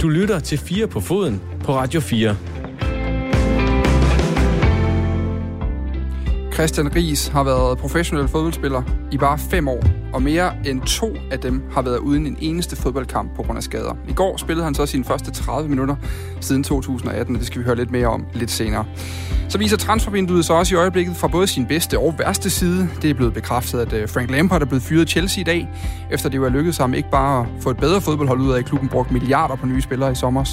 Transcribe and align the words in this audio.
Du 0.00 0.08
lytter 0.08 0.40
til 0.40 0.58
4 0.58 0.88
på 0.88 1.00
foden 1.00 1.42
på 1.64 1.74
Radio 1.74 2.00
4. 2.00 2.36
Christian 6.56 6.96
Ries 6.96 7.28
har 7.28 7.44
været 7.44 7.78
professionel 7.78 8.28
fodboldspiller 8.28 8.82
i 9.12 9.18
bare 9.18 9.38
fem 9.38 9.68
år, 9.68 9.84
og 10.12 10.22
mere 10.22 10.52
end 10.66 10.82
to 10.82 11.16
af 11.30 11.38
dem 11.38 11.62
har 11.72 11.82
været 11.82 11.98
uden 11.98 12.26
en 12.26 12.36
eneste 12.40 12.76
fodboldkamp 12.76 13.36
på 13.36 13.42
grund 13.42 13.56
af 13.56 13.62
skader. 13.62 13.96
I 14.08 14.12
går 14.12 14.36
spillede 14.36 14.64
han 14.64 14.74
så 14.74 14.86
sine 14.86 15.04
første 15.04 15.30
30 15.30 15.68
minutter 15.68 15.96
siden 16.40 16.62
2018, 16.62 17.34
og 17.34 17.38
det 17.38 17.46
skal 17.46 17.60
vi 17.60 17.64
høre 17.64 17.76
lidt 17.76 17.90
mere 17.90 18.06
om 18.06 18.26
lidt 18.34 18.50
senere. 18.50 18.84
Så 19.48 19.58
viser 19.58 19.76
transfervinduet 19.76 20.44
så 20.44 20.52
også 20.52 20.74
i 20.74 20.78
øjeblikket 20.78 21.16
fra 21.16 21.28
både 21.28 21.46
sin 21.46 21.66
bedste 21.66 21.98
og 21.98 22.14
værste 22.18 22.50
side. 22.50 22.88
Det 23.02 23.10
er 23.10 23.14
blevet 23.14 23.34
bekræftet, 23.34 23.80
at 23.80 23.92
øh, 23.92 24.08
Frank 24.08 24.30
Lampard 24.30 24.62
er 24.62 24.66
blevet 24.66 24.82
fyret 24.82 25.04
i 25.04 25.12
Chelsea 25.12 25.40
i 25.40 25.44
dag, 25.44 25.68
efter 26.10 26.28
det 26.28 26.40
var 26.40 26.48
lykkedes 26.48 26.76
ham 26.76 26.94
ikke 26.94 27.10
bare 27.10 27.40
at 27.40 27.46
få 27.62 27.70
et 27.70 27.76
bedre 27.76 28.00
fodboldhold 28.00 28.40
ud 28.40 28.52
af, 28.52 28.58
at 28.58 28.64
klubben 28.64 28.88
brugt 28.88 29.10
milliarder 29.10 29.56
på 29.56 29.66
nye 29.66 29.82
spillere 29.82 30.12
i 30.12 30.14
sommer. 30.14 30.44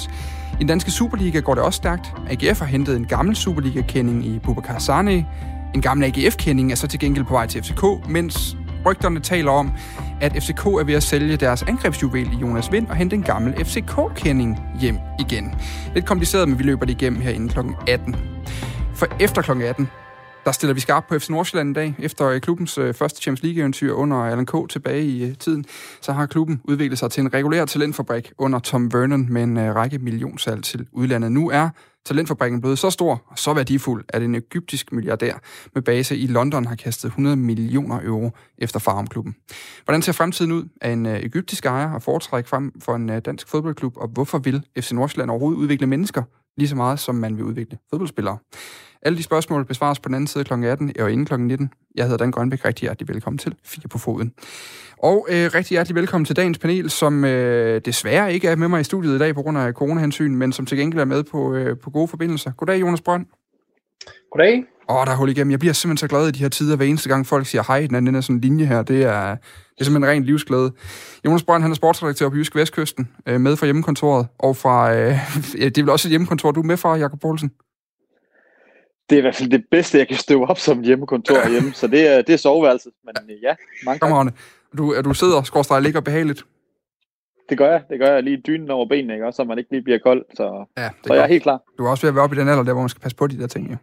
I 0.54 0.56
den 0.58 0.66
danske 0.66 0.90
Superliga 0.90 1.40
går 1.40 1.54
det 1.54 1.62
også 1.62 1.76
stærkt. 1.76 2.12
AGF 2.30 2.58
har 2.58 2.66
hentet 2.66 2.96
en 2.96 3.04
gammel 3.04 3.36
Superliga-kending 3.36 4.26
i 4.26 4.38
Bubakar 4.38 4.78
Sane, 4.78 5.26
en 5.74 5.80
gammel 5.80 6.06
AGF-kending 6.06 6.72
er 6.72 6.76
så 6.76 6.86
til 6.86 7.00
gengæld 7.00 7.24
på 7.24 7.32
vej 7.32 7.46
til 7.46 7.62
FCK, 7.62 8.08
mens 8.08 8.56
rygterne 8.86 9.20
taler 9.20 9.50
om, 9.50 9.72
at 10.20 10.32
FCK 10.32 10.66
er 10.66 10.84
ved 10.84 10.94
at 10.94 11.02
sælge 11.02 11.36
deres 11.36 11.62
angrebsjuvel 11.62 12.32
i 12.32 12.36
Jonas 12.36 12.72
Vind 12.72 12.86
og 12.86 12.96
hente 12.96 13.16
en 13.16 13.22
gammel 13.22 13.64
FCK-kending 13.64 14.58
hjem 14.80 14.96
igen. 15.20 15.54
Lidt 15.94 16.06
kompliceret, 16.06 16.48
men 16.48 16.58
vi 16.58 16.62
løber 16.62 16.86
det 16.86 17.02
igennem 17.02 17.20
her 17.20 17.30
inden 17.30 17.48
kl. 17.48 17.58
18. 17.88 18.16
For 18.94 19.06
efter 19.20 19.42
kl. 19.42 19.62
18, 19.62 19.88
der 20.44 20.52
stiller 20.52 20.74
vi 20.74 20.80
skarpt 20.80 21.08
på 21.08 21.18
FC 21.18 21.28
Nordsjælland 21.28 21.70
i 21.70 21.72
dag. 21.72 21.94
Efter 21.98 22.28
øh, 22.28 22.40
klubbens 22.40 22.78
øh, 22.78 22.94
første 22.94 23.22
Champions 23.22 23.42
League-eventyr 23.42 23.92
under 23.92 24.16
Alan 24.16 24.46
K. 24.46 24.70
tilbage 24.70 25.04
i 25.04 25.24
øh, 25.24 25.36
tiden, 25.36 25.64
så 26.00 26.12
har 26.12 26.26
klubben 26.26 26.60
udviklet 26.64 26.98
sig 26.98 27.10
til 27.10 27.20
en 27.20 27.34
regulær 27.34 27.64
talentfabrik 27.64 28.32
under 28.38 28.58
Tom 28.58 28.92
Vernon 28.92 29.32
med 29.32 29.42
en 29.42 29.74
række 29.74 29.98
millionsalg 29.98 30.64
til 30.64 30.86
udlandet. 30.92 31.32
Nu 31.32 31.50
er 31.50 31.68
talentfabrikken 32.06 32.60
blevet 32.60 32.78
så 32.78 32.90
stor 32.90 33.22
og 33.26 33.38
så 33.38 33.54
værdifuld, 33.54 34.04
at 34.08 34.22
en 34.22 34.34
egyptisk 34.34 34.92
milliardær 34.92 35.34
med 35.74 35.82
base 35.82 36.16
i 36.16 36.26
London 36.26 36.64
har 36.64 36.74
kastet 36.74 37.08
100 37.08 37.36
millioner 37.36 38.00
euro 38.02 38.30
efter 38.58 38.78
farmklubben. 38.78 39.36
Hvordan 39.84 40.02
ser 40.02 40.12
fremtiden 40.12 40.52
ud 40.52 40.64
af 40.80 40.90
en 40.90 41.06
øh, 41.06 41.18
egyptisk 41.18 41.66
ejer 41.66 41.94
og 41.94 42.02
foretræk 42.02 42.46
frem 42.46 42.80
for 42.80 42.94
en 42.94 43.10
øh, 43.10 43.20
dansk 43.24 43.48
fodboldklub, 43.48 43.96
og 43.96 44.08
hvorfor 44.08 44.38
vil 44.38 44.66
FC 44.80 44.92
Nordsjælland 44.92 45.30
overhovedet 45.30 45.58
udvikle 45.58 45.86
mennesker 45.86 46.22
lige 46.56 46.68
så 46.68 46.76
meget, 46.76 46.98
som 46.98 47.14
man 47.14 47.36
vil 47.36 47.44
udvikle 47.44 47.78
fodboldspillere? 47.90 48.38
Alle 49.02 49.18
de 49.18 49.22
spørgsmål 49.22 49.64
besvares 49.64 50.00
på 50.00 50.08
den 50.08 50.14
anden 50.14 50.26
side 50.26 50.44
kl. 50.44 50.64
18 50.64 50.92
og 51.00 51.12
inden 51.12 51.26
kl. 51.26 51.40
19. 51.40 51.70
Jeg 51.94 52.04
hedder 52.04 52.16
Dan 52.16 52.30
Grønbæk. 52.30 52.64
Rigtig 52.64 52.82
hjertelig 52.82 53.08
velkommen 53.08 53.38
til 53.38 53.54
Fire 53.64 53.88
på 53.88 53.98
Foden. 53.98 54.32
Og 55.10 55.26
øh, 55.30 55.50
rigtig 55.54 55.74
hjertelig 55.74 55.96
velkommen 55.96 56.24
til 56.24 56.36
dagens 56.36 56.58
panel, 56.58 56.90
som 56.90 57.24
øh, 57.24 57.80
desværre 57.84 58.32
ikke 58.34 58.48
er 58.48 58.56
med 58.56 58.68
mig 58.68 58.80
i 58.80 58.84
studiet 58.84 59.14
i 59.14 59.18
dag 59.18 59.34
på 59.34 59.42
grund 59.42 59.58
af 59.58 59.72
coronahensyn, 59.72 60.34
men 60.34 60.52
som 60.52 60.66
til 60.66 60.78
gengæld 60.78 61.00
er 61.00 61.04
med 61.04 61.22
på, 61.24 61.54
øh, 61.54 61.78
på 61.78 61.90
gode 61.90 62.08
forbindelser. 62.08 62.52
Goddag, 62.52 62.80
Jonas 62.80 63.00
Brønd. 63.00 63.26
Goddag. 64.32 64.64
Åh, 64.88 64.96
oh, 64.96 65.06
der 65.06 65.12
er 65.12 65.16
hul 65.16 65.30
igennem. 65.30 65.50
Jeg 65.50 65.58
bliver 65.58 65.72
simpelthen 65.72 66.08
så 66.08 66.16
glad 66.16 66.28
i 66.28 66.30
de 66.30 66.38
her 66.38 66.48
tider, 66.48 66.76
hver 66.76 66.86
eneste 66.86 67.08
gang 67.08 67.26
folk 67.26 67.46
siger 67.46 67.62
hej, 67.66 67.86
den, 67.90 68.06
den 68.06 68.14
er 68.14 68.20
sådan 68.20 68.36
en 68.36 68.40
linje 68.40 68.64
her. 68.64 68.82
Det 68.82 69.02
er, 69.02 69.30
det 69.30 69.80
er 69.80 69.84
simpelthen 69.84 70.10
ren 70.10 70.24
livsglæde. 70.24 70.72
Jonas 71.24 71.42
Brønd, 71.42 71.62
han 71.62 71.70
er 71.70 71.74
sportsredaktør 71.74 72.28
på 72.28 72.36
Jysk 72.36 72.56
Vestkysten, 72.56 73.08
øh, 73.26 73.40
med 73.40 73.56
fra 73.56 73.66
hjemmekontoret, 73.66 74.26
og 74.38 74.56
fra, 74.56 74.94
øh, 74.94 75.18
det 75.52 75.78
er 75.78 75.82
vel 75.82 75.90
også 75.90 76.08
et 76.08 76.10
hjemmekontor, 76.10 76.50
du 76.50 76.60
er 76.60 76.64
med 76.64 76.76
fra, 76.76 76.96
Jakob 76.96 77.20
Poulsen? 77.20 77.50
det 79.10 79.16
er 79.16 79.18
i 79.18 79.20
hvert 79.20 79.36
fald 79.36 79.50
det 79.50 79.64
bedste, 79.70 79.98
jeg 79.98 80.08
kan 80.08 80.16
støve 80.16 80.50
op 80.50 80.58
som 80.58 80.80
hjemmekontor 80.80 81.48
hjemme, 81.52 81.72
så 81.72 81.86
det 81.86 82.08
er, 82.08 82.22
det 82.22 82.32
er 82.32 82.36
soveværelset. 82.36 82.92
Men 83.04 83.14
øh, 83.30 83.42
ja, 83.42 83.54
mange 83.84 83.98
Kom 83.98 84.12
Du, 84.78 85.00
du 85.04 85.14
sidder, 85.14 85.42
skorstræk 85.42 85.82
ligger 85.82 86.00
behageligt. 86.00 86.44
Det 87.48 87.58
gør 87.58 87.70
jeg. 87.70 87.82
Det 87.90 87.98
gør 88.00 88.14
jeg 88.14 88.22
lige 88.22 88.36
dynen 88.36 88.70
over 88.70 88.86
benene, 88.88 89.12
ikke? 89.12 89.26
Også, 89.26 89.36
så 89.36 89.44
man 89.44 89.58
ikke 89.58 89.70
lige 89.70 89.82
bliver 89.82 89.98
kold. 89.98 90.24
Så, 90.36 90.64
ja, 90.78 90.90
så 91.06 91.14
jeg 91.14 91.22
er 91.22 91.28
helt 91.28 91.42
klar. 91.42 91.62
Du 91.78 91.84
er 91.84 91.90
også 91.90 92.02
ved 92.02 92.08
at 92.08 92.14
være 92.14 92.24
oppe 92.24 92.36
i 92.36 92.38
den 92.38 92.48
alder, 92.48 92.62
der 92.62 92.72
hvor 92.72 92.82
man 92.82 92.88
skal 92.88 93.00
passe 93.00 93.16
på 93.16 93.26
de 93.26 93.38
der 93.38 93.46
ting, 93.46 93.70
jo. 93.70 93.76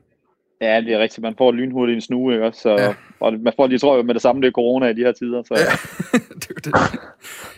Ja, 0.62 0.82
det 0.82 0.94
er 0.94 1.00
rigtigt. 1.00 1.22
Man 1.22 1.36
får 1.38 1.52
lynhurtigt 1.52 1.96
en 1.96 2.02
snue, 2.02 2.34
ikke? 2.34 2.46
Også, 2.46 2.62
så, 2.62 2.70
ja. 2.70 2.94
og 3.20 3.34
man 3.34 3.54
får 3.56 3.68
lige, 3.68 3.80
tror 3.80 3.98
jo 3.98 4.04
med 4.04 4.14
det 4.14 4.22
samme, 4.22 4.42
det 4.42 4.48
er 4.48 4.52
corona 4.52 4.88
i 4.88 4.94
de 4.94 5.02
her 5.02 5.12
tider. 5.12 5.44
Så. 5.44 5.54
Ja, 5.54 5.72
det 6.42 6.50
er 6.50 6.72
det. 6.72 7.00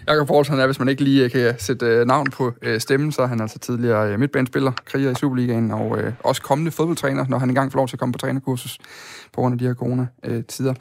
Jakob 0.08 0.28
Poulsen 0.28 0.60
er, 0.60 0.66
hvis 0.66 0.80
man 0.80 0.90
ikke 0.90 1.04
lige 1.04 1.30
kan 1.30 1.60
sætte 1.60 1.86
øh, 1.86 2.08
navn 2.08 2.32
på 2.32 2.52
øh, 2.62 2.80
stemmen, 2.80 3.12
så 3.12 3.22
er 3.22 3.28
han 3.28 3.42
altså 3.42 3.60
tidligere 3.60 4.14
øh, 4.14 4.20
midtbanespiller, 4.20 4.72
kriger 4.86 5.12
i 5.12 5.16
Superligaen, 5.16 5.72
og 5.72 6.00
øh, 6.00 6.14
også 6.24 6.42
kommende 6.42 6.72
fodboldtræner, 6.72 7.26
når 7.30 7.38
han 7.38 7.50
engang 7.50 7.72
får 7.72 7.80
lov 7.80 7.88
til 7.88 7.96
at 7.96 8.00
komme 8.00 8.14
på 8.14 8.20
trænerkursus 8.20 8.78
på 9.34 9.42
grund 9.42 9.54
af 9.54 9.60
de 9.60 9.66
her 9.66 9.74
corona-tider. 9.74 10.74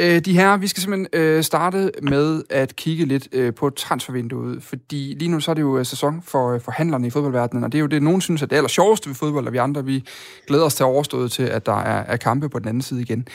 Øh, 0.00 0.20
de 0.20 0.32
her, 0.32 0.56
vi 0.56 0.66
skal 0.66 0.82
simpelthen 0.82 1.20
øh, 1.20 1.42
starte 1.42 1.90
med 2.02 2.42
at 2.50 2.76
kigge 2.76 3.04
lidt 3.04 3.28
øh, 3.32 3.54
på 3.54 3.70
transfervinduet, 3.70 4.62
fordi 4.62 5.16
lige 5.18 5.30
nu 5.30 5.40
så 5.40 5.50
er 5.50 5.54
det 5.54 5.62
jo 5.62 5.78
øh, 5.78 5.86
sæson 5.86 6.22
for 6.22 6.52
øh, 6.52 6.60
forhandlerne 6.60 7.06
i 7.06 7.10
fodboldverdenen, 7.10 7.64
og 7.64 7.72
det 7.72 7.78
er 7.78 7.80
jo 7.80 7.86
det, 7.86 8.02
nogen 8.02 8.20
synes 8.20 8.42
er 8.42 8.46
det 8.46 8.56
aller 8.56 8.68
sjoveste 8.68 9.08
ved 9.08 9.14
fodbold, 9.14 9.46
og 9.46 9.52
vi 9.52 9.58
andre, 9.58 9.84
vi 9.84 10.04
glæder 10.46 10.64
os 10.64 10.74
til 10.74 10.82
at 10.82 10.86
overstået 10.86 11.32
til, 11.32 11.42
at 11.42 11.66
der 11.66 11.80
er, 11.80 12.04
er 12.04 12.16
kampe 12.16 12.48
på 12.48 12.58
den 12.58 12.68
anden 12.68 12.82
side 12.82 13.02
igen. 13.02 13.28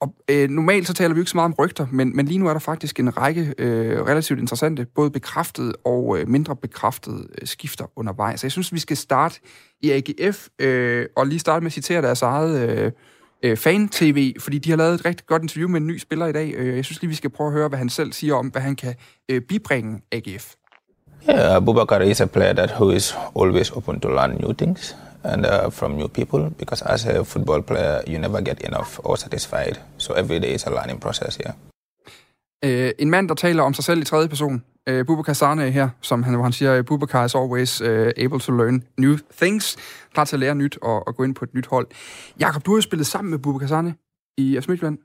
Og 0.00 0.14
øh, 0.30 0.50
normalt 0.50 0.86
så 0.86 0.94
taler 0.94 1.14
vi 1.14 1.20
ikke 1.20 1.30
så 1.30 1.36
meget 1.36 1.44
om 1.44 1.54
rygter, 1.58 1.86
men, 1.90 2.16
men 2.16 2.26
lige 2.26 2.38
nu 2.38 2.48
er 2.48 2.52
der 2.52 2.60
faktisk 2.60 3.00
en 3.00 3.16
række 3.16 3.54
øh, 3.58 4.02
relativt 4.02 4.40
interessante, 4.40 4.86
både 4.94 5.10
bekræftede 5.10 5.72
og 5.84 6.18
øh, 6.18 6.28
mindre 6.28 6.56
bekræftede 6.56 7.28
øh, 7.40 7.46
skifter 7.46 7.84
undervejs. 7.96 8.40
Så 8.40 8.46
jeg 8.46 8.52
synes, 8.52 8.72
vi 8.72 8.78
skal 8.78 8.96
starte 8.96 9.40
i 9.80 9.90
AGF, 9.90 10.48
øh, 10.58 11.06
og 11.16 11.26
lige 11.26 11.38
starte 11.38 11.62
med 11.62 11.66
at 11.66 11.72
citere 11.72 12.02
deres 12.02 12.22
eget... 12.22 12.70
Øh, 12.70 12.92
øh, 13.42 13.56
fan-tv, 13.56 14.34
fordi 14.40 14.58
de 14.58 14.70
har 14.70 14.76
lavet 14.76 14.94
et 14.94 15.04
rigtig 15.04 15.26
godt 15.26 15.42
interview 15.42 15.68
med 15.68 15.80
en 15.80 15.86
ny 15.86 15.98
spiller 15.98 16.26
i 16.26 16.32
dag. 16.32 16.54
Øh, 16.54 16.76
jeg 16.76 16.84
synes 16.84 17.02
lige, 17.02 17.08
vi 17.08 17.14
skal 17.14 17.30
prøve 17.30 17.46
at 17.48 17.52
høre, 17.52 17.68
hvad 17.68 17.78
han 17.78 17.88
selv 17.88 18.12
siger 18.12 18.34
om, 18.34 18.46
hvad 18.46 18.62
han 18.62 18.76
kan 18.76 18.94
øh, 19.28 19.40
bibringe 19.40 20.00
AGF. 20.12 20.54
Yeah, 21.30 21.64
Bubakar 21.64 22.00
is 22.00 22.20
a 22.20 22.26
player 22.26 22.52
that 22.52 22.70
who 22.70 22.90
is 22.90 23.14
always 23.40 23.70
open 23.70 24.00
to 24.00 24.08
learn 24.08 24.30
new 24.40 24.52
things 24.52 24.96
and 25.24 25.46
uh, 25.46 25.72
from 25.72 25.90
new 25.90 26.08
people 26.08 26.50
because 26.58 26.84
as 26.86 27.06
a 27.06 27.22
football 27.24 27.62
player 27.62 28.00
you 28.08 28.18
never 28.18 28.40
get 28.40 28.60
enough 28.64 28.98
or 29.04 29.16
satisfied 29.16 29.76
so 29.98 30.14
every 30.14 30.38
day 30.40 30.54
is 30.54 30.66
a 30.66 30.70
learning 30.70 31.00
process 31.00 31.38
yeah. 31.40 31.54
Øh, 32.64 32.92
en 32.98 33.10
mand, 33.10 33.28
der 33.28 33.34
taler 33.34 33.62
om 33.62 33.74
sig 33.74 33.84
selv 33.84 34.00
i 34.00 34.04
tredje 34.04 34.28
person, 34.28 34.64
øh, 34.88 35.06
Bubakar 35.06 35.32
Sane 35.32 35.70
her, 35.70 35.88
som 36.00 36.22
han, 36.22 36.34
hvor 36.34 36.42
han 36.42 36.52
siger, 36.52 36.82
Bubakar 36.82 37.24
is 37.24 37.34
always 37.34 37.80
uh, 37.80 37.88
able 38.16 38.40
to 38.40 38.52
learn 38.52 38.82
new 38.98 39.16
things, 39.36 39.76
klar 40.14 40.24
til 40.24 40.36
at 40.36 40.40
lære 40.40 40.54
nyt 40.54 40.78
og, 40.82 41.06
og 41.06 41.16
gå 41.16 41.24
ind 41.24 41.34
på 41.34 41.44
et 41.44 41.54
nyt 41.54 41.66
hold. 41.66 41.86
Jakob, 42.40 42.66
du 42.66 42.70
har 42.70 42.76
jo 42.76 42.80
spillet 42.80 43.06
sammen 43.06 43.30
med 43.30 43.38
Bubakar 43.38 43.66
Sane 43.66 43.94
i 44.38 44.58
FC 44.60 44.68
Midtjylland. 44.68 44.98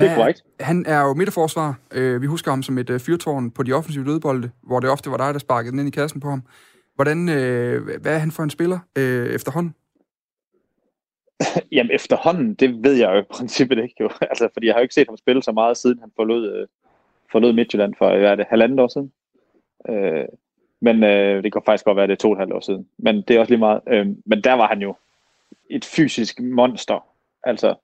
Det 0.00 0.10
er 0.10 0.14
korrekt. 0.14 0.42
Han 0.60 0.86
er 0.86 1.00
jo 1.00 1.14
midterforsvar. 1.14 1.78
Øh, 1.92 2.22
vi 2.22 2.26
husker 2.26 2.50
ham 2.50 2.62
som 2.62 2.78
et 2.78 2.90
uh, 2.90 3.00
fyrtårn 3.00 3.50
på 3.50 3.62
de 3.62 3.72
offensive 3.72 4.04
dødbolde, 4.04 4.50
hvor 4.62 4.80
det 4.80 4.90
ofte 4.90 5.10
var 5.10 5.16
dig, 5.16 5.34
der 5.34 5.38
sparkede 5.38 5.70
den 5.70 5.78
ind 5.78 5.88
i 5.88 5.90
kassen 5.90 6.20
på 6.20 6.28
ham. 6.28 6.42
Hvordan, 6.94 7.28
øh, 7.28 8.00
hvad 8.02 8.14
er 8.14 8.18
han 8.18 8.30
for 8.30 8.42
en 8.42 8.50
spiller 8.50 8.78
øh, 8.98 9.34
efterhånden? 9.34 9.74
Jamen 11.72 11.90
efterhånden, 11.94 12.54
det 12.54 12.84
ved 12.84 12.92
jeg 12.92 13.10
jo 13.14 13.18
i 13.18 13.24
princippet 13.30 13.78
ikke 13.78 13.94
jo. 14.00 14.10
altså, 14.30 14.48
fordi 14.52 14.66
jeg 14.66 14.74
har 14.74 14.80
jo 14.80 14.82
ikke 14.82 14.94
set 14.94 15.08
ham 15.08 15.16
spille 15.16 15.42
så 15.42 15.52
meget, 15.52 15.76
siden 15.76 15.98
han 15.98 16.12
forlod, 16.16 16.52
øh, 16.52 16.66
forlod 17.32 17.52
Midtjylland 17.52 17.94
for, 17.98 18.18
hvad 18.18 18.30
er 18.30 18.34
det, 18.34 18.46
halvandet 18.48 18.80
år 18.80 18.88
siden. 18.88 19.12
Øh, 19.88 20.24
men 20.80 21.04
øh, 21.04 21.42
det 21.42 21.52
kan 21.52 21.62
faktisk 21.66 21.84
godt 21.84 21.96
være, 21.96 22.06
det 22.06 22.12
er 22.12 22.16
to 22.16 22.28
og 22.28 22.32
et 22.32 22.38
halvt 22.38 22.52
år 22.52 22.60
siden. 22.60 22.88
Men 22.98 23.22
det 23.22 23.36
er 23.36 23.40
også 23.40 23.50
lige 23.50 23.60
meget. 23.60 23.80
Øh, 23.88 24.06
men 24.26 24.44
der 24.44 24.52
var 24.52 24.68
han 24.68 24.82
jo 24.82 24.94
et 25.70 25.84
fysisk 25.84 26.40
monster. 26.40 27.06
Altså, 27.44 27.74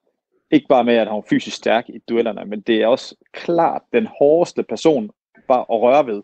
ikke 0.50 0.68
bare 0.68 0.84
med, 0.84 0.94
at 0.94 1.06
han 1.06 1.16
var 1.16 1.24
fysisk 1.30 1.56
stærk 1.56 1.88
i 1.88 1.98
duellerne, 1.98 2.44
men 2.44 2.60
det 2.60 2.82
er 2.82 2.86
også 2.86 3.16
klart 3.32 3.82
den 3.92 4.06
hårdeste 4.18 4.62
person 4.62 5.10
bare 5.48 5.60
at 5.60 5.80
røre 5.80 6.06
ved. 6.06 6.22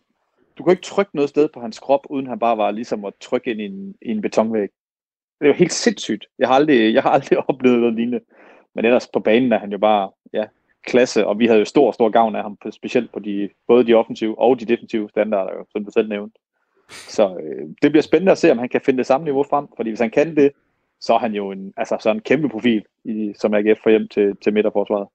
Du 0.58 0.64
kan 0.64 0.70
ikke 0.70 0.82
trykke 0.82 1.16
noget 1.16 1.28
sted 1.30 1.48
på 1.54 1.60
hans 1.60 1.78
krop, 1.78 2.06
uden 2.10 2.26
han 2.26 2.38
bare 2.38 2.58
var 2.58 2.70
ligesom 2.70 3.04
at 3.04 3.14
trykke 3.20 3.50
ind 3.50 3.60
i 3.60 3.64
en, 3.64 3.94
i 4.02 4.10
en 4.10 4.20
betonvæg. 4.20 4.68
Det 5.40 5.46
er 5.46 5.48
jo 5.48 5.54
helt 5.54 5.72
sindssygt. 5.72 6.26
Jeg 6.38 6.48
har 6.48 6.54
aldrig, 6.54 6.94
jeg 6.94 7.02
har 7.02 7.10
aldrig 7.10 7.38
oplevet 7.48 7.78
noget 7.80 7.94
lignende. 7.94 8.20
Men 8.74 8.84
ellers 8.84 9.08
på 9.12 9.20
banen 9.20 9.52
er 9.52 9.58
han 9.58 9.72
jo 9.72 9.78
bare 9.78 10.10
ja, 10.32 10.44
klasse, 10.88 11.26
og 11.26 11.38
vi 11.38 11.46
havde 11.46 11.58
jo 11.58 11.64
stor, 11.64 11.92
stor 11.92 12.08
gavn 12.10 12.36
af 12.36 12.42
ham, 12.42 12.56
på, 12.62 12.70
specielt 12.70 13.12
på 13.12 13.18
de, 13.18 13.48
både 13.66 13.86
de 13.86 13.94
offensive 13.94 14.38
og 14.38 14.60
de 14.60 14.64
defensive 14.64 15.08
standarder, 15.08 15.52
jo, 15.52 15.64
som 15.72 15.84
du 15.84 15.90
selv 15.90 16.08
nævnte. 16.08 16.38
Så 16.90 17.36
øh, 17.42 17.68
det 17.82 17.90
bliver 17.90 18.02
spændende 18.02 18.32
at 18.32 18.38
se, 18.38 18.50
om 18.50 18.58
han 18.58 18.68
kan 18.68 18.80
finde 18.80 18.98
det 18.98 19.06
samme 19.06 19.24
niveau 19.24 19.42
frem, 19.42 19.66
fordi 19.76 19.90
hvis 19.90 20.00
han 20.00 20.10
kan 20.10 20.36
det, 20.36 20.52
så 21.00 21.14
er 21.14 21.18
han 21.18 21.34
jo 21.34 21.50
en, 21.50 21.72
altså, 21.76 21.96
så 22.00 22.10
en 22.10 22.20
kæmpe 22.20 22.48
profil, 22.48 22.84
i, 23.04 23.32
som 23.36 23.54
AGF 23.54 23.78
får 23.82 23.90
hjem 23.90 24.08
til, 24.08 24.36
til 24.36 24.52
midterforsvaret. 24.52 25.08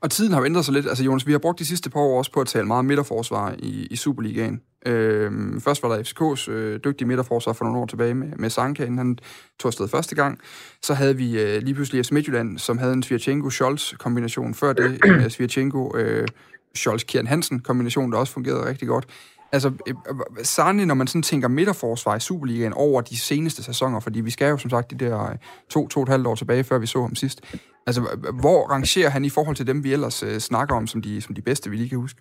Og 0.00 0.10
tiden 0.10 0.32
har 0.32 0.40
jo 0.40 0.44
ændret 0.44 0.64
sig 0.64 0.74
lidt. 0.74 0.86
Altså, 0.86 1.04
Jonas, 1.04 1.26
vi 1.26 1.32
har 1.32 1.38
brugt 1.38 1.58
de 1.58 1.66
sidste 1.66 1.90
par 1.90 2.00
år 2.00 2.18
også 2.18 2.32
på 2.32 2.40
at 2.40 2.46
tale 2.46 2.66
meget 2.66 2.84
midterforsvar 2.84 3.54
i, 3.58 3.86
i 3.90 3.96
Superligaen. 3.96 4.60
Øhm, 4.86 5.60
først 5.60 5.82
var 5.82 5.88
der 5.88 6.02
FCK's 6.02 6.50
øh, 6.50 6.80
dygtige 6.84 7.08
midterforsvar 7.08 7.52
for 7.52 7.64
nogle 7.64 7.80
år 7.80 7.86
tilbage 7.86 8.14
med, 8.14 8.28
med 8.36 8.50
Sanka, 8.50 8.82
inden 8.82 8.98
han 8.98 9.18
tog 9.60 9.68
afsted 9.68 9.88
første 9.88 10.14
gang. 10.14 10.38
Så 10.82 10.94
havde 10.94 11.16
vi 11.16 11.40
øh, 11.40 11.62
lige 11.62 11.74
pludselig 11.74 12.04
FC 12.04 12.10
Midtjylland, 12.10 12.58
som 12.58 12.78
havde 12.78 12.92
en 12.92 13.02
Svirchenko-Scholz-kombination. 13.02 14.54
Før 14.54 14.72
det 14.72 15.00
uh, 15.06 15.30
Svirchenko 15.34 15.96
øh, 15.96 16.28
Scholz 16.74 17.02
Kieran 17.04 17.26
Hansen 17.26 17.60
kombination, 17.60 18.12
der 18.12 18.18
også 18.18 18.32
fungerede 18.32 18.68
rigtig 18.68 18.88
godt. 18.88 19.06
Altså, 19.52 19.68
øh, 19.88 19.94
øh, 20.10 20.44
særligt 20.44 20.86
når 20.86 20.94
man 20.94 21.06
sådan 21.06 21.22
tænker 21.22 21.48
midterforsvar 21.48 22.16
i 22.16 22.20
Superligaen 22.20 22.72
over 22.72 23.00
de 23.00 23.18
seneste 23.18 23.62
sæsoner, 23.62 24.00
fordi 24.00 24.20
vi 24.20 24.30
skal 24.30 24.50
jo 24.50 24.56
som 24.56 24.70
sagt 24.70 24.90
de 24.90 25.04
der 25.04 25.30
øh, 25.30 25.36
to, 25.70 25.88
to 25.88 26.00
og 26.00 26.02
et 26.02 26.08
halvt 26.08 26.26
år 26.26 26.34
tilbage, 26.34 26.64
før 26.64 26.78
vi 26.78 26.86
så 26.86 27.00
ham 27.00 27.14
sidst. 27.14 27.40
Altså, 27.86 28.00
hvor 28.40 28.70
rangerer 28.70 29.10
han 29.10 29.24
i 29.24 29.30
forhold 29.30 29.56
til 29.56 29.66
dem, 29.66 29.84
vi 29.84 29.92
ellers 29.92 30.22
øh, 30.22 30.38
snakker 30.38 30.76
om 30.76 30.86
som 30.86 31.02
de, 31.02 31.20
som 31.20 31.34
de 31.34 31.42
bedste, 31.42 31.70
vi 31.70 31.76
lige 31.76 31.88
kan 31.88 31.98
huske? 31.98 32.20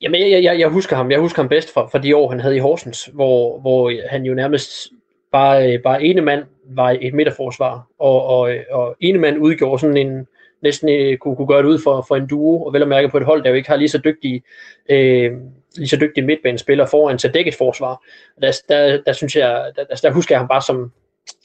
Jamen, 0.00 0.20
jeg, 0.20 0.42
jeg, 0.42 0.58
jeg 0.58 0.68
husker 0.68 0.96
ham. 0.96 1.10
Jeg 1.10 1.20
husker 1.20 1.42
ham 1.42 1.48
bedst 1.48 1.72
fra, 1.74 1.86
fra 1.86 1.98
de 1.98 2.16
år, 2.16 2.30
han 2.30 2.40
havde 2.40 2.56
i 2.56 2.60
Horsens, 2.60 3.04
hvor, 3.04 3.60
hvor 3.60 3.92
han 4.10 4.24
jo 4.24 4.34
nærmest 4.34 4.70
bare, 5.32 5.72
øh, 5.72 5.82
bare 5.82 6.02
ene 6.04 6.20
mand 6.20 6.44
var 6.70 6.96
et 7.00 7.14
midterforsvar, 7.14 7.86
og, 7.98 8.26
og, 8.26 8.54
øh, 8.54 8.60
og 8.70 8.96
ene 9.00 9.18
mand 9.18 9.38
udgjorde 9.38 9.80
sådan 9.80 9.96
en, 9.96 10.26
næsten 10.62 11.18
kunne, 11.20 11.36
kunne 11.36 11.46
gøre 11.46 11.62
det 11.62 11.68
ud 11.68 11.78
for, 11.84 12.04
for 12.08 12.16
en 12.16 12.26
duo, 12.26 12.62
og 12.62 12.72
vel 12.72 12.82
at 12.82 12.88
mærke 12.88 13.08
på 13.08 13.16
et 13.16 13.24
hold, 13.24 13.42
der 13.42 13.50
jo 13.50 13.56
ikke 13.56 13.68
har 13.68 13.76
lige 13.76 13.88
så 13.88 13.98
dygtige, 13.98 14.42
øh, 14.90 15.32
lige 15.76 15.88
så 15.88 15.96
dygtig 15.96 16.24
midtbanespiller 16.24 16.86
foran 16.86 17.18
til 17.18 17.34
dækket 17.34 17.54
forsvar. 17.54 18.04
Der, 18.42 18.60
der, 18.68 19.02
der, 19.06 19.12
synes 19.12 19.36
jeg, 19.36 19.72
der, 19.76 19.84
der, 19.84 19.94
der 19.94 20.10
husker 20.10 20.34
jeg 20.34 20.40
ham 20.40 20.48
bare 20.48 20.62
som, 20.62 20.92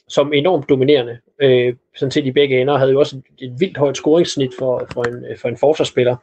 som 0.08 0.32
enormt 0.32 0.68
dominerende. 0.68 1.18
Øh, 1.42 1.74
sådan 1.96 2.10
set 2.10 2.26
i 2.26 2.32
begge 2.32 2.60
ender, 2.60 2.78
havde 2.78 2.92
jo 2.92 2.98
også 2.98 3.16
et, 3.16 3.46
et 3.46 3.54
vildt 3.58 3.76
højt 3.76 3.96
scoringssnit 3.96 4.50
for, 4.58 4.86
for, 4.92 5.08
en, 5.08 5.24
for 5.40 5.48
en 5.48 5.56
forsvarsspiller. 5.56 6.16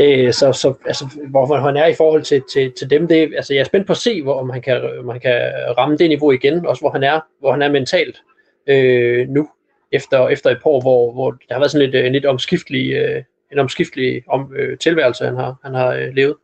Øh, 0.00 0.32
så, 0.32 0.52
så 0.52 0.74
altså, 0.86 1.04
hvor 1.30 1.56
han 1.56 1.76
er 1.76 1.86
i 1.86 1.94
forhold 1.94 2.22
til, 2.22 2.42
til, 2.52 2.72
til 2.78 2.90
dem, 2.90 3.08
det, 3.08 3.32
altså, 3.36 3.54
jeg 3.54 3.60
er 3.60 3.64
spændt 3.64 3.86
på 3.86 3.92
at 3.92 3.96
se, 3.96 4.22
hvor, 4.22 4.34
om, 4.40 4.50
han 4.50 4.62
kan, 4.62 4.98
om 4.98 5.08
han 5.08 5.20
kan 5.20 5.40
ramme 5.78 5.96
det 5.96 6.08
niveau 6.08 6.32
igen, 6.32 6.66
også 6.66 6.80
hvor 6.80 6.90
han 6.90 7.02
er, 7.02 7.20
hvor 7.40 7.52
han 7.52 7.62
er 7.62 7.68
mentalt 7.68 8.22
øh, 8.66 9.28
nu, 9.28 9.48
efter, 9.92 10.28
efter 10.28 10.50
et 10.50 10.58
par 10.62 10.70
år, 10.70 10.80
hvor, 10.80 11.12
hvor 11.12 11.30
der 11.30 11.54
har 11.54 11.58
været 11.58 11.70
sådan 11.70 11.86
lidt, 11.86 11.94
øh, 11.94 12.06
en 12.06 12.12
lidt 12.12 12.26
omskiftelig, 12.26 12.92
øh, 12.92 13.22
en 13.52 13.58
omskiftelig 13.58 14.22
om, 14.28 14.52
øh, 14.56 14.78
tilværelse, 14.78 15.24
han 15.24 15.36
har, 15.36 15.54
han 15.64 15.74
har 15.74 15.92
øh, 15.92 16.14
levet. 16.14 16.36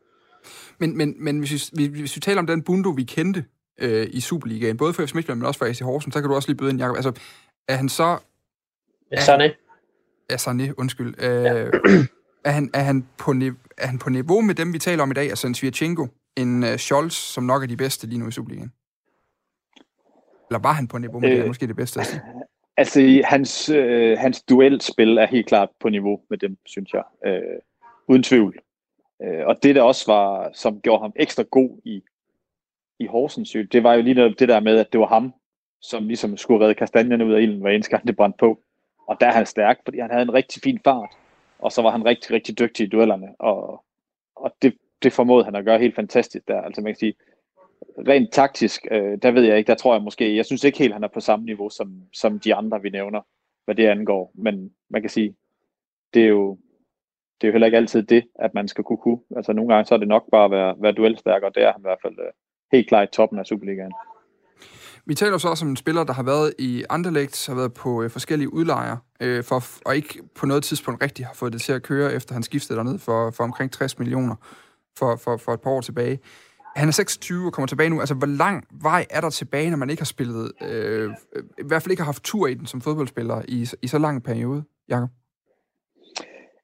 Men, 0.78 0.96
men, 0.96 1.14
men 1.18 1.38
hvis, 1.38 1.70
vi, 1.76 1.86
hvis 1.86 2.16
vi 2.16 2.20
taler 2.20 2.38
om 2.38 2.46
den 2.46 2.62
Bundo, 2.62 2.90
vi 2.90 3.02
kendte 3.02 3.44
øh, 3.78 4.06
i 4.10 4.20
Superligaen, 4.20 4.76
både 4.76 4.92
for 4.94 5.06
FC 5.06 5.14
Midtjylland, 5.14 5.40
men 5.40 5.46
også 5.46 5.58
for 5.58 5.66
AC 5.66 5.78
Horsens, 5.78 6.14
så 6.14 6.20
kan 6.20 6.30
du 6.30 6.34
også 6.34 6.48
lige 6.48 6.56
byde 6.56 6.70
ind, 6.70 6.78
Jacob. 6.78 6.96
Altså, 6.96 7.12
er 7.68 7.76
han 7.76 7.88
så... 7.88 8.18
Ja, 9.12 9.16
Sané. 9.16 9.50
Ja, 10.30 10.36
Sané, 10.36 10.72
undskyld. 10.78 11.14
Øh, 11.18 11.44
ja. 11.44 11.50
er, 12.44 12.50
han, 12.50 12.70
er, 12.74 12.82
han 12.82 13.06
på 13.18 13.34
er 13.78 13.86
han 13.86 13.98
på 13.98 14.10
niveau 14.10 14.40
med 14.40 14.54
dem, 14.54 14.72
vi 14.72 14.78
taler 14.78 15.02
om 15.02 15.10
i 15.10 15.14
dag, 15.14 15.28
altså 15.28 15.46
en 15.46 15.54
Svirchenko, 15.54 16.06
en 16.36 16.62
uh, 16.62 16.76
Scholz, 16.76 17.14
som 17.14 17.44
nok 17.44 17.62
er 17.62 17.66
de 17.66 17.76
bedste 17.76 18.06
lige 18.06 18.18
nu 18.18 18.28
i 18.28 18.32
Superligaen? 18.32 18.72
Eller 20.50 20.58
var 20.58 20.72
han 20.72 20.88
på 20.88 20.98
niveau 20.98 21.20
med 21.20 21.28
øh, 21.28 21.36
det, 21.36 21.42
er 21.42 21.46
måske 21.46 21.66
det 21.66 21.76
bedste 21.76 22.00
at 22.00 22.06
sige? 22.06 22.22
Altså, 22.76 23.22
hans, 23.24 23.68
øh, 23.68 24.18
hans 24.18 24.42
duelspil 24.42 25.18
er 25.18 25.26
helt 25.26 25.46
klart 25.46 25.68
på 25.80 25.88
niveau 25.88 26.20
med 26.30 26.38
dem, 26.38 26.56
synes 26.66 26.92
jeg. 26.92 27.02
Øh, 27.26 27.40
uden 28.08 28.22
tvivl. 28.22 28.58
Øh, 29.24 29.46
og 29.46 29.62
det, 29.62 29.74
der 29.74 29.82
også 29.82 30.12
var, 30.12 30.50
som 30.52 30.80
gjorde 30.80 31.00
ham 31.00 31.12
ekstra 31.16 31.42
god 31.42 31.80
i, 31.84 32.02
i 32.98 33.06
Horsens, 33.06 33.56
det 33.72 33.82
var 33.82 33.94
jo 33.94 34.02
lige 34.02 34.28
det 34.28 34.48
der 34.48 34.60
med, 34.60 34.78
at 34.78 34.92
det 34.92 35.00
var 35.00 35.06
ham, 35.06 35.34
som 35.80 36.06
ligesom 36.06 36.36
skulle 36.36 36.64
redde 36.64 36.74
kastanjerne 36.74 37.26
ud 37.26 37.32
af 37.32 37.40
ilden, 37.40 37.60
hver 37.60 37.70
eneste 37.70 37.90
gang 37.90 38.06
det 38.06 38.16
brændte 38.16 38.36
på. 38.38 38.60
Og 39.08 39.16
der 39.20 39.26
er 39.26 39.32
han 39.32 39.46
stærk, 39.46 39.80
fordi 39.84 39.98
han 39.98 40.10
havde 40.10 40.22
en 40.22 40.34
rigtig 40.34 40.62
fin 40.62 40.80
fart, 40.84 41.10
og 41.58 41.72
så 41.72 41.82
var 41.82 41.90
han 41.90 42.04
rigtig, 42.04 42.30
rigtig 42.30 42.58
dygtig 42.58 42.86
i 42.86 42.88
duellerne, 42.88 43.28
og, 43.38 43.84
og 44.36 44.56
det, 44.62 44.74
det 45.02 45.12
formåede 45.12 45.44
han 45.44 45.54
at 45.54 45.64
gøre 45.64 45.78
helt 45.78 45.94
fantastisk 45.94 46.48
der. 46.48 46.62
Altså 46.62 46.80
man 46.80 46.92
kan 46.92 46.98
sige, 46.98 47.14
rent 47.98 48.32
taktisk, 48.32 48.86
øh, 48.90 49.18
der 49.22 49.30
ved 49.30 49.42
jeg 49.42 49.58
ikke, 49.58 49.68
der 49.68 49.74
tror 49.74 49.94
jeg 49.94 50.02
måske, 50.02 50.36
jeg 50.36 50.46
synes 50.46 50.64
ikke 50.64 50.78
helt, 50.78 50.92
han 50.92 51.04
er 51.04 51.08
på 51.08 51.20
samme 51.20 51.44
niveau 51.44 51.70
som, 51.70 52.02
som 52.12 52.40
de 52.40 52.54
andre, 52.54 52.82
vi 52.82 52.90
nævner, 52.90 53.20
hvad 53.64 53.74
det 53.74 53.86
angår. 53.86 54.32
Men 54.34 54.72
man 54.90 55.00
kan 55.00 55.10
sige, 55.10 55.34
det 56.14 56.22
er 56.22 56.28
jo, 56.28 56.58
det 57.40 57.46
er 57.46 57.48
jo 57.48 57.52
heller 57.52 57.66
ikke 57.66 57.76
altid 57.76 58.02
det, 58.02 58.24
at 58.34 58.54
man 58.54 58.68
skal 58.68 58.84
kunne 58.84 58.98
kunne. 58.98 59.18
Altså 59.36 59.52
nogle 59.52 59.74
gange 59.74 59.86
så 59.86 59.94
er 59.94 59.98
det 59.98 60.08
nok 60.08 60.22
bare 60.30 60.44
at 60.44 60.50
være, 60.50 60.74
være 60.80 60.92
duelstærk, 60.92 61.42
og 61.42 61.54
det 61.54 61.62
er 61.62 61.72
han 61.72 61.80
i 61.80 61.88
hvert 61.88 62.02
fald 62.02 62.18
øh, 62.18 62.32
helt 62.72 62.88
klart 62.88 63.08
i 63.08 63.16
toppen 63.16 63.38
af 63.38 63.46
Superligaen. 63.46 63.92
Vi 65.06 65.14
taler 65.14 65.38
så 65.38 65.48
også 65.48 65.64
om 65.64 65.70
en 65.70 65.76
spiller, 65.76 66.04
der 66.04 66.12
har 66.12 66.22
været 66.22 66.54
i 66.58 66.84
Anderlecht, 66.90 67.46
har 67.46 67.54
været 67.54 67.74
på 67.74 68.02
øh, 68.02 68.10
forskellige 68.10 68.52
udlejre, 68.52 68.98
øh, 69.20 69.44
for, 69.44 69.62
og 69.86 69.96
ikke 69.96 70.22
på 70.34 70.46
noget 70.46 70.62
tidspunkt 70.62 71.02
rigtig 71.02 71.26
har 71.26 71.34
fået 71.34 71.52
det 71.52 71.60
til 71.60 71.72
at 71.72 71.82
køre, 71.82 72.12
efter 72.12 72.34
han 72.34 72.42
skiftede 72.42 72.78
derned 72.78 72.98
for, 72.98 73.30
for 73.30 73.44
omkring 73.44 73.72
60 73.72 73.98
millioner 73.98 74.34
for, 74.98 75.16
for, 75.16 75.36
for 75.36 75.54
et 75.54 75.60
par 75.60 75.70
år 75.70 75.80
tilbage. 75.80 76.18
Han 76.76 76.88
er 76.88 76.92
26 76.92 77.46
og 77.46 77.52
kommer 77.52 77.66
tilbage 77.66 77.90
nu. 77.90 78.00
Altså, 78.00 78.14
hvor 78.14 78.26
lang 78.26 78.64
vej 78.82 79.06
er 79.10 79.20
der 79.20 79.30
tilbage, 79.30 79.70
når 79.70 79.76
man 79.76 79.90
ikke 79.90 80.00
har 80.00 80.04
spillet, 80.04 80.52
øh, 80.62 81.10
i 81.58 81.62
hvert 81.64 81.82
fald 81.82 81.90
ikke 81.90 82.02
har 82.02 82.12
haft 82.12 82.22
tur 82.22 82.46
i 82.46 82.54
den 82.54 82.66
som 82.66 82.80
fodboldspiller 82.80 83.42
i, 83.48 83.68
i 83.82 83.86
så 83.86 83.98
lang 83.98 84.16
en 84.16 84.22
periode, 84.22 84.64
Jacob? 84.88 85.08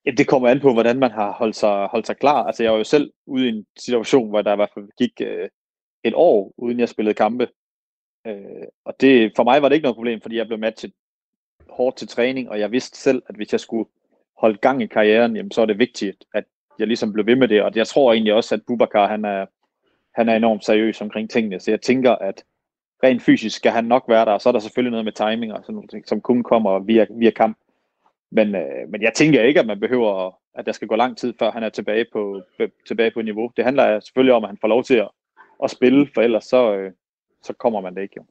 Ja, 0.07 0.11
det 0.11 0.29
kommer 0.29 0.49
an 0.49 0.61
på, 0.61 0.73
hvordan 0.73 0.99
man 0.99 1.11
har 1.11 1.33
holdt 1.33 1.57
sig, 1.57 1.87
holdt 1.87 2.07
sig 2.07 2.17
klar. 2.17 2.45
Altså, 2.45 2.63
jeg 2.63 2.73
var 2.73 2.79
jo 2.79 2.85
selv 2.85 3.13
ude 3.27 3.47
i 3.47 3.49
en 3.49 3.67
situation, 3.79 4.29
hvor 4.29 4.43
der 4.43 4.53
i 4.53 4.57
hvert 4.57 4.71
fald 4.75 4.89
gik 4.99 5.13
øh, 5.21 5.49
et 6.05 6.15
år, 6.15 6.55
uden 6.57 6.81
jeg 6.81 6.89
spillede 6.89 7.15
kampe. 7.15 7.49
Øh, 8.27 8.67
og 8.85 8.95
det, 9.01 9.33
for 9.37 9.45
mig 9.45 9.63
var 9.63 9.69
det 9.69 9.77
ikke 9.77 9.85
noget 9.85 9.97
problem, 9.97 10.21
fordi 10.21 10.37
jeg 10.37 10.47
blev 10.47 10.59
matchet 10.59 10.93
hårdt 11.71 11.97
til 11.97 12.09
træning, 12.09 12.51
og 12.51 12.61
jeg 12.61 12.73
vidste 12.73 12.99
selv, 12.99 13.23
at 13.27 13.35
hvis 13.35 13.53
jeg 13.53 13.61
skulle 13.61 13.91
holde 14.39 14.59
gang 14.59 14.83
i 14.83 14.87
karrieren, 14.87 15.37
jamen, 15.37 15.51
så 15.51 15.61
er 15.63 15.67
det 15.67 15.79
vigtigt, 15.79 16.25
at 16.35 16.45
jeg 16.79 16.87
ligesom 16.87 17.13
blev 17.13 17.27
ved 17.27 17.37
med 17.37 17.49
det. 17.49 17.63
Og 17.63 17.73
jeg 17.75 17.87
tror 17.87 18.13
egentlig 18.13 18.35
også, 18.35 18.55
at 18.55 18.63
Bubakar, 18.67 19.07
han 19.07 19.25
er, 19.25 19.47
han 20.15 20.29
er 20.29 20.37
enormt 20.37 20.65
seriøs 20.65 21.01
omkring 21.01 21.31
tingene, 21.31 21.61
så 21.61 21.71
jeg 21.71 21.81
tænker, 21.81 22.11
at 22.11 22.45
rent 23.05 23.23
fysisk 23.23 23.57
skal 23.57 23.73
han 23.73 23.85
nok 23.85 24.05
være 24.09 24.25
der, 24.25 24.33
og 24.33 24.41
så 24.41 24.49
er 24.49 24.53
der 24.53 24.61
selvfølgelig 24.61 24.91
noget 24.91 25.05
med 25.05 25.13
timing 25.13 25.53
og 25.53 25.65
sådan 25.65 25.75
noget, 25.75 26.09
som 26.09 26.21
kun 26.21 26.43
kommer 26.43 26.79
via, 26.79 27.07
via 27.11 27.31
kamp. 27.31 27.59
Men, 28.33 28.55
øh, 28.55 28.89
men 28.89 29.03
jeg 29.03 29.13
tænker 29.15 29.43
ikke, 29.43 29.61
at 29.61 29.67
man 29.67 29.81
behøver, 29.81 30.37
at 30.55 30.67
der 30.67 30.73
skal 30.73 30.89
gå 30.89 30.97
lang 30.97 31.19
tid, 31.19 31.35
før 31.39 31.51
han 31.51 31.63
er 31.63 31.69
tilbage 31.69 32.07
på, 32.13 32.43
øh, 32.59 32.69
tilbage 32.87 33.11
på 33.11 33.23
niveau. 33.23 33.51
Det 33.57 33.65
handler 33.65 34.01
selvfølgelig 34.01 34.35
om, 34.35 34.45
at 34.45 34.51
han 34.51 34.59
får 34.61 34.69
lov 34.69 34.85
til 34.85 34.95
at, 34.95 35.11
at 35.65 35.71
spille, 35.71 36.09
for 36.15 36.21
ellers 36.23 36.45
så, 36.45 36.75
øh, 36.75 36.93
så 37.43 37.53
kommer 37.53 37.81
man 37.81 37.95
det 37.95 38.03
ikke 38.03 38.15
jo. 38.17 38.25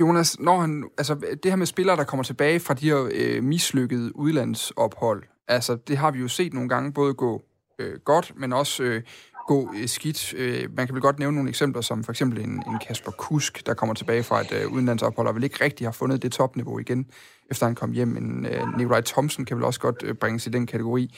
Jonas, 0.00 0.40
når 0.40 0.56
han, 0.56 0.90
altså 0.98 1.14
det 1.42 1.52
her 1.52 1.56
med 1.56 1.66
spillere, 1.66 1.96
der 1.96 2.04
kommer 2.04 2.24
tilbage 2.24 2.60
fra 2.60 2.74
de 2.74 2.90
her 2.90 3.08
øh, 3.14 3.42
mislykkede 3.42 4.16
udlandsophold, 4.16 5.22
altså 5.48 5.76
det 5.76 5.96
har 5.96 6.10
vi 6.10 6.18
jo 6.18 6.28
set 6.28 6.52
nogle 6.54 6.68
gange 6.68 6.92
både 6.92 7.14
gå 7.14 7.42
øh, 7.78 7.98
godt, 8.04 8.32
men 8.36 8.52
også 8.52 8.82
øh, 8.82 9.02
gå 9.48 9.74
øh, 9.76 9.88
skidt. 9.88 10.34
Øh, 10.34 10.76
man 10.76 10.86
kan 10.86 10.94
vel 10.94 11.02
godt 11.02 11.18
nævne 11.18 11.34
nogle 11.34 11.48
eksempler, 11.48 11.82
som 11.82 12.04
for 12.04 12.12
eksempel 12.12 12.40
en, 12.40 12.50
en 12.50 12.78
Kasper 12.86 13.10
Kusk, 13.10 13.66
der 13.66 13.74
kommer 13.74 13.94
tilbage 13.94 14.22
fra 14.22 14.40
et 14.40 14.52
øh, 14.52 14.72
udenlandsophold, 14.72 15.28
og 15.28 15.34
vel 15.34 15.44
ikke 15.44 15.64
rigtig 15.64 15.86
har 15.86 15.92
fundet 15.92 16.22
det 16.22 16.32
topniveau 16.32 16.78
igen, 16.78 17.10
efter 17.50 17.66
han 17.66 17.74
kom 17.74 17.92
hjem. 17.92 18.16
En 18.16 18.46
øh, 18.46 18.78
Nikolaj 18.78 19.00
Thomsen 19.00 19.44
kan 19.44 19.56
vel 19.56 19.64
også 19.64 19.80
godt 19.80 20.02
øh, 20.04 20.14
bringes 20.14 20.46
i 20.46 20.50
den 20.50 20.66
kategori. 20.66 21.14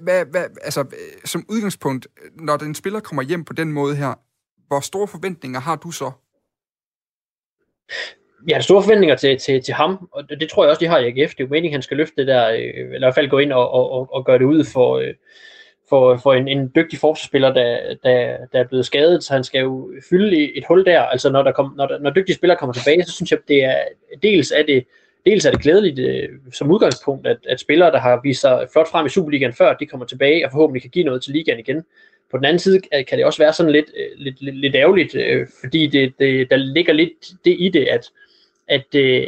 Hvad, 0.00 0.24
hvad, 0.26 0.44
altså, 0.62 0.80
øh, 0.80 0.86
som 1.24 1.44
udgangspunkt, 1.48 2.06
øh, 2.24 2.30
når 2.46 2.56
en 2.56 2.74
spiller 2.74 3.00
kommer 3.00 3.22
hjem 3.22 3.44
på 3.44 3.52
den 3.52 3.72
måde 3.72 3.96
her, 3.96 4.14
hvor 4.68 4.80
store 4.80 5.08
forventninger 5.08 5.60
har 5.60 5.76
du 5.76 5.90
så? 5.90 6.10
Jeg 8.48 8.56
har 8.56 8.62
store 8.62 8.82
forventninger 8.82 9.16
til, 9.16 9.38
til, 9.38 9.62
til 9.62 9.74
ham, 9.74 10.08
og 10.12 10.28
det, 10.28 10.40
det 10.40 10.50
tror 10.50 10.64
jeg 10.64 10.70
også, 10.70 10.80
de 10.80 10.86
har 10.86 10.98
i 10.98 11.06
AGF. 11.06 11.30
Det 11.30 11.40
er 11.40 11.44
jo 11.44 11.50
meningen, 11.50 11.72
han 11.72 11.82
skal 11.82 11.96
løfte 11.96 12.16
det 12.16 12.26
der, 12.26 12.48
øh, 12.48 12.58
eller 12.58 12.94
i 12.94 12.98
hvert 12.98 13.14
fald 13.14 13.30
gå 13.30 13.38
ind 13.38 13.52
og, 13.52 13.70
og, 13.70 13.90
og, 13.90 14.08
og 14.12 14.24
gøre 14.26 14.38
det 14.38 14.44
ud 14.44 14.64
for, 14.64 14.98
øh, 14.98 15.14
for, 15.88 16.16
for 16.16 16.34
en, 16.34 16.48
en 16.48 16.72
dygtig 16.76 16.98
forsvarsspiller, 16.98 17.52
der, 17.52 17.94
der, 18.04 18.36
der 18.52 18.60
er 18.60 18.64
blevet 18.64 18.86
skadet, 18.86 19.24
så 19.24 19.32
han 19.32 19.44
skal 19.44 19.60
jo 19.60 19.90
fylde 20.10 20.56
et 20.56 20.64
hul 20.68 20.84
der. 20.84 21.00
Altså 21.00 21.30
når, 21.30 21.42
der 21.42 21.52
kom, 21.52 21.74
når, 21.76 21.86
der, 21.86 21.98
når 21.98 22.10
dygtige 22.10 22.36
spillere 22.36 22.58
kommer 22.58 22.72
tilbage, 22.72 23.04
så 23.04 23.12
synes 23.12 23.30
jeg, 23.30 23.38
det 23.48 23.64
er 23.64 23.78
dels 24.22 24.50
er 24.50 24.62
det, 24.62 24.84
dels 25.26 25.44
er 25.44 25.50
det 25.50 25.60
glædeligt 25.60 25.98
øh, 25.98 26.28
som 26.52 26.70
udgangspunkt, 26.70 27.26
at, 27.26 27.36
at 27.48 27.60
spillere, 27.60 27.90
der 27.90 27.98
har 27.98 28.20
vist 28.22 28.40
sig 28.40 28.68
flot 28.72 28.90
frem 28.90 29.06
i 29.06 29.08
Superligaen 29.08 29.52
før, 29.52 29.74
de 29.74 29.86
kommer 29.86 30.06
tilbage 30.06 30.46
og 30.46 30.50
forhåbentlig 30.52 30.82
kan 30.82 30.90
give 30.90 31.04
noget 31.04 31.22
til 31.22 31.32
ligaen 31.32 31.58
igen. 31.58 31.84
På 32.30 32.36
den 32.36 32.44
anden 32.44 32.58
side 32.58 32.80
øh, 32.94 33.06
kan 33.06 33.18
det 33.18 33.26
også 33.26 33.42
være 33.42 33.52
sådan 33.52 33.72
lidt, 33.72 33.86
øh, 33.96 34.18
lidt, 34.18 34.42
lidt, 34.42 34.56
lidt 34.56 34.74
ærgerligt, 34.74 35.14
øh, 35.14 35.46
fordi 35.60 35.86
det, 35.86 36.14
det, 36.18 36.50
der 36.50 36.56
ligger 36.56 36.92
lidt 36.92 37.12
det 37.44 37.56
i 37.58 37.68
det, 37.68 37.88
at, 37.88 38.10
at, 38.68 38.94
øh, 38.94 39.26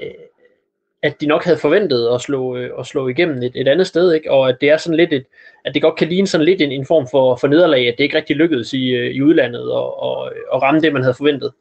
at 1.06 1.20
de 1.20 1.26
nok 1.26 1.44
havde 1.44 1.58
forventet 1.58 2.14
at 2.14 2.20
slå, 2.20 2.56
øh, 2.56 2.70
at 2.78 2.86
slå 2.86 3.08
igennem 3.08 3.42
et, 3.42 3.52
et 3.54 3.68
andet 3.68 3.86
sted, 3.86 4.12
ikke? 4.12 4.30
og 4.30 4.48
at 4.48 4.56
det 4.60 4.70
er 4.70 4.76
sådan 4.76 4.96
lidt 4.96 5.12
et, 5.12 5.26
at 5.64 5.75
det 5.75 5.82
godt 5.82 5.96
kan 5.96 6.08
ligne 6.08 6.26
sådan 6.26 6.44
lidt 6.44 6.60
en, 6.60 6.72
en 6.72 6.86
form 6.86 7.06
for, 7.10 7.36
for 7.36 7.48
nederlag, 7.48 7.88
at 7.88 7.94
det 7.98 8.04
ikke 8.04 8.16
rigtig 8.16 8.36
lykkedes 8.36 8.72
i, 8.72 8.88
øh, 8.88 9.14
i 9.14 9.22
udlandet 9.22 9.72
og, 9.72 10.02
og, 10.02 10.32
og 10.50 10.62
ramme 10.62 10.80
det, 10.80 10.92
man 10.92 11.02
havde 11.02 11.14
forventet. 11.14 11.52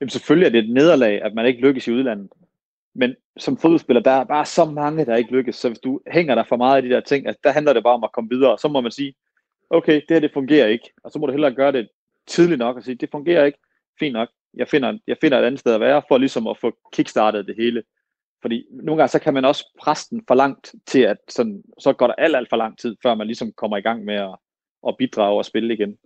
Jamen 0.00 0.10
selvfølgelig 0.10 0.46
er 0.46 0.50
det 0.50 0.64
et 0.64 0.74
nederlag, 0.74 1.22
at 1.22 1.34
man 1.34 1.46
ikke 1.46 1.60
lykkes 1.60 1.88
i 1.88 1.92
udlandet. 1.92 2.28
Men 2.94 3.16
som 3.36 3.56
fodboldspiller, 3.56 4.02
der 4.02 4.10
er 4.10 4.24
bare 4.24 4.44
så 4.44 4.64
mange, 4.64 5.04
der 5.04 5.16
ikke 5.16 5.32
lykkes. 5.32 5.56
Så 5.56 5.68
hvis 5.68 5.78
du 5.78 6.00
hænger 6.06 6.34
der 6.34 6.44
for 6.44 6.56
meget 6.56 6.76
af 6.76 6.82
de 6.82 6.88
der 6.88 7.00
ting, 7.00 7.26
at 7.26 7.36
der 7.44 7.50
handler 7.50 7.72
det 7.72 7.82
bare 7.82 7.94
om 7.94 8.04
at 8.04 8.12
komme 8.12 8.30
videre. 8.30 8.58
Så 8.58 8.68
må 8.68 8.80
man 8.80 8.92
sige, 8.92 9.14
okay, 9.70 9.94
det 9.94 10.10
her 10.10 10.20
det 10.20 10.32
fungerer 10.32 10.66
ikke. 10.66 10.92
Og 11.04 11.10
så 11.10 11.18
må 11.18 11.26
du 11.26 11.32
hellere 11.32 11.54
gøre 11.54 11.72
det 11.72 11.88
tidligt 12.26 12.58
nok 12.58 12.76
og 12.76 12.82
sige, 12.82 12.94
det 12.94 13.10
fungerer 13.10 13.44
ikke. 13.44 13.58
Fint 14.00 14.12
nok. 14.12 14.28
Jeg 14.58 14.68
finder, 14.68 14.98
jeg 15.06 15.16
finder 15.20 15.38
et 15.38 15.44
andet 15.44 15.60
sted 15.60 15.74
at 15.74 15.80
være, 15.80 16.02
for 16.08 16.18
ligesom 16.18 16.46
at 16.46 16.58
få 16.58 16.72
kickstartet 16.92 17.46
det 17.46 17.56
hele. 17.58 17.82
Fordi 18.42 18.66
nogle 18.70 18.96
gange 18.98 19.08
så 19.08 19.18
kan 19.18 19.34
man 19.34 19.44
også 19.44 19.64
presse 19.80 20.10
den 20.10 20.22
for 20.28 20.34
langt 20.34 20.74
til, 20.86 21.00
at 21.00 21.16
sådan, 21.28 21.62
så 21.78 21.92
går 21.92 22.06
der 22.06 22.14
alt, 22.14 22.36
alt 22.36 22.48
for 22.48 22.56
lang 22.56 22.78
tid, 22.78 22.96
før 23.02 23.14
man 23.14 23.26
ligesom 23.26 23.52
kommer 23.52 23.76
i 23.76 23.80
gang 23.80 24.04
med 24.04 24.14
at, 24.14 24.36
at 24.88 24.96
bidrage 24.98 25.38
og 25.38 25.44
spille 25.44 25.74
igen. 25.74 25.98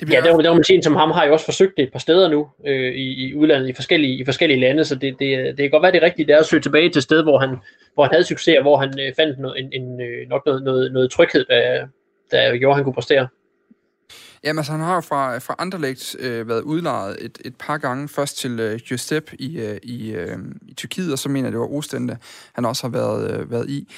Det 0.00 0.06
bliver... 0.06 0.26
Ja, 0.26 0.32
det 0.38 0.48
var 0.48 0.54
man 0.54 0.64
sige, 0.64 0.82
som 0.82 0.96
ham 0.96 1.10
har 1.10 1.24
jo 1.26 1.32
også 1.32 1.44
forsøgt 1.44 1.76
det 1.76 1.82
et 1.82 1.92
par 1.92 1.98
steder 1.98 2.28
nu 2.28 2.48
øh, 2.66 2.94
i, 2.94 3.28
i 3.28 3.34
udlandet, 3.34 3.68
i 3.68 3.72
forskellige, 3.72 4.18
i 4.18 4.24
forskellige 4.24 4.60
lande, 4.60 4.84
så 4.84 4.94
det, 4.94 5.16
det, 5.18 5.28
det 5.46 5.58
kan 5.58 5.70
godt 5.70 5.82
være 5.82 5.92
det 5.92 6.02
rigtige, 6.02 6.26
det 6.26 6.34
er 6.34 6.38
at 6.38 6.46
søge 6.46 6.62
tilbage 6.62 6.90
til 6.90 6.98
et 6.98 7.02
sted, 7.02 7.22
hvor 7.22 7.38
han, 7.38 7.56
hvor 7.94 8.04
han 8.04 8.12
havde 8.12 8.24
succes, 8.24 8.56
og 8.56 8.62
hvor 8.62 8.76
han 8.76 9.00
øh, 9.00 9.14
fandt 9.16 9.38
noget, 9.38 9.60
en, 9.60 9.72
en, 9.72 10.00
øh, 10.00 10.28
nok 10.28 10.46
noget, 10.46 10.62
noget, 10.62 10.92
noget 10.92 11.10
tryghed, 11.10 11.44
der, 11.44 11.86
der 12.30 12.56
gjorde, 12.56 12.72
at 12.72 12.76
han 12.76 12.84
kunne 12.84 12.94
præstere. 12.94 13.28
Jamen, 14.44 14.58
altså, 14.58 14.72
han 14.72 14.80
har 14.80 14.94
jo 14.94 15.00
fra, 15.00 15.38
fra 15.38 15.54
Anderlecht 15.58 16.16
øh, 16.18 16.48
været 16.48 16.62
udlejet 16.62 17.16
et, 17.20 17.38
et 17.44 17.56
par 17.56 17.78
gange. 17.78 18.08
Først 18.08 18.36
til 18.36 18.60
øh, 18.60 18.80
Giuseppe 18.80 19.40
i, 19.40 19.60
øh, 19.60 19.78
i, 19.82 20.10
øh, 20.10 20.38
i 20.68 20.74
Tyrkiet, 20.74 21.12
og 21.12 21.18
så 21.18 21.28
mener 21.28 21.46
jeg, 21.46 21.52
det 21.52 21.60
var 21.60 21.72
Ostende, 21.72 22.16
han 22.52 22.64
også 22.64 22.82
har 22.82 22.90
været, 22.90 23.40
øh, 23.40 23.50
været 23.50 23.70
i. 23.70 23.88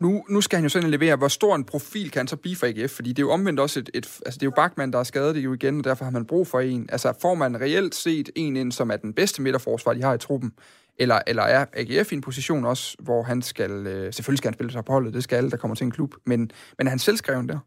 Nu, 0.00 0.24
nu 0.28 0.40
skal 0.40 0.56
han 0.56 0.64
jo 0.64 0.68
sådan 0.68 0.90
levere. 0.90 1.16
Hvor 1.16 1.28
stor 1.28 1.56
en 1.56 1.64
profil 1.64 2.10
kan 2.10 2.20
han 2.20 2.28
så 2.28 2.36
blive 2.36 2.56
for 2.56 2.66
AGF? 2.66 2.90
Fordi 2.90 3.08
det 3.08 3.18
er 3.18 3.26
jo 3.26 3.30
omvendt 3.30 3.60
også 3.60 3.80
et... 3.80 3.90
et 3.94 4.18
altså, 4.26 4.38
det 4.38 4.42
er 4.42 4.46
jo 4.46 4.52
Bachmann, 4.56 4.92
der 4.92 4.98
er 4.98 5.04
skadet 5.04 5.34
det 5.34 5.40
jo 5.44 5.52
igen, 5.52 5.78
og 5.78 5.84
derfor 5.84 6.04
har 6.04 6.12
man 6.12 6.26
brug 6.26 6.46
for 6.46 6.60
en. 6.60 6.86
Altså, 6.92 7.12
får 7.22 7.34
man 7.34 7.60
reelt 7.60 7.94
set 7.94 8.30
en 8.34 8.56
ind, 8.56 8.72
som 8.72 8.90
er 8.90 8.96
den 8.96 9.12
bedste 9.12 9.42
midterforsvar, 9.42 9.94
de 9.94 10.02
har 10.02 10.14
i 10.14 10.18
truppen? 10.18 10.52
Eller, 10.98 11.20
eller 11.26 11.42
er 11.42 11.66
AGF 11.72 12.12
i 12.12 12.14
en 12.14 12.20
position 12.20 12.64
også, 12.64 12.96
hvor 13.00 13.22
han 13.22 13.42
skal... 13.42 13.70
Øh, 13.70 14.12
selvfølgelig 14.12 14.38
skal 14.38 14.48
han 14.48 14.54
spille 14.54 14.72
sig 14.72 14.84
på 14.84 14.92
holdet, 14.92 15.14
det 15.14 15.24
skal 15.24 15.36
alle, 15.36 15.50
der 15.50 15.56
kommer 15.56 15.74
til 15.74 15.84
en 15.84 15.90
klub. 15.90 16.14
Men, 16.26 16.50
men 16.78 16.86
er 16.86 16.90
han 16.90 16.98
selvskreven 16.98 17.48
der? 17.48 17.58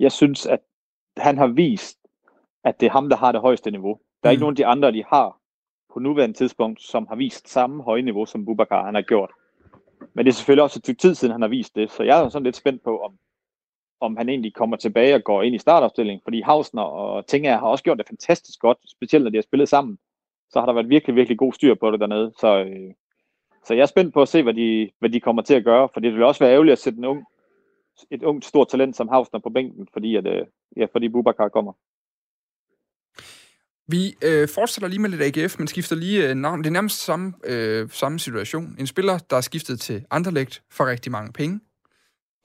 Jeg 0.00 0.12
synes, 0.12 0.46
at 0.46 0.60
han 1.16 1.38
har 1.38 1.46
vist, 1.46 1.98
at 2.64 2.80
det 2.80 2.86
er 2.86 2.90
ham, 2.90 3.08
der 3.08 3.16
har 3.16 3.32
det 3.32 3.40
højeste 3.40 3.70
niveau. 3.70 4.00
Der 4.22 4.28
er 4.28 4.32
mm. 4.32 4.34
ikke 4.34 4.40
nogen 4.40 4.52
af 4.52 4.56
de 4.56 4.66
andre, 4.66 4.92
de 4.92 5.04
har 5.04 5.40
på 5.92 6.00
nuværende 6.00 6.36
tidspunkt, 6.36 6.82
som 6.82 7.06
har 7.06 7.16
vist 7.16 7.48
samme 7.48 7.82
høje 7.82 8.02
niveau, 8.02 8.26
som 8.26 8.44
Bubakar 8.44 8.84
han 8.84 8.94
har 8.94 9.02
gjort. 9.02 9.30
Men 10.14 10.24
det 10.24 10.32
er 10.32 10.34
selvfølgelig 10.34 10.62
også 10.62 10.78
et 10.78 10.84
stykke 10.84 11.00
tid 11.00 11.14
siden, 11.14 11.32
han 11.32 11.42
har 11.42 11.48
vist 11.48 11.74
det, 11.74 11.90
så 11.90 12.02
jeg 12.02 12.24
er 12.24 12.28
sådan 12.28 12.44
lidt 12.44 12.56
spændt 12.56 12.82
på, 12.84 13.00
om, 13.00 13.18
om 14.00 14.16
han 14.16 14.28
egentlig 14.28 14.54
kommer 14.54 14.76
tilbage 14.76 15.14
og 15.14 15.24
går 15.24 15.42
ind 15.42 15.54
i 15.54 15.58
startopstillingen, 15.58 16.20
fordi 16.24 16.40
Hausner 16.40 16.82
og 16.82 17.26
Tinger 17.26 17.58
har 17.58 17.66
også 17.66 17.84
gjort 17.84 17.98
det 17.98 18.08
fantastisk 18.08 18.60
godt, 18.60 18.78
specielt 18.90 19.24
når 19.24 19.30
de 19.30 19.36
har 19.36 19.42
spillet 19.42 19.68
sammen. 19.68 19.98
Så 20.50 20.58
har 20.60 20.66
der 20.66 20.72
været 20.72 20.88
virkelig, 20.88 21.16
virkelig 21.16 21.38
god 21.38 21.52
styr 21.52 21.74
på 21.74 21.90
det 21.90 22.00
dernede. 22.00 22.32
Så, 22.38 22.64
øh, 22.64 22.94
så 23.64 23.74
jeg 23.74 23.82
er 23.82 23.86
spændt 23.86 24.14
på 24.14 24.22
at 24.22 24.28
se, 24.28 24.42
hvad 24.42 24.54
de, 24.54 24.90
hvad 24.98 25.10
de 25.10 25.20
kommer 25.20 25.42
til 25.42 25.54
at 25.54 25.64
gøre, 25.64 25.88
for 25.92 26.00
det 26.00 26.12
vil 26.12 26.22
også 26.22 26.44
være 26.44 26.52
ærgerligt 26.52 26.72
at 26.72 26.78
sætte 26.78 26.98
en 26.98 27.04
ung, 27.04 27.26
et 28.10 28.22
ungt 28.22 28.44
stort 28.44 28.68
talent 28.68 28.96
som 28.96 29.08
Havsner 29.08 29.40
på 29.40 29.50
bænken, 29.50 29.88
fordi, 29.92 30.16
at, 30.16 30.26
øh, 30.26 30.46
ja, 30.76 30.86
fordi 30.92 31.08
Bubakar 31.08 31.48
kommer. 31.48 31.72
Vi 33.88 34.14
øh, 34.24 34.48
fortsætter 34.48 34.88
lige 34.88 35.00
med 35.00 35.10
lidt 35.10 35.38
AGF, 35.38 35.58
men 35.58 35.68
skifter 35.68 35.96
lige 35.96 36.28
øh, 36.28 36.34
navn. 36.34 36.58
Det 36.58 36.66
er 36.66 36.72
nærmest 36.72 37.04
samme, 37.04 37.32
øh, 37.44 37.90
samme 37.90 38.18
situation. 38.18 38.76
En 38.78 38.86
spiller, 38.86 39.18
der 39.18 39.36
er 39.36 39.40
skiftet 39.40 39.80
til 39.80 40.04
Anderlecht 40.10 40.62
for 40.70 40.86
rigtig 40.86 41.12
mange 41.12 41.32
penge, 41.32 41.60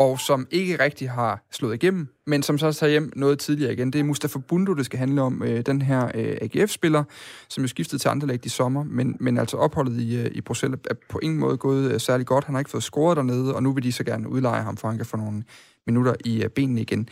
og 0.01 0.19
som 0.19 0.47
ikke 0.51 0.83
rigtig 0.83 1.09
har 1.09 1.45
slået 1.51 1.73
igennem, 1.73 2.07
men 2.27 2.43
som 2.43 2.57
så 2.57 2.73
tager 2.73 2.89
hjem 2.89 3.11
noget 3.15 3.39
tidligere 3.39 3.73
igen. 3.73 3.93
Det 3.93 3.99
er 3.99 4.03
Mustafa 4.03 4.39
Bundu, 4.39 4.73
det 4.73 4.85
skal 4.85 4.99
handle 4.99 5.21
om. 5.21 5.43
Øh, 5.43 5.65
den 5.65 5.81
her 5.81 6.11
øh, 6.15 6.37
AGF-spiller, 6.41 7.03
som 7.49 7.63
jo 7.63 7.67
skiftede 7.67 8.01
til 8.01 8.09
Anderlecht 8.09 8.45
i 8.45 8.49
sommer, 8.49 8.83
men, 8.83 9.17
men 9.19 9.37
altså 9.37 9.57
opholdet 9.57 10.01
i, 10.01 10.17
øh, 10.17 10.31
i 10.31 10.41
Bruxelles 10.41 10.79
er 10.89 10.93
på 11.09 11.19
ingen 11.19 11.39
måde 11.39 11.57
gået 11.57 11.91
øh, 11.91 11.99
særlig 11.99 12.27
godt. 12.27 12.45
Han 12.45 12.55
har 12.55 12.59
ikke 12.59 12.71
fået 12.71 12.83
scoret 12.83 13.17
dernede, 13.17 13.55
og 13.55 13.63
nu 13.63 13.73
vil 13.73 13.83
de 13.83 13.91
så 13.91 14.03
gerne 14.03 14.29
udleje 14.29 14.61
ham, 14.61 14.77
for 14.77 14.87
han 14.87 14.97
kan 14.97 15.05
få 15.05 15.17
nogle 15.17 15.43
minutter 15.87 16.13
i 16.25 16.43
øh, 16.43 16.49
benene 16.49 16.81
igen. 16.81 17.09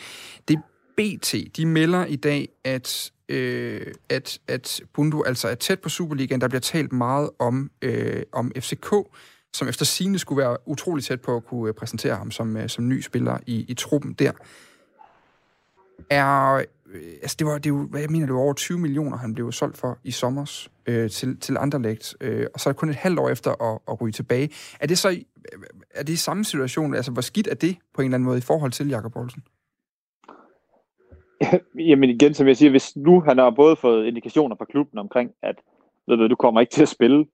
Det 0.48 0.60
BT, 0.98 1.36
de 1.58 1.65
melder 1.65 2.05
i 2.05 2.15
dag, 2.15 2.50
at 2.63 3.12
øh, 3.29 3.81
at, 4.10 4.39
at 4.48 4.81
Bundu 4.93 5.24
altså 5.24 5.48
er 5.48 5.55
tæt 5.55 5.79
på 5.79 5.89
Superligaen. 5.89 6.41
Der 6.41 6.48
bliver 6.48 6.62
talt 6.62 6.93
meget 6.93 7.29
om, 7.39 7.72
øh, 7.81 8.24
om 8.31 8.51
FCK, 8.60 8.93
som 9.53 9.68
efter 9.68 9.86
sine 9.86 10.20
skulle 10.20 10.41
være 10.41 10.58
utrolig 10.65 11.03
tæt 11.03 11.22
på 11.22 11.36
at 11.36 11.46
kunne 11.46 11.70
øh, 11.70 11.74
præsentere 11.74 12.15
ham 12.15 12.32
som, 12.32 12.58
øh, 12.58 12.70
som 12.70 12.88
ny 12.88 13.01
spiller 13.01 13.38
i, 13.46 13.65
i 13.68 13.74
truppen 13.74 14.13
der. 14.13 14.32
Er, 16.10 16.53
øh, 16.91 17.01
altså 17.22 17.36
det 17.39 17.48
var, 17.48 17.58
det 17.58 17.74
var, 17.74 17.79
hvad 17.79 18.01
jeg 18.01 18.10
mener, 18.10 18.25
det 18.25 18.36
var 18.36 18.41
over 18.41 18.53
20 18.53 18.79
millioner, 18.79 19.18
han 19.18 19.34
blev 19.34 19.51
solgt 19.51 19.77
for 19.77 19.98
i 20.03 20.12
sommer 20.12 20.68
øh, 20.86 21.10
til, 21.10 21.39
til 21.39 21.58
Anderlecht, 21.58 22.15
øh, 22.22 22.46
og 22.53 22.60
så 22.60 22.70
er 22.70 22.74
det 22.74 22.79
kun 22.79 22.89
et 22.89 22.96
halvt 22.96 23.20
år 23.20 23.29
efter 23.29 23.74
at, 23.74 23.79
at 23.88 24.01
ryge 24.01 24.12
tilbage. 24.12 24.50
Er 24.79 24.88
det 24.88 24.98
så 24.98 25.20
er 25.96 26.03
det 26.03 26.13
i 26.13 26.15
samme 26.15 26.46
situation? 26.46 26.94
Altså, 26.94 27.12
hvor 27.12 27.22
skidt 27.22 27.48
er 27.48 27.56
det 27.56 27.77
på 27.94 28.01
en 28.01 28.06
eller 28.06 28.15
anden 28.15 28.25
måde 28.25 28.38
i 28.38 28.41
forhold 28.41 28.72
til 28.72 28.89
Jakob 28.89 29.13
Poulsen? 29.13 29.44
Jamen 31.89 32.10
igen, 32.10 32.34
som 32.34 32.48
jeg 32.48 32.58
siger, 32.58 32.70
hvis 32.70 32.96
nu 32.96 33.22
han 33.22 33.38
har 33.38 33.50
både 33.50 33.75
fået 33.75 34.06
indikationer 34.06 34.56
fra 34.56 34.65
klubben 34.65 35.00
omkring, 35.00 35.32
at 35.41 35.56
ved 36.08 36.18
du, 36.18 36.27
du 36.27 36.36
kommer 36.36 36.62
ikke 36.62 36.72
til 36.72 36.82
at 36.82 36.89
spille, 36.89 37.25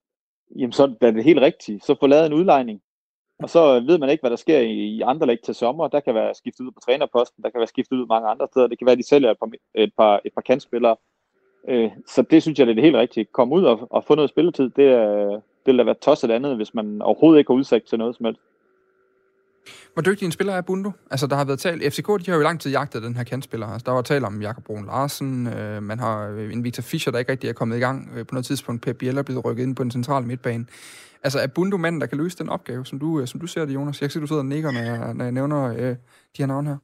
jamen 0.56 0.72
så 0.72 0.94
er 1.00 1.10
det 1.10 1.24
helt 1.24 1.40
rigtigt. 1.40 1.84
Så 1.84 1.94
få 2.00 2.06
lavet 2.06 2.26
en 2.26 2.32
udlejning. 2.32 2.80
Og 3.38 3.50
så 3.50 3.80
ved 3.80 3.98
man 3.98 4.10
ikke, 4.10 4.22
hvad 4.22 4.30
der 4.30 4.36
sker 4.36 4.58
i, 4.58 5.00
andre 5.00 5.26
læg 5.26 5.40
til 5.40 5.54
sommer. 5.54 5.88
Der 5.88 6.00
kan 6.00 6.14
være 6.14 6.34
skiftet 6.34 6.64
ud 6.64 6.70
på 6.70 6.80
trænerposten, 6.80 7.42
der 7.42 7.50
kan 7.50 7.58
være 7.58 7.66
skiftet 7.66 7.96
ud 7.96 8.06
mange 8.06 8.28
andre 8.28 8.46
steder. 8.46 8.66
Det 8.66 8.78
kan 8.78 8.86
være, 8.86 8.92
at 8.92 8.98
de 8.98 9.08
sælger 9.08 9.30
et 9.30 9.38
par, 9.38 9.50
et 9.74 9.92
par, 9.96 10.20
et 10.24 10.34
par 10.34 10.40
kantspillere. 10.40 10.96
Øh, 11.68 11.90
så 12.06 12.22
det 12.22 12.42
synes 12.42 12.58
jeg, 12.58 12.66
det 12.66 12.70
er 12.70 12.74
det 12.74 12.84
helt 12.84 12.96
rigtigt. 12.96 13.32
Kom 13.32 13.52
ud 13.52 13.64
og, 13.64 13.86
og 13.90 14.04
få 14.04 14.14
noget 14.14 14.30
spilletid. 14.30 14.70
Det, 14.70 14.84
er, 14.84 15.28
det 15.30 15.66
vil 15.66 15.78
da 15.78 15.82
være 15.82 15.94
tosset 15.94 16.30
andet, 16.30 16.56
hvis 16.56 16.74
man 16.74 17.02
overhovedet 17.02 17.38
ikke 17.38 17.52
har 17.52 17.58
udsigt 17.58 17.86
til 17.86 17.98
noget 17.98 18.16
som 18.16 18.26
helst. 18.26 18.40
Hvor 19.92 20.02
dygtig 20.02 20.26
en 20.26 20.32
spiller 20.32 20.52
er 20.52 20.60
Bundo? 20.60 20.90
Altså, 21.10 21.26
der 21.26 21.36
har 21.36 21.44
været 21.44 21.58
talt... 21.58 21.94
FCK, 21.94 22.06
de 22.06 22.26
har 22.26 22.34
jo 22.34 22.40
i 22.40 22.44
lang 22.44 22.60
tid 22.60 22.70
jagtet 22.70 23.02
den 23.02 23.16
her 23.16 23.24
kantspiller. 23.24 23.66
Altså, 23.66 23.84
der 23.86 23.92
var 23.92 24.02
talt 24.02 24.24
om 24.24 24.42
Jakob 24.42 24.64
Brun 24.64 24.86
Larsen, 24.86 25.46
øh, 25.46 25.82
man 25.82 25.98
har 25.98 26.28
øh, 26.28 26.52
en 26.52 26.64
Victor 26.64 26.82
Fischer, 26.82 27.12
der 27.12 27.18
ikke 27.18 27.32
rigtig 27.32 27.48
er 27.48 27.52
kommet 27.52 27.76
i 27.76 27.80
gang. 27.80 28.10
Øh, 28.16 28.26
på 28.26 28.34
noget 28.34 28.46
tidspunkt 28.46 28.82
Pep 28.82 28.96
Biel 28.96 29.18
er 29.18 29.22
blevet 29.22 29.44
rykket 29.44 29.62
ind 29.62 29.76
på 29.76 29.82
den 29.82 29.90
centrale 29.90 30.26
midtbane. 30.26 30.66
Altså, 31.22 31.38
er 31.38 31.46
Bundo 31.46 31.76
manden, 31.76 32.00
der 32.00 32.06
kan 32.06 32.18
løse 32.18 32.38
den 32.38 32.48
opgave, 32.48 32.86
som 32.86 32.98
du, 32.98 33.20
øh, 33.20 33.26
som 33.26 33.40
du 33.40 33.46
ser 33.46 33.64
det, 33.64 33.74
Jonas? 33.74 34.00
Jeg 34.00 34.08
kan 34.08 34.12
se, 34.12 34.20
du 34.20 34.26
sidder 34.26 34.42
og 34.42 34.46
nikker, 34.46 34.70
når 34.70 34.80
jeg, 34.80 35.14
når 35.14 35.24
jeg 35.24 35.32
nævner 35.32 35.64
øh, 35.64 35.90
de 35.90 35.96
her 36.38 36.46
navne 36.46 36.68
her. 36.68 36.76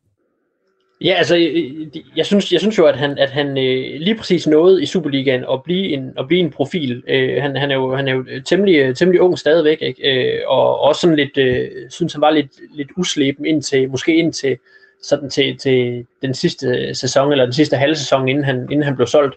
Ja, 1.05 1.15
altså, 1.15 1.37
øh, 1.37 1.43
øh, 1.55 2.03
jeg 2.17 2.27
synes, 2.27 2.53
jeg 2.53 2.61
synes 2.61 2.79
jo, 2.79 2.87
at 2.87 2.99
han, 2.99 3.19
at 3.19 3.31
han 3.31 3.49
øh, 3.49 4.01
lige 4.01 4.15
præcis 4.15 4.47
nåede 4.47 4.83
i 4.83 4.87
Superligaen 4.87 5.45
at 5.53 5.63
blive 5.63 5.89
en, 5.93 6.13
at 6.19 6.27
blive 6.27 6.41
en 6.41 6.51
profil. 6.51 7.03
Øh, 7.09 7.43
han, 7.43 7.57
han, 7.57 7.71
er 7.71 7.75
jo, 7.75 7.97
han 7.97 8.09
er 8.09 8.13
jo 8.13 8.25
øh, 8.29 8.43
temmelig, 8.45 8.97
temmelig 8.97 9.21
ung 9.21 9.39
stadigvæk, 9.39 9.83
ikke? 9.83 10.11
Øh, 10.11 10.41
og 10.47 10.81
også 10.81 11.01
sådan 11.01 11.17
lidt, 11.17 11.39
øh, 11.39 11.69
synes 11.91 12.13
han 12.13 12.21
var 12.21 12.31
lidt, 12.31 12.51
lidt 12.75 12.89
usleben 12.97 13.47
indtil, 13.47 13.91
måske 13.91 14.17
indtil 14.17 14.59
sådan 15.03 15.31
til, 15.31 15.59
til 15.59 16.07
den 16.23 16.35
sidste 16.35 16.95
sæson, 16.95 17.33
eller 17.33 17.45
den 17.45 17.55
sidste 17.55 17.77
halve 17.77 17.97
sæson, 17.97 18.29
inden 18.29 18.45
han, 18.45 18.57
inden 18.57 18.83
han 18.83 18.97
blev 18.97 19.07
solgt. 19.07 19.35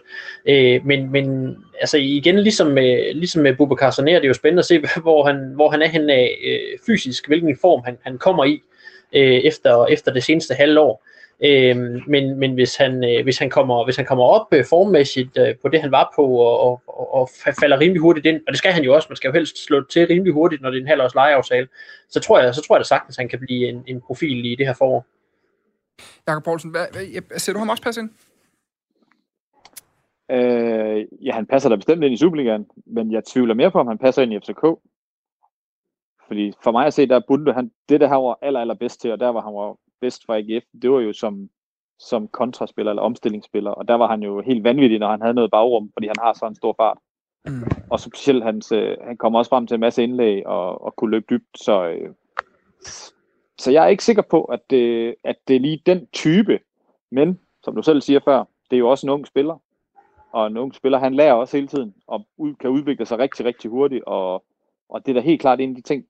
Øh, 0.48 0.86
men, 0.86 1.12
men 1.12 1.56
altså 1.80 1.98
igen, 1.98 2.38
ligesom 2.38 2.66
med, 2.66 3.14
ligesom 3.14 3.42
med 3.42 3.54
Bubakar 3.56 3.90
Soner, 3.90 4.14
det 4.14 4.24
er 4.24 4.28
jo 4.28 4.34
spændende 4.34 4.60
at 4.60 4.66
se, 4.66 4.82
hvor 5.02 5.24
han, 5.26 5.52
hvor 5.54 5.70
han 5.70 5.82
er 5.82 5.88
henne 5.88 6.12
af 6.12 6.38
øh, 6.46 6.78
fysisk, 6.86 7.26
hvilken 7.26 7.58
form 7.60 7.82
han, 7.84 7.98
han 8.02 8.18
kommer 8.18 8.44
i 8.44 8.62
øh, 9.12 9.40
efter, 9.44 9.86
efter 9.86 10.12
det 10.12 10.24
seneste 10.24 10.54
halve 10.54 10.80
år. 10.80 11.06
Øhm, 11.44 12.02
men 12.06 12.38
men 12.38 12.54
hvis, 12.54 12.76
han, 12.76 13.04
øh, 13.04 13.22
hvis, 13.24 13.38
han 13.38 13.50
kommer, 13.50 13.84
hvis 13.84 13.96
han 13.96 14.06
kommer 14.06 14.24
op 14.24 14.46
øh, 14.52 14.64
formmæssigt 14.64 15.38
øh, 15.38 15.54
på 15.62 15.68
det, 15.68 15.80
han 15.80 15.90
var 15.90 16.12
på, 16.16 16.22
og, 16.22 16.60
og, 16.60 16.82
og, 16.86 17.14
og 17.14 17.28
falder 17.60 17.80
rimelig 17.80 18.00
hurtigt 18.00 18.26
ind, 18.26 18.40
og 18.46 18.52
det 18.52 18.58
skal 18.58 18.72
han 18.72 18.84
jo 18.84 18.94
også, 18.94 19.06
man 19.10 19.16
skal 19.16 19.28
jo 19.28 19.34
helst 19.34 19.64
slå 19.64 19.84
til 19.84 20.06
rimelig 20.06 20.32
hurtigt, 20.32 20.62
når 20.62 20.70
det 20.70 20.78
er 20.78 20.82
en 20.82 20.88
halvårs 20.88 21.14
lejeaftale, 21.14 21.68
så 22.08 22.20
tror 22.20 22.38
jeg, 22.38 22.54
så 22.54 22.62
tror 22.62 22.76
jeg 22.76 22.80
da 22.80 22.84
sagtens, 22.84 23.18
at 23.18 23.22
han 23.22 23.28
kan 23.28 23.38
blive 23.40 23.68
en, 23.68 23.84
en 23.86 24.00
profil 24.00 24.44
i 24.44 24.54
det 24.54 24.66
her 24.66 24.74
forår. 24.74 25.06
Jakob 26.28 26.44
Poulsen, 26.44 26.70
hvad, 26.70 26.86
hvad, 26.92 27.38
ser 27.38 27.52
du 27.52 27.58
ham 27.58 27.68
også 27.68 27.82
passe 27.82 28.00
ind? 28.00 28.10
Øh, 30.30 31.06
ja, 31.26 31.32
han 31.32 31.46
passer 31.46 31.68
da 31.68 31.76
bestemt 31.76 32.04
ind 32.04 32.14
i 32.14 32.16
Superligaen, 32.16 32.66
men 32.86 33.12
jeg 33.12 33.24
tvivler 33.24 33.54
mere 33.54 33.70
på, 33.70 33.78
om 33.78 33.86
han 33.86 33.98
passer 33.98 34.22
ind 34.22 34.32
i 34.32 34.38
FCK. 34.40 34.64
Fordi 36.26 36.52
for 36.62 36.72
mig 36.72 36.86
at 36.86 36.94
se, 36.94 37.06
der 37.06 37.16
er 37.16 37.22
Bunde, 37.28 37.52
han, 37.52 37.70
det 37.88 38.00
der 38.00 38.08
han 38.08 38.16
var 38.16 38.38
aller, 38.42 38.60
aller 38.60 38.74
bedst 38.74 39.00
til, 39.00 39.12
og 39.12 39.20
der 39.20 39.28
var 39.28 39.40
han 39.40 39.54
var 39.54 39.76
bedst 40.00 40.26
for 40.26 40.34
AGF, 40.34 40.64
det 40.82 40.90
var 40.90 41.00
jo 41.00 41.12
som, 41.12 41.48
som 41.98 42.28
kontraspiller 42.28 42.92
eller 42.92 43.02
omstillingsspiller, 43.02 43.70
og 43.70 43.88
der 43.88 43.94
var 43.94 44.08
han 44.08 44.22
jo 44.22 44.40
helt 44.40 44.64
vanvittig, 44.64 44.98
når 44.98 45.10
han 45.10 45.20
havde 45.20 45.34
noget 45.34 45.50
bagrum, 45.50 45.90
fordi 45.92 46.06
han 46.06 46.16
har 46.18 46.32
så 46.32 46.46
en 46.46 46.54
stor 46.54 46.74
fart. 46.78 46.98
Mm. 47.46 47.62
Og 47.90 48.00
specielt 48.00 48.44
hans, 48.44 48.72
øh, 48.72 48.96
han 49.00 49.16
kommer 49.16 49.38
også 49.38 49.48
frem 49.48 49.66
til 49.66 49.74
en 49.74 49.80
masse 49.80 50.02
indlæg 50.02 50.46
og, 50.46 50.82
og 50.82 50.96
kunne 50.96 51.10
løbe 51.10 51.26
dybt, 51.30 51.58
så, 51.58 51.86
øh, 51.86 52.10
så 53.58 53.70
jeg 53.70 53.84
er 53.84 53.88
ikke 53.88 54.04
sikker 54.04 54.22
på, 54.22 54.44
at 54.44 54.60
det, 54.70 55.14
at 55.24 55.36
det 55.48 55.56
er 55.56 55.60
lige 55.60 55.82
den 55.86 56.06
type, 56.06 56.60
men 57.10 57.40
som 57.64 57.74
du 57.76 57.82
selv 57.82 58.00
siger 58.00 58.20
før, 58.24 58.44
det 58.70 58.76
er 58.76 58.80
jo 58.80 58.90
også 58.90 59.06
en 59.06 59.10
ung 59.10 59.26
spiller, 59.26 59.58
og 60.32 60.46
en 60.46 60.56
ung 60.56 60.74
spiller, 60.74 60.98
han 60.98 61.14
lærer 61.14 61.32
også 61.32 61.56
hele 61.56 61.68
tiden, 61.68 61.94
og 62.06 62.26
ud, 62.36 62.54
kan 62.54 62.70
udvikle 62.70 63.06
sig 63.06 63.18
rigtig, 63.18 63.46
rigtig 63.46 63.70
hurtigt, 63.70 64.04
og, 64.04 64.44
og 64.88 65.06
det 65.06 65.08
er 65.08 65.20
da 65.20 65.20
helt 65.20 65.40
klart 65.40 65.60
en 65.60 65.70
af 65.70 65.76
de 65.76 65.82
ting, 65.82 66.04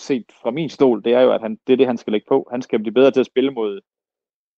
set 0.00 0.32
fra 0.42 0.50
min 0.50 0.68
stol, 0.68 1.04
det 1.04 1.14
er 1.14 1.20
jo, 1.20 1.32
at 1.32 1.40
han, 1.40 1.58
det 1.66 1.72
er 1.72 1.76
det, 1.76 1.86
han 1.86 1.96
skal 1.96 2.12
lægge 2.12 2.26
på. 2.28 2.48
Han 2.50 2.62
skal 2.62 2.78
blive 2.78 2.94
bedre 2.94 3.10
til 3.10 3.20
at 3.20 3.26
spille 3.26 3.50
mod, 3.50 3.80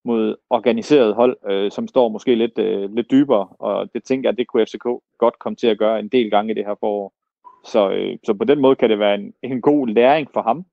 mod 0.05 0.37
organiseret 0.51 1.15
hold, 1.15 1.37
øh, 1.51 1.71
som 1.71 1.89
står 1.89 2.09
måske 2.09 2.35
lidt, 2.35 2.59
øh, 2.59 2.95
lidt 2.95 3.11
dybere, 3.11 3.49
og 3.49 3.95
det 3.95 4.05
tænker 4.05 4.29
jeg, 4.29 4.39
det 4.39 4.49
kunne 4.49 4.67
FCK 4.67 4.85
godt 5.19 5.39
komme 5.39 5.57
til 5.57 5.67
at 5.67 5.79
gøre 5.79 6.01
en 6.01 6.09
del 6.09 6.31
gange 6.31 6.51
i 6.53 6.55
det 6.55 6.67
her 6.67 6.75
forår. 6.81 7.13
Så, 7.65 7.91
øh, 7.91 8.19
så 8.25 8.35
på 8.35 8.45
den 8.45 8.61
måde 8.61 8.77
kan 8.77 8.91
det 8.91 8.99
være 8.99 9.15
en, 9.15 9.35
en 9.43 9.61
god 9.61 9.89
læring 9.89 10.29
for 10.33 10.43
ham, 10.43 10.65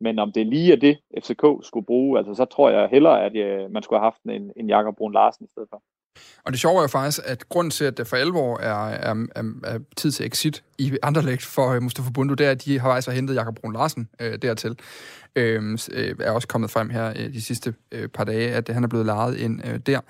men 0.00 0.18
om 0.18 0.32
det 0.32 0.46
lige 0.46 0.72
er 0.72 0.76
det, 0.76 0.98
FCK 1.18 1.44
skulle 1.62 1.86
bruge, 1.86 2.18
altså 2.18 2.34
så 2.34 2.44
tror 2.44 2.70
jeg 2.70 2.88
hellere, 2.88 3.24
at 3.24 3.36
øh, 3.36 3.70
man 3.70 3.82
skulle 3.82 4.00
have 4.00 4.06
haft 4.06 4.22
en, 4.22 4.52
en 4.56 4.68
Jakob 4.68 4.96
Brun 4.96 5.12
Larsen 5.12 5.44
i 5.44 5.48
stedet 5.48 5.68
for. 5.70 5.82
Og 6.44 6.52
det 6.52 6.60
sjove 6.60 6.78
er 6.78 6.82
jo 6.82 6.86
faktisk, 6.86 7.20
at 7.24 7.48
grunden 7.48 7.70
til, 7.70 7.84
at 7.84 7.96
det 7.96 8.06
for 8.06 8.16
alvor 8.16 8.58
er, 8.58 8.88
er, 8.88 9.26
er, 9.34 9.42
er 9.64 9.78
tid 9.96 10.10
til 10.10 10.26
exit 10.26 10.62
i 10.78 10.96
Anderlecht 11.02 11.44
for 11.44 11.68
øh, 11.68 11.82
Mustafa 11.82 12.10
Bundu, 12.10 12.34
det 12.34 12.46
er, 12.46 12.50
at 12.50 12.64
de 12.64 12.78
har 12.78 12.88
faktisk 12.88 13.14
hentet 13.14 13.34
Jakob 13.34 13.54
Brun 13.54 13.72
Larsen 13.72 14.08
øh, 14.20 14.38
dertil. 14.42 14.78
Øhm, 15.36 15.78
øh, 15.92 16.14
er 16.20 16.30
også 16.30 16.48
kommet 16.48 16.70
frem 16.70 16.90
her 16.90 17.08
øh, 17.08 17.32
de 17.32 17.42
sidste 17.42 17.74
øh, 17.92 18.08
par 18.08 18.24
dage, 18.24 18.50
at 18.50 18.68
han 18.68 18.84
er 18.84 18.88
blevet 18.88 19.06
lejet 19.06 19.36
ind 19.36 19.60
øh, 19.68 19.78
der. 19.86 20.00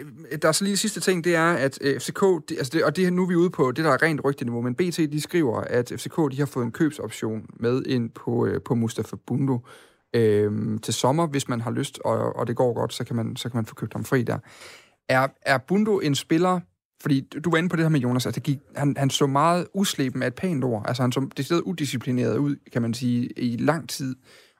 Øh, 0.00 0.38
der 0.42 0.48
er 0.48 0.52
så 0.52 0.64
lige 0.64 0.72
det 0.72 0.78
sidste 0.78 1.00
ting, 1.00 1.24
det 1.24 1.34
er, 1.34 1.52
at 1.52 1.78
øh, 1.80 2.00
FCK, 2.00 2.20
de, 2.20 2.58
altså 2.58 2.70
det, 2.72 2.84
og 2.84 2.96
det, 2.96 3.12
nu 3.12 3.22
er 3.22 3.26
vi 3.26 3.34
ude 3.34 3.50
på 3.50 3.72
det, 3.72 3.84
der 3.84 3.90
er 3.90 4.02
rent 4.02 4.24
rygteniveau, 4.24 4.60
men 4.60 4.74
BT, 4.74 4.96
de 4.96 5.20
skriver, 5.20 5.60
at 5.60 5.92
FCK, 5.96 6.16
de 6.32 6.38
har 6.38 6.46
fået 6.46 6.64
en 6.64 6.72
købsoption 6.72 7.46
med 7.60 7.82
ind 7.86 8.10
på, 8.10 8.48
på 8.64 8.74
Mustafa 8.74 9.16
Bundu 9.26 9.60
øh, 10.14 10.80
til 10.82 10.94
sommer, 10.94 11.26
hvis 11.26 11.48
man 11.48 11.60
har 11.60 11.70
lyst, 11.70 11.98
og, 12.04 12.36
og 12.36 12.46
det 12.46 12.56
går 12.56 12.74
godt, 12.74 12.92
så 12.92 13.04
kan 13.04 13.16
man, 13.16 13.36
så 13.36 13.48
kan 13.48 13.56
man 13.56 13.66
få 13.66 13.74
købt 13.74 13.92
ham 13.92 14.04
fri 14.04 14.22
der. 14.22 14.38
Er, 15.08 15.28
er 15.42 15.58
Bundo 15.58 15.98
en 15.98 16.14
spiller, 16.14 16.60
fordi 17.00 17.20
du 17.20 17.50
var 17.50 17.58
inde 17.58 17.68
på 17.68 17.76
det 17.76 17.84
her 17.84 17.88
med 17.88 18.00
Jonas, 18.00 18.26
at 18.26 18.34
det 18.34 18.42
gik, 18.42 18.58
han, 18.76 18.96
han 18.96 19.10
så 19.10 19.26
meget 19.26 19.66
usleben 19.74 20.22
af 20.22 20.26
et 20.26 20.34
pænt 20.34 20.64
ord. 20.64 20.84
Altså 20.88 21.02
han 21.02 21.12
så 21.12 21.28
decideret 21.36 21.62
udisciplineret 21.62 22.36
ud, 22.36 22.56
kan 22.72 22.82
man 22.82 22.94
sige, 22.94 23.26
i 23.26 23.56
lang 23.56 23.88
tid. 23.88 24.16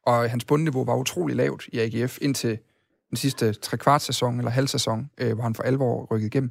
Og 0.06 0.30
hans 0.30 0.44
bundniveau 0.44 0.84
var 0.84 0.96
utrolig 0.96 1.36
lavt 1.36 1.68
i 1.72 1.78
AGF 1.78 2.18
indtil 2.20 2.58
den 3.10 3.16
sidste 3.16 3.52
trekvart 3.52 4.02
sæson 4.02 4.38
eller 4.38 4.50
halv 4.50 4.68
sæson, 4.68 5.10
øh, 5.18 5.34
hvor 5.34 5.42
han 5.42 5.54
for 5.54 5.62
alvor 5.62 6.06
rykkede 6.10 6.26
igennem. 6.26 6.50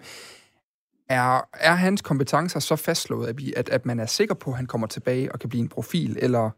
Er, 1.10 1.50
er 1.54 1.74
hans 1.74 2.02
kompetencer 2.02 2.60
så 2.60 2.76
fastslået, 2.76 3.28
at, 3.28 3.38
vi, 3.38 3.54
at, 3.58 3.70
at 3.70 3.86
man 3.86 4.00
er 4.00 4.06
sikker 4.06 4.36
på, 4.36 4.50
at 4.50 4.56
han 4.56 4.66
kommer 4.66 4.88
tilbage 4.88 5.32
og 5.32 5.40
kan 5.40 5.50
blive 5.50 5.62
en 5.62 5.70
profil, 5.70 6.18
eller, 6.22 6.50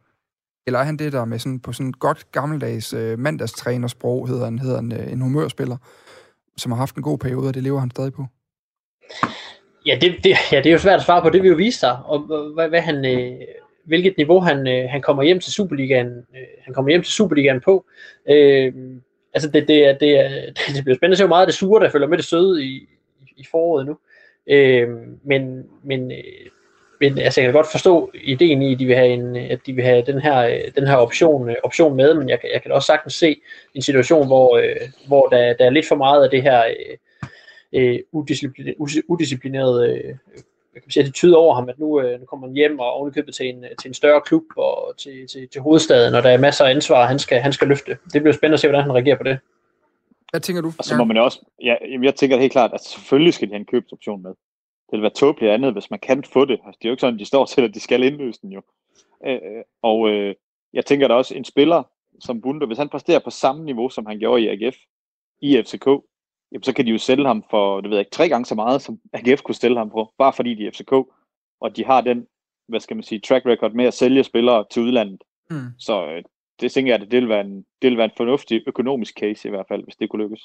eller 0.67 0.79
er 0.79 0.83
han 0.83 0.97
det 0.97 1.13
der 1.13 1.25
med 1.25 1.39
sådan, 1.39 1.59
på 1.59 1.73
sådan 1.73 1.91
godt 1.91 2.31
gammeldags 2.31 2.93
øh, 2.93 3.19
mandagstrænersprog, 3.19 4.27
hedder 4.27 4.45
han, 4.45 4.59
hedder 4.59 4.79
en, 4.79 4.91
øh, 4.91 5.11
en 5.11 5.21
humørspiller, 5.21 5.77
som 6.57 6.71
har 6.71 6.79
haft 6.79 6.95
en 6.95 7.03
god 7.03 7.17
periode, 7.17 7.47
og 7.47 7.53
det 7.53 7.63
lever 7.63 7.79
han 7.79 7.91
stadig 7.91 8.13
på? 8.13 8.25
Ja, 9.85 9.97
det, 10.01 10.15
det, 10.23 10.35
ja, 10.51 10.57
det 10.57 10.65
er 10.65 10.71
jo 10.71 10.79
svært 10.79 10.99
at 10.99 11.05
svare 11.05 11.21
på. 11.21 11.29
Det 11.29 11.41
vil 11.43 11.49
jo 11.49 11.55
vise 11.55 11.79
sig, 11.79 11.97
og 12.05 12.19
hvad, 12.53 12.69
hvad 12.69 12.81
han, 12.81 13.05
øh, 13.05 13.39
hvilket 13.85 14.13
niveau 14.17 14.39
han, 14.39 14.67
øh, 14.67 14.89
han 14.89 15.01
kommer 15.01 15.23
hjem 15.23 15.39
til 15.39 15.53
Superligaen, 15.53 16.07
øh, 16.07 16.47
han 16.63 16.73
kommer 16.73 16.91
hjem 16.91 17.03
til 17.03 17.13
Superligaen 17.13 17.61
på. 17.61 17.85
Øh, 18.29 18.73
altså 19.33 19.49
det, 19.49 19.67
det, 19.67 19.87
er, 19.87 19.97
det, 19.97 20.19
er, 20.19 20.29
det 20.75 20.83
bliver 20.83 20.95
spændende 20.95 21.13
at 21.13 21.17
se, 21.17 21.23
hvor 21.23 21.35
meget 21.35 21.47
det 21.47 21.55
sure, 21.55 21.83
der 21.83 21.91
følger 21.91 22.07
med 22.07 22.17
det 22.17 22.25
søde 22.25 22.65
i, 22.65 22.89
i 23.37 23.45
foråret 23.51 23.85
nu. 23.85 23.97
Øh, 24.47 24.87
men, 25.23 25.63
men, 25.83 26.11
øh, 26.11 26.49
men 26.99 27.17
altså, 27.17 27.41
jeg 27.41 27.47
kan 27.47 27.53
godt 27.53 27.71
forstå 27.71 28.11
ideen 28.23 28.61
i, 28.61 28.73
at 28.73 28.79
de 28.79 28.85
vil 28.85 28.95
have, 28.95 29.09
en, 29.09 29.35
at 29.35 29.59
de 29.65 29.73
vil 29.73 29.83
have 29.83 30.01
den 30.01 30.21
her, 30.21 30.61
den 30.75 30.87
her 30.87 30.95
option, 30.95 31.49
option 31.63 31.95
med, 31.95 32.13
men 32.13 32.29
jeg, 32.29 32.39
jeg 32.53 32.61
kan 32.61 32.71
også 32.71 32.85
sagtens 32.85 33.13
se 33.13 33.41
en 33.73 33.81
situation, 33.81 34.27
hvor, 34.27 34.57
øh, 34.57 34.75
hvor 35.07 35.27
der, 35.27 35.53
der 35.53 35.65
er 35.65 35.69
lidt 35.69 35.87
for 35.87 35.95
meget 35.95 36.23
af 36.23 36.29
det 36.29 36.43
her 36.43 36.63
øh, 37.73 37.99
udisciplineret, 38.11 38.75
udisciplineret 39.07 39.89
øh, 39.89 40.15
hvad 40.71 40.81
kan 40.81 40.87
man 40.87 40.91
sige, 40.91 41.03
attitude 41.03 41.37
over 41.37 41.55
ham, 41.55 41.69
at 41.69 41.79
nu, 41.79 42.01
øh, 42.01 42.19
nu 42.19 42.25
kommer 42.25 42.47
han 42.47 42.55
hjem 42.55 42.79
og 42.79 42.93
ovenikøbet 42.93 43.35
til 43.35 43.49
en, 43.49 43.65
til 43.81 43.87
en 43.87 43.93
større 43.93 44.21
klub 44.21 44.43
og 44.57 44.93
til, 44.97 45.27
til, 45.27 45.47
til 45.47 45.61
hovedstaden, 45.61 46.15
og 46.15 46.23
der 46.23 46.29
er 46.29 46.37
masser 46.37 46.65
af 46.65 46.69
ansvar, 46.69 47.05
han 47.05 47.19
skal, 47.19 47.39
han 47.39 47.53
skal 47.53 47.67
løfte. 47.67 47.97
Det 48.13 48.21
bliver 48.21 48.33
spændende 48.33 48.53
at 48.53 48.59
se, 48.59 48.67
hvordan 48.67 48.83
han 48.83 48.93
reagerer 48.93 49.17
på 49.17 49.23
det. 49.23 49.39
Hvad 50.31 50.41
tænker 50.41 50.61
du? 50.61 50.71
Og 50.77 50.83
så 50.83 50.95
må 50.95 51.03
man 51.03 51.17
også, 51.17 51.41
ja, 51.63 51.75
jeg 52.03 52.15
tænker 52.15 52.37
helt 52.37 52.51
klart, 52.51 52.71
at 52.73 52.81
selvfølgelig 52.81 53.33
skal 53.33 53.47
de 53.47 53.53
have 53.53 53.59
en 53.59 53.65
købsoption 53.65 54.23
med. 54.23 54.31
Det 54.91 54.97
vil 54.97 55.01
være 55.01 55.11
tåbeligt 55.11 55.51
andet, 55.51 55.73
hvis 55.73 55.91
man 55.91 55.99
kan 55.99 56.23
få 56.23 56.45
det. 56.45 56.59
Altså, 56.65 56.77
det 56.81 56.85
er 56.85 56.89
jo 56.89 56.93
ikke 56.93 57.01
sådan, 57.01 57.19
de 57.19 57.25
står 57.25 57.45
til, 57.45 57.61
at 57.61 57.73
de 57.73 57.79
skal 57.79 58.03
indløse 58.03 58.41
den 58.41 58.51
jo. 58.51 58.61
Øh, 59.25 59.63
og 59.81 60.09
øh, 60.09 60.35
jeg 60.73 60.85
tænker 60.85 61.07
da 61.07 61.13
også, 61.13 61.35
en 61.35 61.45
spiller 61.45 61.83
som 62.19 62.41
Bunde, 62.41 62.65
hvis 62.65 62.77
han 62.77 62.89
præsterer 62.89 63.19
på 63.19 63.29
samme 63.29 63.65
niveau, 63.65 63.89
som 63.89 64.05
han 64.05 64.19
gjorde 64.19 64.43
i 64.43 64.47
AGF, 64.47 64.77
i 65.41 65.63
FCK, 65.63 65.87
jamen, 66.51 66.63
så 66.63 66.73
kan 66.73 66.85
de 66.85 66.91
jo 66.91 66.97
sælge 66.97 67.25
ham 67.25 67.43
for, 67.49 67.81
det 67.81 67.89
ved 67.89 67.97
jeg 67.97 68.01
ikke, 68.01 68.15
tre 68.15 68.29
gange 68.29 68.45
så 68.45 68.55
meget, 68.55 68.81
som 68.81 68.99
AGF 69.13 69.41
kunne 69.41 69.55
stille 69.55 69.77
ham 69.77 69.89
på, 69.89 70.13
bare 70.17 70.33
fordi 70.33 70.55
de 70.55 70.67
er 70.67 70.71
FCK, 70.71 70.91
og 71.61 71.75
de 71.75 71.85
har 71.85 72.01
den, 72.01 72.27
hvad 72.67 72.79
skal 72.79 72.97
man 72.97 73.03
sige, 73.03 73.21
track 73.21 73.45
record 73.45 73.71
med 73.71 73.85
at 73.85 73.93
sælge 73.93 74.23
spillere 74.23 74.65
til 74.71 74.81
udlandet. 74.81 75.23
Mm. 75.49 75.57
Så 75.79 76.05
øh, 76.05 76.23
det 76.61 76.71
tænker 76.71 76.93
jeg, 76.93 77.01
at 77.01 77.11
det 77.11 77.21
vil, 77.21 77.29
være 77.29 77.41
en, 77.41 77.65
det 77.81 77.89
vil 77.89 77.97
være 77.97 78.05
en 78.05 78.17
fornuftig 78.17 78.63
økonomisk 78.67 79.19
case 79.19 79.47
i 79.47 79.51
hvert 79.51 79.67
fald, 79.67 79.83
hvis 79.83 79.95
det 79.95 80.09
kunne 80.09 80.23
lykkes. 80.23 80.41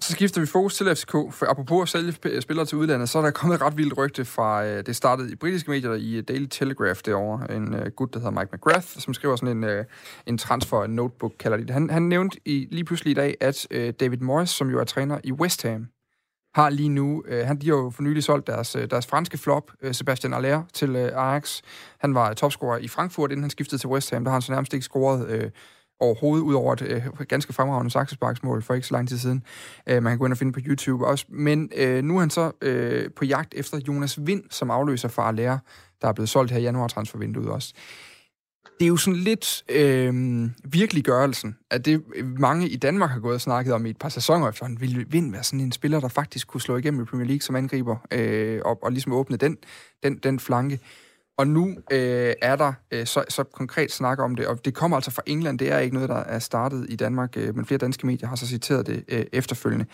Så 0.00 0.12
skifter 0.12 0.40
vi 0.40 0.46
fokus 0.46 0.76
til 0.76 0.96
FCK, 0.96 1.10
for 1.10 1.50
apropos 1.50 1.82
at 1.82 1.88
sælge 1.88 2.40
spillere 2.40 2.66
til 2.66 2.78
udlandet, 2.78 3.08
så 3.08 3.18
er 3.18 3.22
der 3.22 3.30
kommet 3.30 3.54
et 3.54 3.62
ret 3.62 3.76
vildt 3.76 3.98
rygte 3.98 4.24
fra, 4.24 4.66
øh, 4.66 4.86
det 4.86 4.96
startede 4.96 5.32
i 5.32 5.34
britiske 5.34 5.70
medier, 5.70 5.92
i 5.92 6.16
øh, 6.16 6.24
Daily 6.28 6.46
Telegraph 6.46 7.00
derovre, 7.04 7.56
en 7.56 7.74
uh, 7.74 7.86
gut, 7.86 8.14
der 8.14 8.20
hedder 8.20 8.40
Mike 8.40 8.50
McGrath, 8.52 8.86
som 8.86 9.14
skriver 9.14 9.36
sådan 9.36 9.56
en, 9.56 9.64
uh, 9.64 9.84
en 10.26 10.38
transfer 10.38 10.86
notebook, 10.86 11.32
kalder 11.38 11.56
de 11.56 11.62
det. 11.62 11.70
Han, 11.70 11.90
han 11.90 12.02
nævnte 12.02 12.40
i, 12.44 12.68
lige 12.70 12.84
pludselig 12.84 13.10
i 13.10 13.14
dag, 13.14 13.36
at 13.40 13.66
uh, 13.74 13.88
David 14.00 14.18
Morris, 14.18 14.50
som 14.50 14.70
jo 14.70 14.80
er 14.80 14.84
træner 14.84 15.18
i 15.24 15.32
West 15.32 15.62
Ham, 15.62 15.86
har 16.54 16.70
lige 16.70 16.88
nu, 16.88 17.24
han, 17.44 17.58
de 17.58 17.66
har 17.66 17.76
jo 17.76 17.90
for 17.90 18.02
nylig 18.02 18.24
solgt 18.24 18.46
deres, 18.46 18.76
deres 18.90 19.06
franske 19.06 19.38
flop, 19.38 19.70
Sebastian 19.92 20.34
Allaire, 20.34 20.64
til 20.72 20.96
Ajax. 20.96 21.60
Han 21.98 22.14
var 22.14 22.34
topscorer 22.34 22.78
i 22.78 22.88
Frankfurt, 22.88 23.30
inden 23.30 23.42
han 23.42 23.50
skiftede 23.50 23.80
til 23.80 23.88
West 23.88 24.10
Ham. 24.10 24.24
Der 24.24 24.30
har 24.30 24.34
han 24.34 24.42
så 24.42 24.52
nærmest 24.52 24.74
ikke 24.74 24.84
scoret 24.84 25.28
øh, 25.28 25.50
overhovedet, 26.00 26.44
ud 26.44 26.54
over 26.54 26.76
øh, 26.82 26.96
et 26.96 27.12
øh, 27.20 27.26
ganske 27.26 27.52
fremragende 27.52 27.90
saksesparksmål 27.90 28.62
for 28.62 28.74
ikke 28.74 28.86
så 28.86 28.94
lang 28.94 29.08
tid 29.08 29.18
siden. 29.18 29.42
Øh, 29.86 30.02
man 30.02 30.10
kan 30.10 30.18
gå 30.18 30.24
ind 30.24 30.32
og 30.32 30.38
finde 30.38 30.52
på 30.52 30.60
YouTube 30.66 31.06
også. 31.06 31.24
Men 31.28 31.70
øh, 31.76 32.04
nu 32.04 32.16
er 32.16 32.20
han 32.20 32.30
så 32.30 32.52
øh, 32.62 33.10
på 33.16 33.24
jagt 33.24 33.54
efter 33.54 33.78
Jonas 33.88 34.26
Vind, 34.26 34.42
som 34.50 34.70
afløser 34.70 35.08
far 35.08 35.32
lærer, 35.32 35.58
der 36.02 36.08
er 36.08 36.12
blevet 36.12 36.28
solgt 36.28 36.50
her 36.50 36.58
i 36.58 36.62
januar 36.62 36.88
transfervinduet 36.88 37.48
også. 37.48 37.74
Det 38.78 38.84
er 38.84 38.88
jo 38.88 38.96
sådan 38.96 39.20
lidt 39.20 39.64
øh, 39.68 40.14
virkeliggørelsen, 40.64 41.56
at 41.70 41.84
det 41.84 42.02
mange 42.38 42.68
i 42.68 42.76
Danmark 42.76 43.10
har 43.10 43.20
gået 43.20 43.34
og 43.34 43.40
snakket 43.40 43.74
om 43.74 43.86
i 43.86 43.90
et 43.90 43.98
par 43.98 44.08
sæsoner 44.08 44.48
efter, 44.48 44.68
ville 44.78 45.04
Vind 45.08 45.32
være 45.32 45.42
sådan 45.42 45.60
en 45.60 45.72
spiller, 45.72 46.00
der 46.00 46.08
faktisk 46.08 46.48
kunne 46.48 46.60
slå 46.60 46.76
igennem 46.76 47.02
i 47.02 47.04
Premier 47.04 47.26
League 47.26 47.40
som 47.40 47.56
angriber, 47.56 47.96
øh, 48.10 48.60
og, 48.64 48.78
og 48.82 48.92
ligesom 48.92 49.12
åbne 49.12 49.36
den, 49.36 49.56
den, 50.02 50.18
den 50.18 50.40
flanke. 50.40 50.80
Og 51.38 51.46
nu 51.46 51.76
øh, 51.92 52.34
er 52.42 52.56
der 52.56 52.72
øh, 52.90 53.06
så, 53.06 53.24
så 53.28 53.44
konkret 53.44 53.92
snak 53.92 54.18
om 54.18 54.36
det, 54.36 54.46
og 54.46 54.64
det 54.64 54.74
kommer 54.74 54.96
altså 54.96 55.10
fra 55.10 55.22
England. 55.26 55.58
Det 55.58 55.72
er 55.72 55.78
ikke 55.78 55.94
noget, 55.94 56.08
der 56.08 56.16
er 56.16 56.38
startet 56.38 56.86
i 56.88 56.96
Danmark, 56.96 57.36
øh, 57.36 57.56
men 57.56 57.66
flere 57.66 57.78
danske 57.78 58.06
medier 58.06 58.28
har 58.28 58.36
så 58.36 58.46
citeret 58.46 58.86
det 58.86 59.04
øh, 59.08 59.24
efterfølgende. 59.32 59.86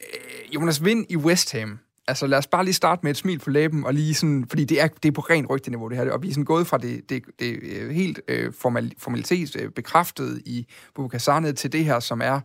Øh, 0.00 0.54
Jonas 0.54 0.84
Vind 0.84 1.06
i 1.08 1.16
West 1.16 1.52
Ham. 1.52 1.78
Altså 2.10 2.26
lad 2.26 2.38
os 2.38 2.46
bare 2.46 2.64
lige 2.64 2.74
starte 2.74 3.00
med 3.02 3.10
et 3.10 3.16
smil 3.16 3.38
på 3.38 3.50
læben, 3.50 3.84
og 3.86 3.94
lige 3.94 4.14
sådan, 4.14 4.46
fordi 4.48 4.64
det 4.64 4.80
er, 4.80 4.86
det 4.86 5.08
er 5.08 5.12
på 5.12 5.20
ren 5.20 5.46
rygteniveau 5.46 5.88
det 5.88 5.96
her, 5.96 6.12
og 6.12 6.22
vi 6.22 6.28
er 6.28 6.32
sådan 6.32 6.44
gået 6.44 6.66
fra 6.66 6.78
det, 6.78 7.10
det, 7.10 7.22
det 7.38 7.58
øh, 7.62 7.90
helt 7.90 8.20
øh, 8.28 8.52
formal, 8.52 8.92
formalitet 8.98 9.56
øh, 9.56 9.70
bekræftet 9.70 10.42
i 10.46 10.66
Bukasarnet 10.94 11.58
til 11.58 11.72
det 11.72 11.84
her, 11.84 12.00
som 12.00 12.20
er 12.24 12.40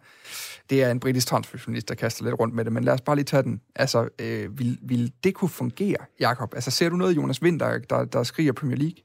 det 0.69 0.83
er 0.83 0.91
en 0.91 0.99
britisk 0.99 1.27
transfusionist, 1.27 1.89
der 1.89 1.95
kaster 1.95 2.23
lidt 2.23 2.39
rundt 2.39 2.55
med 2.55 2.65
det, 2.65 2.73
men 2.73 2.83
lad 2.83 2.93
os 2.93 3.01
bare 3.01 3.15
lige 3.15 3.25
tage 3.25 3.43
den. 3.43 3.61
Altså, 3.75 4.09
øh, 4.21 4.59
vil, 4.59 4.77
vil 4.81 5.11
det 5.23 5.33
kunne 5.33 5.49
fungere, 5.49 5.97
Jakob? 6.19 6.53
Altså, 6.53 6.71
ser 6.71 6.89
du 6.89 6.95
noget, 6.95 7.15
Jonas 7.15 7.43
Vind, 7.43 7.59
der, 7.59 7.79
der, 7.89 8.05
der 8.05 8.23
skriger 8.23 8.53
Premier 8.53 8.77
League? 8.77 8.97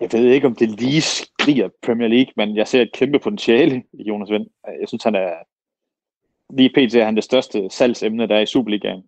Jeg 0.00 0.08
ved 0.12 0.30
ikke, 0.30 0.46
om 0.46 0.54
det 0.54 0.70
lige 0.70 1.00
skriger 1.00 1.68
Premier 1.82 2.08
League, 2.08 2.32
men 2.36 2.56
jeg 2.56 2.68
ser 2.68 2.82
et 2.82 2.92
kæmpe 2.94 3.18
potentiale 3.18 3.82
i 3.92 4.02
Jonas 4.02 4.30
Vind. 4.30 4.46
Jeg 4.80 4.88
synes, 4.88 5.04
han 5.04 5.14
er 5.14 5.32
lige 6.50 6.70
pt. 6.70 6.94
er 6.94 7.04
han 7.04 7.16
det 7.16 7.24
største 7.24 7.70
salgsemne, 7.70 8.26
der 8.26 8.36
er 8.36 8.40
i 8.40 8.46
Superligaen. 8.46 9.04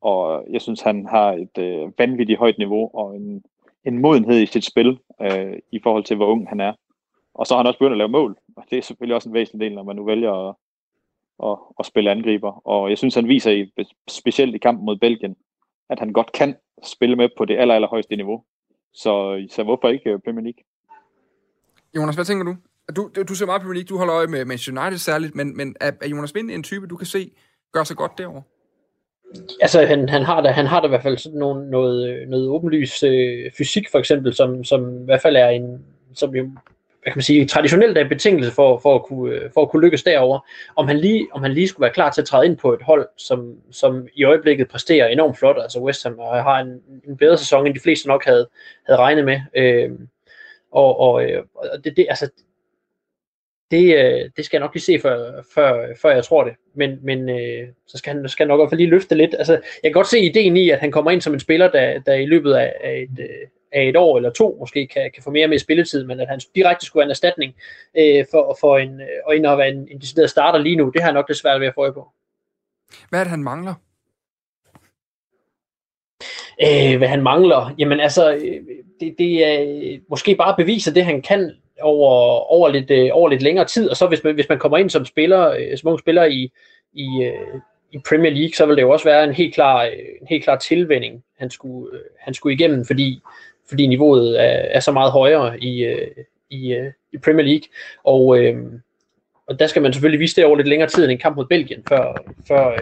Og 0.00 0.46
jeg 0.50 0.60
synes, 0.60 0.80
han 0.80 1.06
har 1.06 1.32
et 1.32 1.58
øh, 1.58 1.98
vanvittigt 1.98 2.38
højt 2.38 2.58
niveau 2.58 2.90
og 2.94 3.16
en, 3.16 3.44
en 3.84 3.98
modenhed 3.98 4.40
i 4.40 4.46
sit 4.46 4.64
spil 4.64 4.98
øh, 5.22 5.58
i 5.72 5.80
forhold 5.82 6.04
til, 6.04 6.16
hvor 6.16 6.26
ung 6.26 6.48
han 6.48 6.60
er. 6.60 6.72
Og 7.34 7.46
så 7.46 7.54
har 7.54 7.58
han 7.58 7.66
også 7.66 7.78
begyndt 7.78 7.92
at 7.92 7.98
lave 7.98 8.08
mål, 8.08 8.36
og 8.56 8.64
det 8.70 8.78
er 8.78 8.82
selvfølgelig 8.82 9.14
også 9.14 9.28
en 9.28 9.34
væsentlig 9.34 9.64
del, 9.66 9.74
når 9.74 9.82
man 9.82 9.96
nu 9.96 10.04
vælger 10.04 10.32
at, 10.32 10.54
at, 11.44 11.58
at 11.78 11.86
spille 11.86 12.10
angriber. 12.10 12.68
Og 12.68 12.90
jeg 12.90 12.98
synes, 12.98 13.14
han 13.14 13.28
viser 13.28 13.50
i, 13.50 13.72
specielt 14.08 14.54
i 14.54 14.58
kampen 14.58 14.86
mod 14.86 14.96
Belgien, 14.96 15.36
at 15.90 15.98
han 15.98 16.12
godt 16.12 16.32
kan 16.32 16.56
spille 16.82 17.16
med 17.16 17.28
på 17.36 17.44
det 17.44 17.58
aller, 17.58 17.74
aller 17.74 17.88
højeste 17.88 18.16
niveau. 18.16 18.44
Så, 18.92 19.46
så 19.50 19.62
hvorfor 19.62 19.88
ikke 19.88 20.10
øh, 20.10 20.18
Premier 20.18 20.42
League? 20.42 20.64
Jonas, 21.96 22.14
hvad 22.14 22.24
tænker 22.24 22.44
du? 22.44 22.56
Du, 22.96 23.10
du 23.28 23.34
ser 23.34 23.46
meget 23.46 23.62
Premier 23.62 23.74
League, 23.74 23.88
du 23.88 23.98
holder 23.98 24.14
øje 24.16 24.26
med 24.26 24.44
Manchester 24.44 24.82
United 24.82 24.98
særligt, 24.98 25.34
men, 25.34 25.56
men 25.56 25.76
er, 25.80 25.92
er 26.02 26.08
Jonas 26.08 26.34
Vind 26.34 26.50
en 26.50 26.62
type, 26.62 26.86
du 26.86 26.96
kan 26.96 27.06
se 27.06 27.30
gør 27.72 27.84
sig 27.84 27.96
godt 27.96 28.12
derovre? 28.18 28.42
Altså, 29.60 29.86
han, 29.86 30.08
han, 30.08 30.22
har 30.22 30.40
da, 30.40 30.50
han 30.50 30.66
har 30.66 30.80
da 30.80 30.86
i 30.86 30.88
hvert 30.88 31.02
fald 31.02 31.18
sådan 31.18 31.38
nogle, 31.38 31.70
noget, 31.70 32.10
øh, 32.10 32.28
noget 32.28 32.48
åbenlys 32.48 33.02
øh, 33.02 33.50
fysik, 33.58 33.90
for 33.90 33.98
eksempel, 33.98 34.34
som, 34.34 34.64
som 34.64 35.02
i 35.02 35.04
hvert 35.04 35.22
fald 35.22 35.36
er 35.36 35.48
en, 35.48 35.84
som 36.14 36.34
jo 36.34 36.50
hvad 37.04 37.12
kan 37.12 37.18
man 37.18 37.22
sige, 37.22 37.46
traditionelt 37.46 37.98
er 37.98 38.02
en 38.02 38.08
betingelse 38.08 38.50
for, 38.50 38.78
for, 38.78 38.94
at 38.94 39.02
kunne, 39.02 39.34
øh, 39.34 39.50
for 39.54 39.62
at 39.62 39.70
kunne 39.70 39.82
lykkes 39.82 40.02
derover. 40.02 40.38
Om 40.76 40.88
han, 40.88 40.98
lige, 40.98 41.26
om 41.32 41.42
han 41.42 41.52
lige 41.52 41.68
skulle 41.68 41.84
være 41.84 41.92
klar 41.92 42.10
til 42.10 42.20
at 42.20 42.26
træde 42.26 42.46
ind 42.46 42.56
på 42.56 42.72
et 42.72 42.82
hold, 42.82 43.08
som, 43.16 43.56
som 43.70 44.08
i 44.14 44.24
øjeblikket 44.24 44.68
præsterer 44.68 45.06
enormt 45.06 45.38
flot, 45.38 45.56
altså 45.62 45.80
West 45.80 46.02
Ham 46.02 46.18
har 46.18 46.58
en, 46.58 46.82
en 47.08 47.16
bedre 47.16 47.38
sæson, 47.38 47.66
end 47.66 47.74
de 47.74 47.80
fleste 47.80 48.08
nok 48.08 48.24
havde, 48.24 48.48
havde 48.86 48.98
regnet 48.98 49.24
med. 49.24 49.40
Øh, 49.56 49.90
og, 50.72 51.00
og, 51.00 51.24
øh, 51.24 51.42
og 51.54 51.84
det, 51.84 51.96
det, 51.96 52.06
altså, 52.08 52.30
det, 53.70 53.96
øh, 53.96 54.30
det 54.36 54.44
skal 54.44 54.56
jeg 54.56 54.60
nok 54.60 54.74
lige 54.74 54.82
se, 54.82 54.98
før, 54.98 55.42
før, 55.54 55.86
før 56.02 56.10
jeg 56.10 56.24
tror 56.24 56.44
det. 56.44 56.54
Men, 56.74 56.98
men 57.02 57.28
øh, 57.28 57.68
så 57.86 57.98
skal 57.98 58.12
han, 58.12 58.28
skal 58.28 58.48
nok 58.48 58.58
i 58.58 58.60
hvert 58.60 58.70
fald 58.70 58.80
lige 58.80 58.90
løfte 58.90 59.14
lidt. 59.14 59.34
Altså, 59.38 59.52
jeg 59.52 59.62
kan 59.82 59.92
godt 59.92 60.06
se 60.06 60.20
ideen 60.20 60.56
i, 60.56 60.70
at 60.70 60.78
han 60.78 60.92
kommer 60.92 61.10
ind 61.10 61.20
som 61.20 61.34
en 61.34 61.40
spiller, 61.40 61.70
der, 61.70 61.98
der 61.98 62.14
i 62.14 62.26
løbet 62.26 62.54
af, 62.54 62.74
af 62.84 63.06
et, 63.10 63.18
øh, 63.20 63.48
af 63.72 63.88
et 63.88 63.96
år 63.96 64.16
eller 64.16 64.30
to 64.30 64.56
måske 64.60 64.86
kan, 64.86 65.10
kan 65.14 65.22
få 65.22 65.30
mere 65.30 65.48
med 65.48 65.58
spilletid, 65.58 66.04
men 66.04 66.20
at 66.20 66.28
han 66.28 66.40
direkte 66.54 66.86
skulle 66.86 67.00
være 67.00 67.06
en 67.06 67.10
erstatning 67.10 67.54
øh, 67.98 68.24
for, 68.30 68.56
for 68.60 68.78
en, 68.78 69.00
øh, 69.00 69.06
og 69.26 69.36
ind 69.36 69.46
og 69.46 69.58
være 69.58 69.68
en, 69.68 69.88
en 69.90 70.00
decideret 70.00 70.30
starter 70.30 70.58
lige 70.58 70.76
nu, 70.76 70.90
det 70.90 71.02
har 71.02 71.08
jeg 71.08 71.14
nok 71.14 71.28
det 71.28 71.36
svært 71.36 71.60
ved 71.60 71.66
at 71.66 71.74
få 71.74 71.80
øje 71.80 71.92
på. 71.92 72.08
Hvad 73.10 73.20
er 73.20 73.24
det, 73.24 73.30
han 73.30 73.42
mangler? 73.42 73.74
Øh, 76.62 76.98
hvad 76.98 77.08
han 77.08 77.22
mangler? 77.22 77.74
Jamen 77.78 78.00
altså, 78.00 78.34
øh, 78.34 78.62
det, 79.00 79.14
det 79.18 79.46
er 79.46 79.98
måske 80.08 80.34
bare 80.34 80.56
bevise 80.56 80.94
det, 80.94 81.04
han 81.04 81.22
kan 81.22 81.56
over, 81.80 82.10
over, 82.52 82.68
lidt, 82.68 82.90
øh, 82.90 83.10
over 83.12 83.28
lidt 83.28 83.42
længere 83.42 83.64
tid, 83.64 83.90
og 83.90 83.96
så 83.96 84.06
hvis 84.06 84.24
man, 84.24 84.34
hvis 84.34 84.48
man 84.48 84.58
kommer 84.58 84.78
ind 84.78 84.90
som 84.90 85.04
spiller, 85.04 85.76
som 85.76 85.90
ung 85.90 85.98
spiller 85.98 86.24
i, 86.24 86.52
i, 86.92 87.30
i 87.92 87.98
Premier 88.08 88.32
League, 88.32 88.54
så 88.54 88.66
vil 88.66 88.76
det 88.76 88.82
jo 88.82 88.90
også 88.90 89.04
være 89.04 89.24
en 89.24 89.34
helt 89.34 89.54
klar, 89.54 89.82
en 90.20 90.26
helt 90.30 90.44
klar 90.44 90.56
tilvænding, 90.56 91.24
han 91.38 91.50
skulle, 91.50 91.98
han 92.18 92.34
skulle 92.34 92.54
igennem, 92.54 92.84
fordi 92.84 93.20
fordi 93.68 93.86
niveauet 93.86 94.40
er, 94.40 94.58
er 94.76 94.80
så 94.80 94.92
meget 94.92 95.12
højere 95.12 95.60
i, 95.60 95.84
øh, 95.84 96.08
i, 96.50 96.72
øh, 96.72 96.92
i 97.12 97.18
Premier 97.18 97.46
League. 97.46 97.68
Og, 98.04 98.38
øh, 98.38 98.72
og 99.46 99.58
der 99.58 99.66
skal 99.66 99.82
man 99.82 99.92
selvfølgelig 99.92 100.20
vise 100.20 100.36
det 100.36 100.44
over 100.44 100.56
lidt 100.56 100.68
længere 100.68 100.88
tid 100.88 101.04
end 101.04 101.12
en 101.12 101.18
kamp 101.18 101.36
mod 101.36 101.46
Belgien, 101.46 101.84
før, 101.88 102.16
før, 102.48 102.72
øh, 102.72 102.78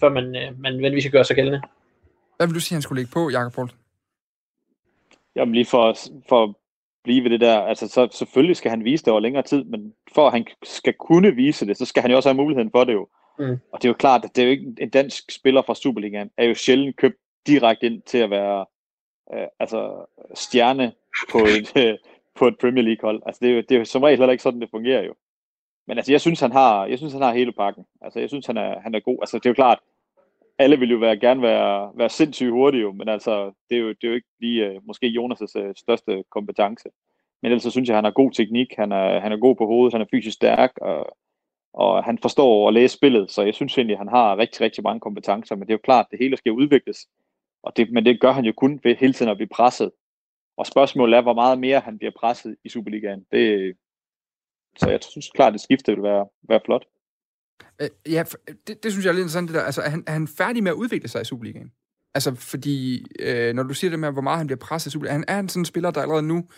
før 0.00 0.08
man, 0.08 0.36
øh, 0.36 0.60
man 0.60 0.72
nødvendigvis 0.72 1.04
kan 1.04 1.12
gøre 1.12 1.24
sig 1.24 1.36
gældende. 1.36 1.62
Hvad 2.36 2.46
vil 2.46 2.54
du 2.54 2.60
sige, 2.60 2.74
han 2.74 2.82
skulle 2.82 3.00
lægge 3.00 3.12
på, 3.14 3.30
Jakob 3.30 3.52
Poulsen? 3.52 3.78
Jamen 5.36 5.54
lige 5.54 5.66
for, 5.66 5.96
for 6.28 6.58
blive 7.08 7.24
ved 7.24 7.30
det 7.30 7.40
der, 7.40 7.58
altså 7.60 7.88
så 7.88 8.08
selvfølgelig 8.12 8.56
skal 8.56 8.70
han 8.70 8.84
vise 8.84 9.04
det 9.04 9.10
over 9.10 9.20
længere 9.20 9.42
tid, 9.42 9.64
men 9.64 9.94
for 10.14 10.26
at 10.26 10.32
han 10.32 10.46
skal 10.62 10.92
kunne 10.92 11.34
vise 11.34 11.66
det, 11.66 11.76
så 11.76 11.84
skal 11.84 12.02
han 12.02 12.10
jo 12.10 12.16
også 12.16 12.28
have 12.28 12.36
muligheden 12.36 12.70
for 12.70 12.84
det 12.84 12.92
jo. 12.92 13.08
Mm. 13.38 13.58
Og 13.72 13.82
det 13.82 13.84
er 13.84 13.88
jo 13.88 13.94
klart, 13.94 14.24
at 14.24 14.36
det 14.36 14.42
er 14.42 14.46
jo 14.46 14.50
ikke 14.50 14.74
en 14.80 14.90
dansk 14.90 15.30
spiller 15.30 15.62
fra 15.62 15.74
Superligaen, 15.74 16.30
er 16.36 16.44
jo 16.44 16.54
sjældent 16.54 16.96
købt 16.96 17.16
direkte 17.46 17.86
ind 17.86 18.02
til 18.02 18.18
at 18.18 18.30
være 18.30 18.66
øh, 19.34 19.46
altså 19.60 20.06
stjerne 20.34 20.92
på 21.32 21.38
et, 21.38 21.72
øh, 21.82 21.98
på 22.34 22.46
et 22.46 22.58
Premier 22.60 22.84
League 22.84 23.08
hold. 23.08 23.22
Altså 23.26 23.38
det 23.42 23.50
er, 23.50 23.54
jo, 23.54 23.60
det 23.60 23.72
er 23.72 23.78
jo 23.78 23.84
som 23.84 24.02
regel 24.02 24.18
heller 24.18 24.32
ikke 24.32 24.42
sådan, 24.42 24.60
det 24.60 24.70
fungerer 24.70 25.02
jo. 25.02 25.14
Men 25.86 25.98
altså 25.98 26.12
jeg 26.12 26.20
synes, 26.20 26.40
han 26.40 26.52
har, 26.52 26.86
jeg 26.86 26.98
synes, 26.98 27.12
han 27.12 27.22
har 27.22 27.32
hele 27.32 27.52
pakken. 27.52 27.84
Altså 28.02 28.20
jeg 28.20 28.28
synes, 28.28 28.46
han 28.46 28.56
er, 28.56 28.80
han 28.80 28.94
er 28.94 29.00
god. 29.00 29.18
Altså 29.22 29.38
det 29.38 29.46
er 29.46 29.50
jo 29.50 29.54
klart, 29.54 29.78
alle 30.58 30.78
vil 30.78 30.90
jo 30.90 30.96
være, 30.98 31.16
gerne 31.16 31.42
være, 31.42 31.92
være 31.94 32.08
sindssygt 32.08 32.50
hurtige, 32.50 32.80
jo, 32.80 32.92
men 32.92 33.08
altså, 33.08 33.52
det 33.70 33.76
er 33.76 33.80
jo, 33.80 33.88
det 33.88 34.04
er 34.04 34.08
jo 34.08 34.14
ikke 34.14 34.28
lige 34.40 34.66
øh, 34.66 34.80
måske 34.86 35.06
Jonas' 35.06 35.58
øh, 35.58 35.74
største 35.76 36.24
kompetence. 36.30 36.88
Men 37.42 37.50
ellers 37.50 37.62
så 37.62 37.70
synes 37.70 37.88
jeg, 37.88 37.96
han 37.96 38.04
har 38.04 38.10
god 38.10 38.32
teknik, 38.32 38.74
han 38.76 38.92
er, 38.92 39.20
han 39.20 39.32
er 39.32 39.36
god 39.36 39.56
på 39.56 39.66
hovedet, 39.66 39.94
han 39.94 40.00
er 40.00 40.06
fysisk 40.10 40.34
stærk, 40.34 40.72
og, 40.80 41.16
og 41.72 42.04
han 42.04 42.18
forstår 42.18 42.68
at 42.68 42.74
læse 42.74 42.96
spillet, 42.96 43.30
så 43.30 43.42
jeg 43.42 43.54
synes 43.54 43.78
egentlig, 43.78 43.98
han 43.98 44.08
har 44.08 44.38
rigtig, 44.38 44.60
rigtig 44.60 44.84
mange 44.84 45.00
kompetencer, 45.00 45.56
men 45.56 45.62
det 45.62 45.70
er 45.70 45.74
jo 45.74 45.84
klart, 45.84 46.06
at 46.06 46.10
det 46.10 46.18
hele 46.18 46.36
skal 46.36 46.52
udvikles, 46.52 46.98
og 47.62 47.76
det, 47.76 47.92
men 47.92 48.04
det 48.04 48.20
gør 48.20 48.32
han 48.32 48.44
jo 48.44 48.52
kun 48.56 48.80
ved 48.82 48.96
hele 48.96 49.12
tiden 49.12 49.30
at 49.30 49.36
blive 49.36 49.48
presset. 49.48 49.90
Og 50.56 50.66
spørgsmålet 50.66 51.16
er, 51.16 51.22
hvor 51.22 51.34
meget 51.34 51.58
mere 51.58 51.80
han 51.80 51.98
bliver 51.98 52.12
presset 52.20 52.56
i 52.64 52.68
Superligaen. 52.68 53.26
Det, 53.32 53.74
så 54.76 54.90
jeg 54.90 54.98
synes 55.02 55.30
klart, 55.30 55.46
at 55.46 55.52
det 55.52 55.60
skifte 55.60 55.94
vil 55.94 56.02
være, 56.02 56.26
være 56.42 56.60
flot. 56.64 56.84
Øh, 57.82 57.88
ja, 58.12 58.24
øh, 58.48 58.54
det, 58.66 58.82
det 58.82 58.92
synes 58.92 59.04
jeg 59.04 59.10
er 59.10 59.14
lidt 59.14 59.22
interessant, 59.22 59.48
det 59.48 59.54
der. 59.54 59.62
Altså, 59.62 59.82
er 59.82 59.88
han, 59.88 60.04
er 60.06 60.12
han 60.12 60.28
færdig 60.28 60.62
med 60.62 60.70
at 60.70 60.76
udvikle 60.76 61.08
sig 61.08 61.22
i 61.22 61.24
Superligaen? 61.24 61.72
Altså, 62.14 62.34
fordi 62.34 63.06
øh, 63.20 63.54
når 63.54 63.62
du 63.62 63.74
siger 63.74 63.90
det 63.90 63.98
med, 63.98 64.12
hvor 64.12 64.22
meget 64.22 64.38
han 64.38 64.46
bliver 64.46 64.58
presset 64.58 64.90
i 64.90 64.92
Superligaen, 64.92 65.24
er 65.28 65.34
han 65.34 65.48
sådan 65.48 65.60
en 65.60 65.64
spiller, 65.64 65.90
der 65.90 66.02
allerede 66.02 66.22
nu 66.22 66.48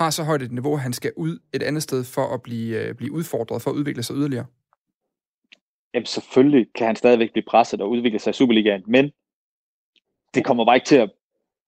har 0.00 0.10
så 0.10 0.24
højt 0.24 0.42
et 0.42 0.52
niveau, 0.52 0.74
at 0.74 0.80
han 0.80 0.92
skal 0.92 1.12
ud 1.16 1.38
et 1.54 1.62
andet 1.62 1.82
sted 1.82 2.04
for 2.04 2.34
at 2.34 2.42
blive, 2.42 2.88
øh, 2.88 2.94
blive 2.94 3.12
udfordret, 3.12 3.62
for 3.62 3.70
at 3.70 3.74
udvikle 3.74 4.02
sig 4.02 4.16
yderligere? 4.16 4.46
Jamen 5.94 6.06
selvfølgelig 6.06 6.66
kan 6.74 6.86
han 6.86 6.96
stadigvæk 6.96 7.32
blive 7.32 7.44
presset 7.48 7.80
og 7.80 7.90
udvikle 7.90 8.18
sig 8.18 8.30
i 8.30 8.34
Superligaen, 8.34 8.82
men 8.86 9.10
det 10.34 10.44
kommer 10.44 10.64
bare 10.64 10.76
ikke 10.76 10.86
til 10.86 10.96
at 10.96 11.12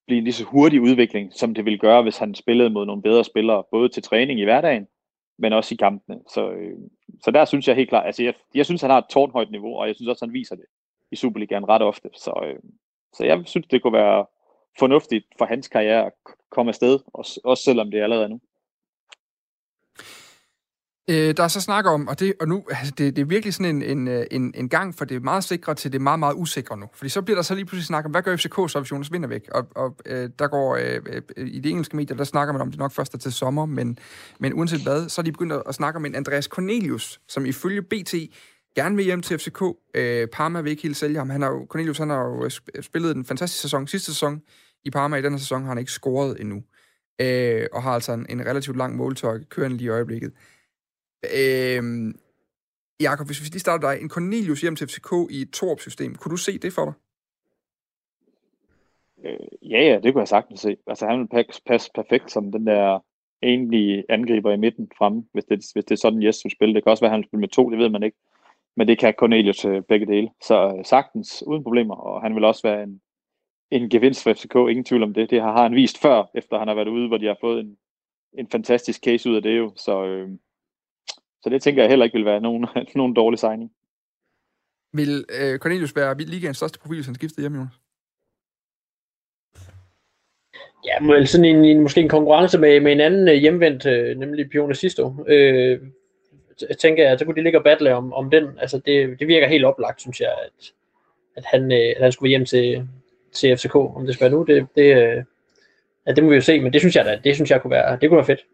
blive 0.07 0.19
en 0.19 0.25
lige 0.25 0.35
så 0.35 0.45
hurtig 0.45 0.81
udvikling, 0.81 1.33
som 1.33 1.55
det 1.55 1.65
ville 1.65 1.79
gøre, 1.79 2.03
hvis 2.03 2.19
han 2.19 2.35
spillede 2.35 2.71
mod 2.71 2.87
nogle 2.87 3.03
bedre 3.03 3.25
spillere, 3.25 3.65
både 3.71 3.89
til 3.89 4.03
træning 4.03 4.41
i 4.41 4.45
hverdagen, 4.45 4.87
men 5.39 5.53
også 5.53 5.75
i 5.75 5.77
kampene. 5.77 6.19
Så, 6.35 6.51
øh, 6.51 6.79
så 7.25 7.31
der 7.31 7.45
synes 7.45 7.69
jeg 7.69 7.77
helt 7.77 7.89
klart, 7.89 8.07
altså 8.07 8.23
jeg, 8.23 8.35
jeg 8.55 8.65
synes, 8.65 8.81
han 8.81 8.91
har 8.91 8.99
et 8.99 9.09
tårnhøjt 9.11 9.51
niveau, 9.51 9.77
og 9.77 9.87
jeg 9.87 9.95
synes 9.95 10.09
også, 10.09 10.25
han 10.25 10.33
viser 10.33 10.57
det 10.57 10.65
i 11.11 11.17
Superligaen 11.17 11.69
ret 11.69 11.83
ofte. 11.83 12.09
Så, 12.15 12.33
øh, 12.45 12.59
så 13.13 13.25
jeg 13.25 13.43
synes, 13.47 13.67
det 13.67 13.83
kunne 13.83 13.93
være 13.93 14.27
fornuftigt 14.79 15.27
for 15.39 15.45
hans 15.45 15.69
karriere 15.69 16.07
at 16.07 16.13
komme 16.51 16.71
afsted, 16.71 16.99
også, 17.15 17.41
også 17.45 17.65
selvom 17.65 17.91
det 17.91 18.01
er 18.01 18.05
allerede 18.05 18.29
nu. 18.29 18.41
Øh, 21.11 21.37
der 21.37 21.43
er 21.43 21.49
så 21.49 21.61
snak 21.61 21.87
om, 21.87 22.09
og, 22.09 22.21
det, 22.21 22.35
og 22.41 22.49
nu, 22.49 22.65
altså 22.69 22.95
det, 22.99 23.17
det 23.17 23.23
er 23.23 23.27
virkelig 23.27 23.55
sådan 23.55 23.77
en, 23.77 23.83
en, 23.83 24.09
øh, 24.09 24.27
en, 24.31 24.53
en 24.57 24.69
gang 24.69 24.95
for 24.95 25.05
det 25.05 25.25
meget 25.25 25.45
sikre 25.45 25.75
til 25.75 25.93
det 25.93 26.01
meget, 26.01 26.19
meget 26.19 26.35
usikre 26.35 26.77
nu. 26.79 26.87
Fordi 26.95 27.09
så 27.09 27.23
bliver 27.23 27.37
der 27.37 27.43
så 27.43 27.55
lige 27.55 27.65
pludselig 27.65 27.87
snak 27.87 28.05
om, 28.05 28.11
hvad 28.11 28.23
gør 28.23 28.37
FCK 28.37 28.55
så, 28.55 28.81
hvis 28.81 28.93
Jonas 28.93 29.13
vinder 29.13 29.29
væk? 29.29 29.49
Og, 29.53 29.67
og 29.77 29.97
øh, 30.07 30.31
der 30.39 30.49
går, 30.49 30.77
øh, 30.77 31.01
øh, 31.37 31.47
i 31.47 31.61
de 31.61 31.71
engelske 31.71 31.97
medier, 31.97 32.17
der 32.17 32.25
snakker 32.25 32.53
man 32.53 32.63
om 32.63 32.71
det 32.71 32.79
nok 32.79 32.93
først 32.93 33.15
er 33.15 33.19
til 33.19 33.33
sommer, 33.33 33.67
men, 33.67 33.99
men 34.39 34.55
uanset 34.55 34.83
hvad, 34.83 35.09
så 35.09 35.21
er 35.21 35.23
de 35.23 35.33
begyndt 35.33 35.53
at 35.69 35.75
snakke 35.75 35.97
om 35.97 36.07
en 36.07 36.15
Andreas 36.15 36.45
Cornelius, 36.45 37.21
som 37.29 37.47
ifølge 37.47 37.83
BT 37.83 38.15
gerne 38.77 38.97
vil 38.97 39.05
hjem 39.05 39.23
til 39.23 39.39
FCK. 39.39 39.63
Øh, 39.95 40.29
Parma 40.29 40.61
vil 40.61 40.71
ikke 40.71 40.83
helt 40.83 40.97
sælge 40.97 41.19
ham. 41.19 41.31
Han 41.31 41.43
har 41.43 41.49
jo, 41.49 41.67
Cornelius 41.71 41.99
han 41.99 42.11
har 42.11 42.25
jo 42.25 42.45
øh, 42.45 42.83
spillet 42.83 43.17
en 43.17 43.25
fantastisk 43.25 43.63
sæson 43.63 43.87
sidste 43.87 44.07
sæson 44.13 44.43
i 44.85 44.91
Parma. 44.91 45.17
I 45.17 45.23
denne 45.23 45.39
sæson 45.39 45.63
har 45.63 45.69
han 45.69 45.79
ikke 45.79 45.93
scoret 45.93 46.41
endnu. 46.41 46.63
Øh, 47.21 47.67
og 47.73 47.83
har 47.83 47.91
altså 47.91 48.13
en, 48.13 48.27
en 48.29 48.47
relativt 48.47 48.77
lang 48.77 48.97
måltøj 48.97 49.45
kørende 49.51 49.77
lige 49.77 49.87
i 49.87 49.89
øjeblikket. 49.89 50.33
Øh, 51.35 52.15
Jakob, 53.01 53.27
hvis 53.27 53.41
vi 53.41 53.45
lige 53.45 53.61
starter 53.61 53.91
dig. 53.91 54.03
En 54.03 54.09
Cornelius 54.09 54.61
hjem 54.61 54.77
til 54.77 54.89
FCK 54.89 55.13
i 55.31 55.43
et 55.43 55.51
Torp-system. 55.51 56.15
Kunne 56.15 56.31
du 56.31 56.37
se 56.37 56.59
det 56.59 56.73
for 56.73 56.85
dig? 56.85 56.95
Øh, 59.25 59.71
ja, 59.71 59.83
ja, 59.83 59.99
det 60.03 60.13
kunne 60.13 60.21
jeg 60.21 60.29
sagtens 60.29 60.61
se. 60.61 60.77
Altså, 60.87 61.07
han 61.07 61.19
ville 61.19 61.29
passe, 61.29 61.63
passe 61.67 61.91
perfekt 61.95 62.33
som 62.33 62.53
den 62.53 62.67
der 62.67 62.99
egentlige 63.43 64.05
angriber 64.09 64.53
i 64.53 64.57
midten 64.57 64.91
frem, 64.99 65.25
hvis 65.33 65.45
det, 65.45 65.65
hvis 65.73 65.85
det 65.85 65.91
er 65.91 65.97
sådan, 65.97 66.23
Jes 66.23 66.45
vil 66.45 66.53
spille. 66.53 66.75
Det 66.75 66.83
kan 66.83 66.91
også 66.91 67.01
være, 67.01 67.11
at 67.11 67.17
han 67.17 67.25
spiller 67.25 67.41
med 67.41 67.49
to, 67.49 67.71
det 67.71 67.79
ved 67.79 67.89
man 67.89 68.03
ikke. 68.03 68.17
Men 68.77 68.89
det 68.89 68.99
kan 68.99 69.15
Cornelius 69.19 69.65
øh, 69.65 69.83
begge 69.83 70.07
dele. 70.07 70.31
Så 70.43 70.75
øh, 70.79 70.85
sagtens, 70.85 71.43
uden 71.47 71.63
problemer. 71.63 71.95
Og 71.95 72.23
han 72.23 72.35
vil 72.35 72.45
også 72.45 72.63
være 72.63 72.83
en, 72.83 73.01
en 73.71 73.91
gevinst 73.91 74.23
for 74.23 74.33
FCK, 74.33 74.55
ingen 74.55 74.85
tvivl 74.85 75.03
om 75.03 75.15
det. 75.15 75.31
Det 75.31 75.41
har 75.43 75.63
han 75.63 75.75
vist 75.75 75.99
før, 75.99 76.25
efter 76.35 76.59
han 76.59 76.69
har 76.69 76.75
været 76.75 76.89
ude, 76.89 77.09
hvor 77.09 77.17
de 77.17 77.27
har 77.27 77.37
fået 77.41 77.61
en, 77.61 77.77
en 78.39 78.49
fantastisk 78.51 79.05
case 79.05 79.31
ud 79.31 79.37
af 79.37 79.43
det 79.43 79.59
jo. 79.59 79.73
Så, 79.77 80.05
øh, 80.05 80.31
så 81.47 81.51
det 81.51 81.63
tænker 81.63 81.83
jeg 81.83 81.91
heller 81.91 82.05
ikke 82.05 82.17
vil 82.17 82.25
være 82.25 82.41
nogen, 82.41 82.67
nogen 82.95 83.15
dårlig 83.15 83.39
signing. 83.39 83.73
Vil 84.93 85.25
øh, 85.41 85.59
Cornelius 85.59 85.97
være 85.97 86.19
ligaens 86.19 86.57
største 86.57 86.79
profil, 86.79 87.05
som 87.05 87.15
skiftede 87.15 87.43
hjem, 87.43 87.55
Jonas? 87.55 87.81
Ja, 90.87 91.01
men 91.01 91.27
sådan 91.27 91.45
en, 91.45 91.65
en, 91.65 91.81
måske 91.81 92.01
en 92.01 92.09
konkurrence 92.09 92.59
med, 92.59 92.81
med 92.81 92.93
en 92.93 93.01
anden 93.01 93.29
øh, 93.29 93.35
hjemvendt, 93.35 93.87
øh, 93.87 94.19
nemlig 94.19 94.51
Pione 94.51 94.75
Sisto. 94.75 95.25
Øh, 95.29 95.81
tænker 96.81 97.09
jeg, 97.09 97.19
så 97.19 97.25
kunne 97.25 97.37
de 97.37 97.43
ligge 97.43 97.59
og 97.59 97.65
battle 97.65 97.95
om, 97.95 98.13
om 98.13 98.31
den. 98.31 98.59
Altså, 98.59 98.79
det, 98.87 99.21
det 99.21 99.29
virker 99.29 99.49
helt 99.49 99.65
oplagt, 99.65 100.01
synes 100.01 100.21
jeg, 100.21 100.35
at, 100.47 100.73
at, 101.37 101.45
han, 101.45 101.73
øh, 101.73 101.95
at 101.97 102.03
han 102.03 102.13
skulle 102.13 102.31
hjem 102.31 102.45
til, 102.45 102.89
til 103.33 103.57
FCK. 103.57 103.75
Om 103.75 104.07
det 104.07 104.15
skal 104.15 104.25
være 104.25 104.39
nu, 104.39 104.45
det, 104.45 104.67
det, 104.77 104.97
øh, 104.97 105.25
ja, 106.07 106.13
det 106.13 106.25
må 106.25 106.31
vi 106.31 106.37
jo 106.37 106.41
se, 106.41 106.61
men 106.61 106.73
det 106.73 106.81
synes 106.81 106.97
jeg 106.97 107.05
da, 107.05 107.21
det 107.25 107.35
synes 107.35 107.51
jeg 107.51 107.63
kunne 107.63 107.71
være, 107.71 107.99
det 108.01 108.09
kunne 108.09 108.17
være 108.17 108.27
fedt. 108.27 108.45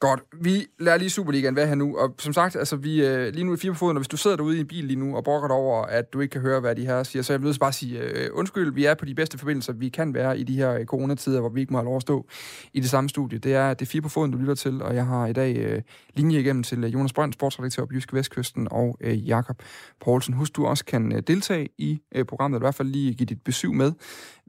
Godt. 0.00 0.20
Vi 0.40 0.66
lader 0.78 0.98
lige 0.98 1.10
Superligaen 1.10 1.56
være 1.56 1.66
her 1.66 1.74
nu, 1.74 1.98
og 1.98 2.14
som 2.18 2.32
sagt, 2.32 2.56
altså 2.56 2.76
vi 2.76 3.06
øh, 3.06 3.34
lige 3.34 3.44
nu 3.44 3.54
i 3.54 3.56
fire 3.56 3.72
på 3.72 3.78
foden, 3.78 3.96
og 3.96 4.00
hvis 4.00 4.08
du 4.08 4.16
sidder 4.16 4.36
derude 4.36 4.56
i 4.56 4.60
en 4.60 4.66
bil 4.66 4.84
lige 4.84 4.98
nu 4.98 5.16
og 5.16 5.24
brokker 5.24 5.48
dig 5.48 5.56
over, 5.56 5.84
at 5.84 6.12
du 6.12 6.20
ikke 6.20 6.32
kan 6.32 6.40
høre, 6.40 6.60
hvad 6.60 6.76
de 6.76 6.86
her 6.86 7.02
siger, 7.02 7.22
så 7.22 7.32
jeg 7.32 7.42
vil 7.42 7.56
bare 7.60 7.72
sige, 7.72 8.00
øh, 8.00 8.30
undskyld, 8.32 8.74
vi 8.74 8.84
er 8.84 8.94
på 8.94 9.04
de 9.04 9.14
bedste 9.14 9.38
forbindelser, 9.38 9.72
vi 9.72 9.88
kan 9.88 10.14
være 10.14 10.38
i 10.38 10.42
de 10.42 10.56
her 10.56 10.74
øh, 10.74 10.84
coronatider, 10.84 11.40
hvor 11.40 11.48
vi 11.48 11.60
ikke 11.60 11.72
må 11.72 11.78
have 11.78 11.84
lov 11.84 11.96
at 11.96 12.02
stå 12.02 12.26
i 12.72 12.80
det 12.80 12.90
samme 12.90 13.08
studie. 13.08 13.38
Det 13.38 13.54
er, 13.54 13.74
det 13.74 13.86
er 13.86 13.90
fire 13.90 14.02
på 14.02 14.08
foden, 14.08 14.30
du 14.30 14.38
lytter 14.38 14.54
til, 14.54 14.82
og 14.82 14.94
jeg 14.94 15.06
har 15.06 15.26
i 15.26 15.32
dag 15.32 15.56
øh, 15.56 15.82
linje 16.14 16.40
igennem 16.40 16.62
til 16.62 16.84
øh, 16.84 16.92
Jonas 16.92 17.12
Brønd, 17.12 17.32
sportsredaktør 17.32 17.84
på 17.84 17.92
Jyske 17.94 18.16
Vestkysten, 18.16 18.68
og 18.70 18.96
øh, 19.00 19.28
Jakob 19.28 19.62
Poulsen. 20.00 20.34
Husk, 20.34 20.56
du 20.56 20.66
også 20.66 20.84
kan 20.84 21.12
øh, 21.12 21.22
deltage 21.26 21.68
i 21.78 22.00
øh, 22.14 22.24
programmet, 22.24 22.56
eller 22.56 22.64
i 22.64 22.66
hvert 22.66 22.74
fald 22.74 22.88
lige 22.88 23.14
give 23.14 23.26
dit 23.26 23.42
besøg 23.44 23.74
med, 23.74 23.92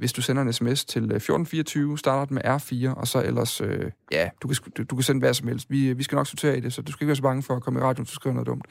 hvis 0.01 0.13
du 0.13 0.21
sender 0.21 0.41
en 0.41 0.53
sms 0.53 0.85
til 0.85 1.03
1424, 1.03 1.91
øh, 1.91 1.97
starter 1.97 2.33
med 2.33 2.41
R4, 2.45 2.99
og 2.99 3.07
så 3.07 3.23
ellers, 3.23 3.61
øh, 3.61 3.91
ja, 4.11 4.29
du 4.41 4.47
kan, 4.47 4.57
du, 4.77 4.83
du 4.83 4.95
kan 4.95 5.03
sende 5.03 5.19
hvad 5.19 5.33
som 5.33 5.47
helst. 5.47 5.69
Vi, 5.69 5.89
øh, 5.89 5.97
vi 5.97 6.03
skal 6.03 6.15
nok 6.15 6.27
sortere 6.27 6.57
i 6.57 6.59
det, 6.59 6.73
så 6.73 6.81
du 6.81 6.91
skal 6.91 7.03
ikke 7.03 7.07
være 7.07 7.15
så 7.15 7.21
bange 7.21 7.43
for 7.43 7.55
at 7.55 7.63
komme 7.63 7.79
i 7.79 7.83
radioen, 7.83 8.05
så 8.05 8.15
skriver 8.15 8.33
noget 8.33 8.47
dumt. 8.47 8.65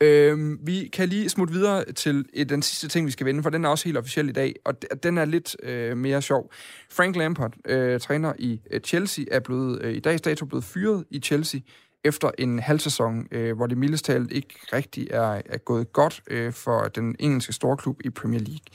Øh, 0.00 0.66
vi 0.66 0.90
kan 0.92 1.08
lige 1.08 1.28
smutte 1.28 1.54
videre 1.54 1.92
til 1.92 2.24
et, 2.32 2.48
den 2.48 2.62
sidste 2.62 2.88
ting, 2.88 3.06
vi 3.06 3.10
skal 3.10 3.26
vende, 3.26 3.42
for 3.42 3.50
den 3.50 3.64
er 3.64 3.68
også 3.68 3.84
helt 3.84 3.98
officiel 3.98 4.28
i 4.28 4.32
dag, 4.32 4.54
og 4.64 4.74
den 5.02 5.18
er 5.18 5.24
lidt 5.24 5.56
øh, 5.62 5.96
mere 5.96 6.22
sjov. 6.22 6.52
Frank 6.90 7.16
Lampard, 7.16 7.52
øh, 7.68 8.00
træner 8.00 8.32
i 8.38 8.60
øh, 8.70 8.80
Chelsea, 8.80 9.24
er 9.30 9.40
blevet 9.40 9.82
øh, 9.82 9.94
i 9.94 10.00
dags 10.00 10.22
dato 10.22 10.46
blevet 10.46 10.64
fyret 10.64 11.04
i 11.10 11.20
Chelsea 11.20 11.60
efter 12.04 12.30
en 12.38 12.58
halv 12.58 12.80
sæson, 12.80 13.28
øh, 13.30 13.56
hvor 13.56 13.66
det 13.66 13.78
mildest 13.78 14.04
talt 14.04 14.32
ikke 14.32 14.54
rigtig 14.72 15.08
er, 15.10 15.42
er 15.46 15.58
gået 15.58 15.92
godt 15.92 16.22
øh, 16.26 16.52
for 16.52 16.88
den 16.88 17.16
engelske 17.18 17.52
storklub 17.52 18.00
i 18.04 18.10
Premier 18.10 18.40
League. 18.40 18.66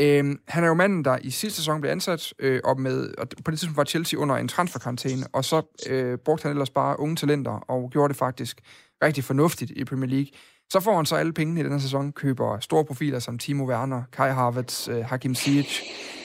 Øhm, 0.00 0.40
han 0.48 0.64
er 0.64 0.68
jo 0.68 0.74
manden, 0.74 1.04
der 1.04 1.18
i 1.22 1.30
sidste 1.30 1.56
sæson 1.56 1.80
blev 1.80 1.90
ansat, 1.90 2.34
øh, 2.38 2.60
og, 2.64 2.80
med, 2.80 3.14
og 3.18 3.28
på 3.44 3.50
det 3.50 3.58
tidspunkt 3.58 3.76
var 3.76 3.84
Chelsea 3.84 4.20
under 4.20 4.36
en 4.36 4.48
transferkarantæne, 4.48 5.26
og 5.32 5.44
så 5.44 5.62
øh, 5.88 6.18
brugte 6.18 6.42
han 6.42 6.50
ellers 6.50 6.70
bare 6.70 7.00
unge 7.00 7.16
talenter, 7.16 7.50
og 7.50 7.90
gjorde 7.90 8.08
det 8.08 8.16
faktisk 8.16 8.60
rigtig 9.02 9.24
fornuftigt 9.24 9.70
i 9.70 9.84
Premier 9.84 10.10
League. 10.10 10.28
Så 10.70 10.80
får 10.80 10.96
han 10.96 11.06
så 11.06 11.16
alle 11.16 11.32
pengene 11.32 11.60
i 11.60 11.62
den 11.62 11.72
her 11.72 11.78
sæson, 11.78 12.12
køber 12.12 12.58
store 12.60 12.84
profiler 12.84 13.18
som 13.18 13.38
Timo 13.38 13.64
Werner, 13.64 14.02
Kai 14.12 14.30
Havertz, 14.30 14.88
øh, 14.88 15.04
Hakim 15.04 15.34
Ziyech, 15.34 15.82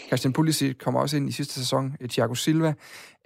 Christian 0.07 0.33
Pulisic 0.33 0.77
kommer 0.77 0.99
også 0.99 1.17
ind 1.17 1.29
i 1.29 1.31
sidste 1.31 1.53
sæson, 1.53 1.95
øh, 2.01 2.09
Thiago 2.09 2.35
Silva, 2.35 2.73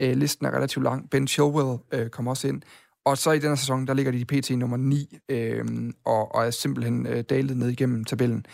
øh, 0.01 0.17
listen 0.17 0.45
er 0.45 0.51
relativt 0.51 0.83
lang, 0.83 1.09
Ben 1.09 1.27
Chilwell 1.27 1.77
øh, 1.91 2.09
kommer 2.09 2.31
også 2.31 2.47
ind, 2.47 2.61
og 3.05 3.17
så 3.17 3.31
i 3.31 3.39
den 3.39 3.49
her 3.49 3.55
sæson, 3.55 3.87
der 3.87 3.93
ligger 3.93 4.11
de 4.11 4.19
i 4.19 4.25
pt. 4.25 4.49
nummer 4.49 4.77
9, 4.77 5.17
øh, 5.29 5.65
og, 6.05 6.35
og 6.35 6.45
er 6.45 6.51
simpelthen 6.51 7.07
øh, 7.07 7.23
dalet 7.29 7.57
ned 7.57 7.69
igennem 7.69 8.05
tabellen. 8.05 8.45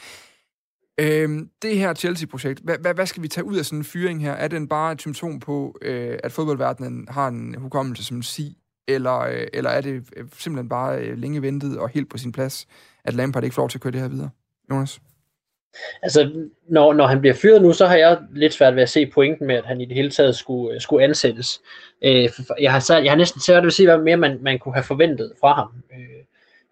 Øhm, 1.00 1.50
det 1.62 1.78
her 1.78 1.94
Chelsea-projekt, 1.94 2.60
hvad, 2.60 2.78
hvad, 2.78 2.94
hvad 2.94 3.06
skal 3.06 3.24
vi 3.24 3.28
tage 3.28 3.46
ud 3.46 3.58
af 3.58 3.66
sådan 3.66 3.80
en 3.80 3.84
fyring 3.84 4.22
her? 4.22 4.32
Er 4.32 4.48
den 4.48 4.68
bare 4.68 4.92
et 4.92 5.02
symptom 5.02 5.40
på, 5.40 5.78
øh, 5.82 6.20
at 6.24 6.32
fodboldverdenen 6.32 7.08
har 7.10 7.28
en 7.28 7.56
hukommelse 7.56 8.04
som 8.04 8.22
si, 8.22 8.58
eller, 8.88 9.20
øh, 9.20 9.48
eller 9.54 9.70
er 9.70 9.82
det 9.82 10.04
øh, 10.18 10.26
simpelthen 10.38 10.70
bare 10.70 11.00
øh, 11.00 11.18
længe 11.18 11.42
ventet 11.42 11.80
og 11.80 11.90
helt 11.90 12.10
på 12.10 12.18
sin 12.18 12.32
plads, 12.32 12.68
at 13.06 13.14
Lampard 13.14 13.44
ikke 13.44 13.54
får 13.54 13.62
lov 13.62 13.70
til 13.70 13.78
at 13.78 13.82
køre 13.82 13.92
det 13.92 14.02
her 14.02 14.08
videre? 14.08 14.30
Jonas? 14.72 15.00
Altså, 16.04 16.50
når, 16.70 16.94
når 16.94 17.08
han 17.08 17.20
bliver 17.20 17.34
fyret 17.34 17.62
nu, 17.62 17.74
så 17.74 17.86
har 17.88 17.96
jeg 17.96 18.18
lidt 18.32 18.54
svært 18.54 18.76
ved 18.76 18.84
at 18.84 18.90
se 18.90 19.06
pointen 19.06 19.48
med, 19.48 19.56
at 19.56 19.66
han 19.66 19.82
i 19.82 19.86
det 19.86 19.96
hele 19.96 20.10
taget 20.10 20.36
skulle, 20.36 20.76
øh, 20.76 20.82
skulle 20.82 21.04
ansættes. 21.04 21.62
Øh, 22.04 22.30
jeg, 22.60 22.72
har, 22.72 23.00
jeg 23.00 23.12
har 23.12 23.18
næsten 23.18 23.42
svært 23.42 23.64
ved 23.64 23.68
at 23.68 23.74
se, 23.74 23.86
hvad 23.86 23.98
mere 23.98 24.18
man, 24.18 24.40
man 24.42 24.60
kunne 24.60 24.74
have 24.74 24.84
forventet 24.84 25.34
fra 25.42 25.54
ham. 25.54 25.68
Øh, 25.94 26.24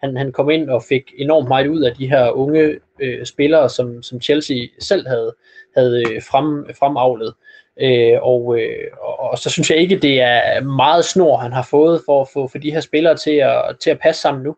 han, 0.03 0.17
han 0.17 0.31
kom 0.31 0.49
ind 0.49 0.69
og 0.69 0.83
fik 0.83 1.13
enormt 1.17 1.47
meget 1.47 1.67
ud 1.67 1.81
af 1.81 1.95
de 1.95 2.07
her 2.07 2.31
unge 2.31 2.79
øh, 3.04 3.26
spillere, 3.26 3.70
som, 3.70 4.04
som 4.04 4.22
Chelsea 4.22 4.58
selv 4.80 5.08
havde, 5.08 5.36
havde 5.78 6.04
øh, 6.08 6.22
frem, 6.22 6.76
fremavlet. 6.80 7.34
Øh, 7.82 8.18
og, 8.22 8.60
øh, 8.60 8.88
og, 9.02 9.20
og 9.20 9.38
så 9.38 9.50
synes 9.50 9.70
jeg 9.70 9.78
ikke, 9.78 9.98
det 9.98 10.22
er 10.22 10.62
meget 10.62 11.06
snor, 11.06 11.38
han 11.38 11.52
har 11.52 11.68
fået 11.70 12.02
for 12.06 12.22
at 12.22 12.28
få 12.34 12.48
for 12.48 12.58
de 12.58 12.72
her 12.72 12.80
spillere 12.80 13.18
til 13.18 13.36
at, 13.36 13.62
til 13.80 13.89
at 13.89 14.00
passe 14.00 14.22
sammen 14.22 14.44
nu. 14.44 14.56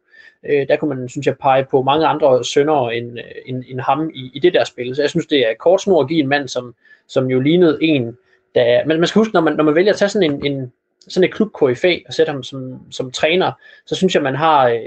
Øh, 0.50 0.68
der 0.68 0.76
kunne 0.76 0.96
man, 0.96 1.10
synes 1.10 1.28
jeg, 1.28 1.38
pege 1.38 1.66
på 1.72 1.82
mange 1.82 2.06
andre 2.06 2.46
sønder 2.46 2.90
end, 2.90 3.20
øh, 3.20 3.26
end, 3.46 3.64
end 3.68 3.80
ham 3.80 4.10
i, 4.14 4.32
i 4.34 4.40
det 4.40 4.54
der 4.54 4.64
spil. 4.64 4.96
Så 4.96 5.02
jeg 5.02 5.10
synes, 5.10 5.28
det 5.28 5.40
er 5.40 5.54
kort 5.60 5.82
snor 5.82 6.02
at 6.02 6.08
give 6.08 6.20
en 6.20 6.28
mand, 6.28 6.48
som, 6.48 6.76
som 7.08 7.28
jo 7.28 7.40
lignede 7.40 7.78
en, 7.82 8.18
der... 8.56 8.86
Men 8.86 9.00
man 9.00 9.08
skal 9.08 9.20
huske, 9.20 9.34
når 9.34 9.42
man, 9.42 9.56
når 9.56 9.64
man 9.64 9.76
vælger 9.76 9.94
at 9.94 9.98
tage 9.98 10.10
sådan 10.10 10.32
en, 10.32 10.46
en 10.46 10.74
sådan 11.08 11.30
et 11.30 11.34
klub 11.34 11.52
KFA 11.54 11.96
og 12.08 12.14
sætte 12.14 12.32
ham 12.32 12.44
som, 12.44 12.92
som 12.92 13.12
træner, 13.12 13.52
så 13.86 13.96
synes 13.96 14.16
jeg, 14.16 14.24
man 14.24 14.36
har... 14.36 14.70
Øh, 14.70 14.82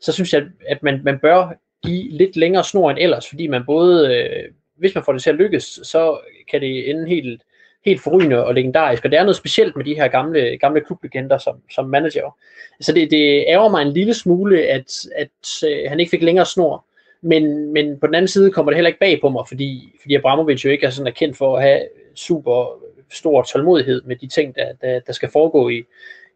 så 0.00 0.12
synes 0.12 0.32
jeg, 0.32 0.42
at 0.68 0.82
man, 0.82 1.00
man 1.04 1.18
bør 1.18 1.52
give 1.84 2.10
lidt 2.10 2.36
længere 2.36 2.64
snor 2.64 2.90
end 2.90 2.98
ellers, 2.98 3.28
fordi 3.28 3.46
man 3.46 3.62
både, 3.66 4.16
øh, 4.16 4.52
hvis 4.76 4.94
man 4.94 5.04
får 5.04 5.12
det 5.12 5.22
til 5.22 5.30
at 5.30 5.36
lykkes, 5.36 5.80
så 5.82 6.18
kan 6.50 6.60
det 6.60 6.90
ende 6.90 7.08
helt, 7.08 7.42
helt 7.84 8.00
forrygende 8.00 8.44
og 8.44 8.54
legendarisk, 8.54 9.04
og 9.04 9.10
det 9.10 9.18
er 9.18 9.22
noget 9.22 9.36
specielt 9.36 9.76
med 9.76 9.84
de 9.84 9.94
her 9.94 10.08
gamle, 10.08 10.58
gamle 10.58 10.80
klublegender 10.80 11.38
som, 11.38 11.56
som 11.70 11.88
manager. 11.88 12.36
Så 12.80 12.92
det, 12.92 13.10
det 13.10 13.44
ærger 13.48 13.68
mig 13.68 13.82
en 13.82 13.92
lille 13.92 14.14
smule, 14.14 14.62
at, 14.62 14.92
at 15.16 15.68
øh, 15.68 15.88
han 15.88 16.00
ikke 16.00 16.10
fik 16.10 16.22
længere 16.22 16.46
snor, 16.46 16.84
men, 17.22 17.72
men 17.72 18.00
på 18.00 18.06
den 18.06 18.14
anden 18.14 18.28
side 18.28 18.50
kommer 18.50 18.70
det 18.70 18.76
heller 18.76 18.88
ikke 18.88 19.00
bag 19.00 19.20
på 19.20 19.28
mig, 19.28 19.44
fordi, 19.48 19.92
fordi 20.00 20.14
Abramovic 20.14 20.64
jo 20.64 20.70
ikke 20.70 20.86
er 20.86 20.90
sådan 20.90 21.06
er 21.06 21.10
kendt 21.10 21.36
for 21.36 21.56
at 21.56 21.62
have 21.62 21.80
super 22.14 22.78
stor 23.10 23.42
tålmodighed 23.42 24.02
med 24.04 24.16
de 24.16 24.26
ting, 24.26 24.54
der, 24.54 24.72
der, 24.80 25.00
der 25.00 25.12
skal 25.12 25.30
foregå 25.32 25.68
i, 25.68 25.84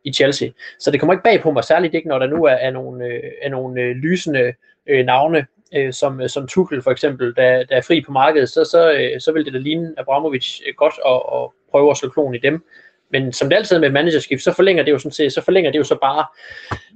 i 0.05 0.13
Chelsea. 0.13 0.49
Så 0.79 0.91
det 0.91 1.01
kommer 1.01 1.15
ikke 1.15 1.25
bag 1.25 1.41
på 1.41 1.51
mig, 1.51 1.65
særligt 1.65 1.95
ikke, 1.95 2.09
når 2.09 2.19
der 2.19 2.27
nu 2.27 2.45
er, 2.45 2.51
er 2.51 2.71
nogle, 2.71 3.07
øh, 3.07 3.23
er 3.43 3.49
nogle 3.49 3.81
øh, 3.81 3.97
lysende 3.97 4.53
øh, 4.88 5.05
navne, 5.05 5.46
øh, 5.75 5.92
som, 5.92 6.20
øh, 6.20 6.29
som 6.29 6.46
Tuchel 6.49 6.83
for 6.83 6.90
eksempel, 6.90 7.35
der, 7.37 7.64
der 7.64 7.77
er 7.77 7.81
fri 7.81 8.01
på 8.01 8.12
markedet, 8.12 8.49
så, 8.49 8.64
så, 8.64 8.92
øh, 8.92 9.20
så 9.20 9.33
vil 9.33 9.44
det 9.44 9.53
da 9.53 9.59
ligne 9.59 9.94
Abramovic 9.99 10.61
øh, 10.68 10.75
godt 10.77 10.94
at, 11.07 11.22
at 11.35 11.51
prøve 11.70 11.90
at 11.90 11.96
slå 11.96 12.09
klon 12.09 12.35
i 12.35 12.38
dem. 12.38 12.64
Men 13.11 13.33
som 13.33 13.49
det 13.49 13.57
altid 13.57 13.79
med 13.79 13.90
managerskift, 13.90 14.42
så 14.42 14.53
forlænger 14.53 14.83
det 14.83 14.92
jo 14.92 14.99
sådan 14.99 15.12
set, 15.12 15.33
så 15.33 15.40
forlænger 15.40 15.70
det 15.70 15.79
jo 15.79 15.85
så 15.85 15.99
bare 16.01 16.27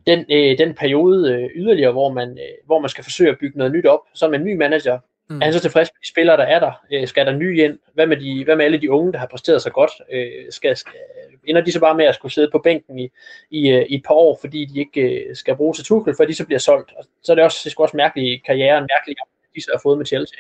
den, 0.07 0.25
øh, 0.31 0.59
den 0.59 0.75
periode 0.75 1.33
øh, 1.33 1.51
yderligere, 1.55 1.93
hvor 1.93 2.13
man, 2.13 2.29
øh, 2.31 2.67
hvor 2.67 2.79
man 2.79 2.89
skal 2.89 3.05
forsøge 3.05 3.31
at 3.31 3.39
bygge 3.41 3.59
noget 3.59 3.73
nyt 3.73 3.87
op. 3.87 4.01
Så 4.15 4.29
med 4.29 4.39
en 4.39 4.45
ny 4.45 4.57
manager, 4.57 4.99
Mm. 5.31 5.41
Er 5.41 5.45
han 5.45 5.53
så 5.53 5.61
tilfreds 5.61 5.89
med 5.95 6.01
de 6.05 6.09
spillere, 6.09 6.37
der 6.37 6.43
er 6.43 6.59
der? 6.59 6.73
Øh, 6.93 7.09
skal 7.09 7.27
der 7.27 7.33
nye 7.33 7.65
ind? 7.65 7.79
Hvad 7.95 8.07
med, 8.07 8.17
de, 8.17 8.45
hvad 8.45 8.57
med 8.57 8.65
alle 8.65 8.81
de 8.81 8.91
unge, 8.91 9.13
der 9.13 9.19
har 9.19 9.27
præsteret 9.27 9.63
så 9.63 9.71
godt? 9.71 9.91
Øh, 10.13 10.27
skal, 10.51 10.77
skal, 10.77 10.93
ender 11.45 11.63
de 11.63 11.73
så 11.73 11.81
bare 11.81 11.95
med 11.95 12.05
at 12.05 12.15
skulle 12.15 12.33
sidde 12.33 12.49
på 12.53 12.59
bænken 12.59 12.99
i, 12.99 13.09
i, 13.51 13.71
øh, 13.71 13.87
i 13.89 13.95
et 13.95 14.03
par 14.07 14.15
år, 14.15 14.39
fordi 14.41 14.65
de 14.65 14.79
ikke 14.79 15.01
øh, 15.01 15.37
skal 15.37 15.57
bruge 15.57 15.75
til 15.75 15.85
Tuchel, 15.85 16.17
for 16.17 16.25
de 16.25 16.35
så 16.35 16.45
bliver 16.45 16.59
solgt? 16.59 16.93
Og 16.97 17.05
så 17.23 17.33
er 17.33 17.35
det 17.37 17.45
også, 17.45 17.61
det 17.65 17.79
også 17.79 17.97
mærkeligt 17.97 18.47
karriere, 18.47 18.81
mærkelig, 18.81 19.17
de 19.55 19.63
så 19.63 19.71
har 19.75 19.81
fået 19.83 19.99
med 19.99 20.07
Chelsea. 20.07 20.39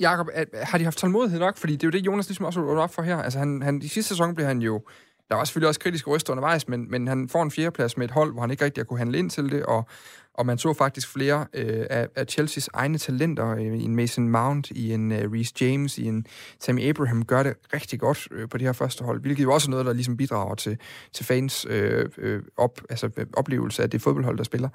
Jakob, 0.00 0.26
har 0.54 0.78
de 0.78 0.84
haft 0.84 0.98
tålmodighed 0.98 1.40
nok? 1.40 1.56
Fordi 1.56 1.72
det 1.72 1.82
er 1.82 1.86
jo 1.86 1.90
det, 1.90 2.06
Jonas 2.06 2.28
ligesom 2.28 2.46
også 2.46 2.60
har 2.60 2.82
op 2.82 2.94
for 2.94 3.02
her. 3.02 3.16
Altså, 3.16 3.38
han, 3.38 3.62
han, 3.62 3.82
i 3.82 3.88
sidste 3.88 4.08
sæson 4.08 4.34
blev 4.34 4.46
han 4.46 4.58
jo 4.58 4.82
der 5.30 5.36
var 5.36 5.44
selvfølgelig 5.44 5.68
også 5.68 5.80
kritiske 5.80 6.10
røster 6.10 6.32
undervejs, 6.32 6.68
men, 6.68 6.90
men 6.90 7.08
han 7.08 7.28
får 7.28 7.42
en 7.42 7.50
fjerdeplads 7.50 7.96
med 7.96 8.04
et 8.04 8.10
hold, 8.10 8.32
hvor 8.32 8.40
han 8.40 8.50
ikke 8.50 8.64
rigtig 8.64 8.80
har 8.80 8.84
kunne 8.84 8.98
handle 8.98 9.18
ind 9.18 9.30
til 9.30 9.50
det, 9.50 9.62
og, 9.62 9.88
og 10.38 10.46
man 10.46 10.58
så 10.58 10.72
faktisk 10.72 11.12
flere 11.12 11.46
øh, 11.54 11.86
af, 11.90 12.08
af 12.16 12.26
Chelseas 12.26 12.68
egne 12.72 12.98
talenter, 12.98 13.48
øh, 13.48 13.78
i 13.82 13.84
en 13.84 13.96
Mason 13.96 14.28
Mount, 14.28 14.70
i 14.70 14.92
en 14.92 15.12
øh, 15.12 15.32
Reece 15.32 15.54
James, 15.60 15.98
i 15.98 16.04
en 16.04 16.26
Tammy 16.60 16.82
Abraham, 16.82 17.24
gør 17.24 17.42
det 17.42 17.54
rigtig 17.74 18.00
godt 18.00 18.28
øh, 18.30 18.48
på 18.48 18.58
det 18.58 18.66
her 18.66 18.72
første 18.72 19.04
hold, 19.04 19.20
hvilket 19.20 19.42
jo 19.42 19.52
også 19.54 19.68
er 19.68 19.70
noget, 19.70 19.86
der 19.86 19.92
ligesom 19.92 20.16
bidrager 20.16 20.54
til, 20.54 20.78
til 21.12 21.26
fans 21.26 21.66
øh, 21.70 22.08
øh, 22.18 22.42
op, 22.56 22.80
altså, 22.90 23.26
oplevelse 23.36 23.82
af 23.82 23.90
det 23.90 24.02
fodboldhold, 24.02 24.38
der 24.38 24.44
spiller. 24.44 24.68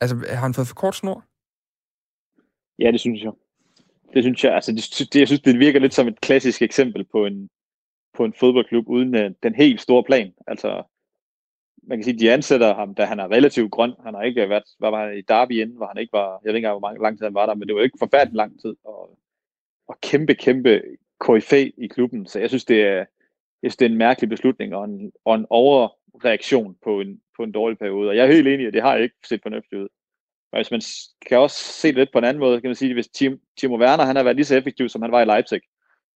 Altså, 0.00 0.16
har 0.28 0.42
han 0.42 0.54
fået 0.54 0.66
for 0.66 0.74
kort 0.74 0.96
snor? 0.96 1.24
Ja, 2.78 2.92
det 2.92 3.00
synes 3.00 3.22
jeg. 3.22 3.32
Det 4.14 4.22
synes 4.24 4.44
jeg, 4.44 4.54
altså, 4.54 4.72
det, 4.72 5.12
det, 5.12 5.18
jeg 5.20 5.28
synes, 5.28 5.40
det 5.40 5.58
virker 5.58 5.80
lidt 5.80 5.94
som 5.94 6.08
et 6.08 6.20
klassisk 6.20 6.62
eksempel 6.62 7.04
på 7.12 7.26
en, 7.26 7.48
på 8.16 8.24
en 8.24 8.34
fodboldklub 8.40 8.88
uden 8.88 9.14
uh, 9.14 9.30
den 9.42 9.54
helt 9.54 9.80
store 9.80 10.04
plan. 10.04 10.32
Altså, 10.46 10.82
man 11.90 11.98
kan 11.98 12.04
sige, 12.04 12.18
de 12.18 12.32
ansætter 12.32 12.74
ham, 12.74 12.94
da 12.94 13.04
han 13.04 13.20
er 13.20 13.32
relativt 13.32 13.70
grøn. 13.70 13.92
Han 14.04 14.14
har 14.14 14.22
ikke 14.22 14.48
været, 14.48 14.62
hvad 14.78 14.90
var 14.90 15.06
han 15.06 15.18
i 15.18 15.20
Derby 15.20 15.52
inden, 15.52 15.76
hvor 15.76 15.86
han 15.86 15.98
ikke 15.98 16.12
var, 16.12 16.40
jeg 16.44 16.48
ved 16.48 16.56
ikke 16.56 16.68
hvor 16.68 16.78
mange, 16.78 17.02
lang 17.02 17.18
tid 17.18 17.26
han 17.26 17.34
var 17.34 17.46
der, 17.46 17.54
men 17.54 17.68
det 17.68 17.76
var 17.76 17.82
ikke 17.82 17.98
forfærdeligt 17.98 18.36
lang 18.36 18.60
tid. 18.60 18.76
Og, 18.84 19.18
og 19.88 19.98
kæmpe, 20.00 20.34
kæmpe 20.34 20.82
KFA 21.20 21.70
i 21.76 21.86
klubben. 21.86 22.26
Så 22.26 22.38
jeg 22.38 22.48
synes, 22.48 22.64
det 22.64 22.82
er, 22.82 22.96
jeg 23.62 23.70
synes, 23.70 23.76
det 23.76 23.86
er 23.86 23.90
en 23.90 23.98
mærkelig 23.98 24.28
beslutning 24.28 24.74
og 24.74 24.84
en, 24.84 25.12
og 25.24 25.34
en 25.34 25.46
overreaktion 25.50 26.76
på 26.84 27.00
en, 27.00 27.20
på 27.36 27.42
en 27.42 27.52
dårlig 27.52 27.78
periode. 27.78 28.08
Og 28.08 28.16
jeg 28.16 28.26
er 28.26 28.32
helt 28.32 28.48
enig 28.48 28.64
i, 28.64 28.66
at 28.66 28.72
det 28.72 28.82
har 28.82 28.96
ikke 28.96 29.14
set 29.28 29.42
fornuftigt 29.42 29.80
ud. 29.82 29.88
Men 30.52 30.58
hvis 30.58 30.70
man 30.70 30.82
kan 31.26 31.38
også 31.38 31.56
se 31.56 31.88
det 31.88 31.96
lidt 31.96 32.12
på 32.12 32.18
en 32.18 32.24
anden 32.24 32.40
måde, 32.40 32.60
kan 32.60 32.68
man 32.68 32.74
sige, 32.74 32.90
at 32.90 32.96
hvis 32.96 33.08
Tim, 33.08 33.40
Timo 33.56 33.76
Werner 33.78 34.04
han 34.04 34.16
har 34.16 34.22
været 34.22 34.36
lige 34.36 34.46
så 34.46 34.56
effektiv, 34.56 34.88
som 34.88 35.02
han 35.02 35.12
var 35.12 35.20
i 35.22 35.24
Leipzig, 35.24 35.60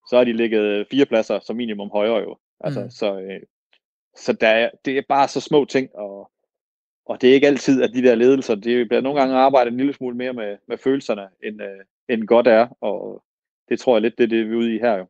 så 0.09 0.17
har 0.17 0.25
de 0.25 0.33
ligget 0.33 0.87
fire 0.91 1.07
pladser 1.07 1.41
som 1.41 1.57
minimum 1.57 1.91
højere 1.91 2.19
jo. 2.19 2.39
Altså, 2.61 2.81
mm. 2.81 2.91
Så, 2.91 3.21
øh, 3.21 3.41
så 4.17 4.33
der 4.33 4.49
er, 4.49 4.71
det 4.85 4.99
er 4.99 5.03
bare 5.09 5.29
så 5.29 5.41
små 5.41 5.65
ting, 5.65 5.89
og, 5.95 6.31
og 7.07 7.21
det 7.21 7.31
er 7.31 7.35
ikke 7.35 7.47
altid, 7.47 7.83
at 7.83 7.91
de 7.95 8.03
der 8.03 8.15
ledelser, 8.15 8.55
det 8.55 8.89
bliver 8.89 9.01
nogle 9.01 9.21
gange 9.21 9.37
arbejdet 9.37 9.71
en 9.71 9.77
lille 9.77 9.95
smule 9.95 10.17
mere 10.17 10.33
med, 10.33 10.57
med 10.69 10.79
følelserne, 10.79 11.29
end, 11.43 11.63
øh, 11.63 11.85
end 12.09 12.27
godt 12.27 12.47
er, 12.47 12.69
og 12.81 13.23
det 13.69 13.81
tror 13.81 13.95
jeg 13.95 14.03
lidt, 14.03 14.19
det 14.19 14.25
er 14.25 14.29
det, 14.29 14.47
vi 14.47 14.53
er 14.53 14.59
ude 14.59 14.75
i 14.75 14.79
her 14.79 14.97
jo. 14.97 15.07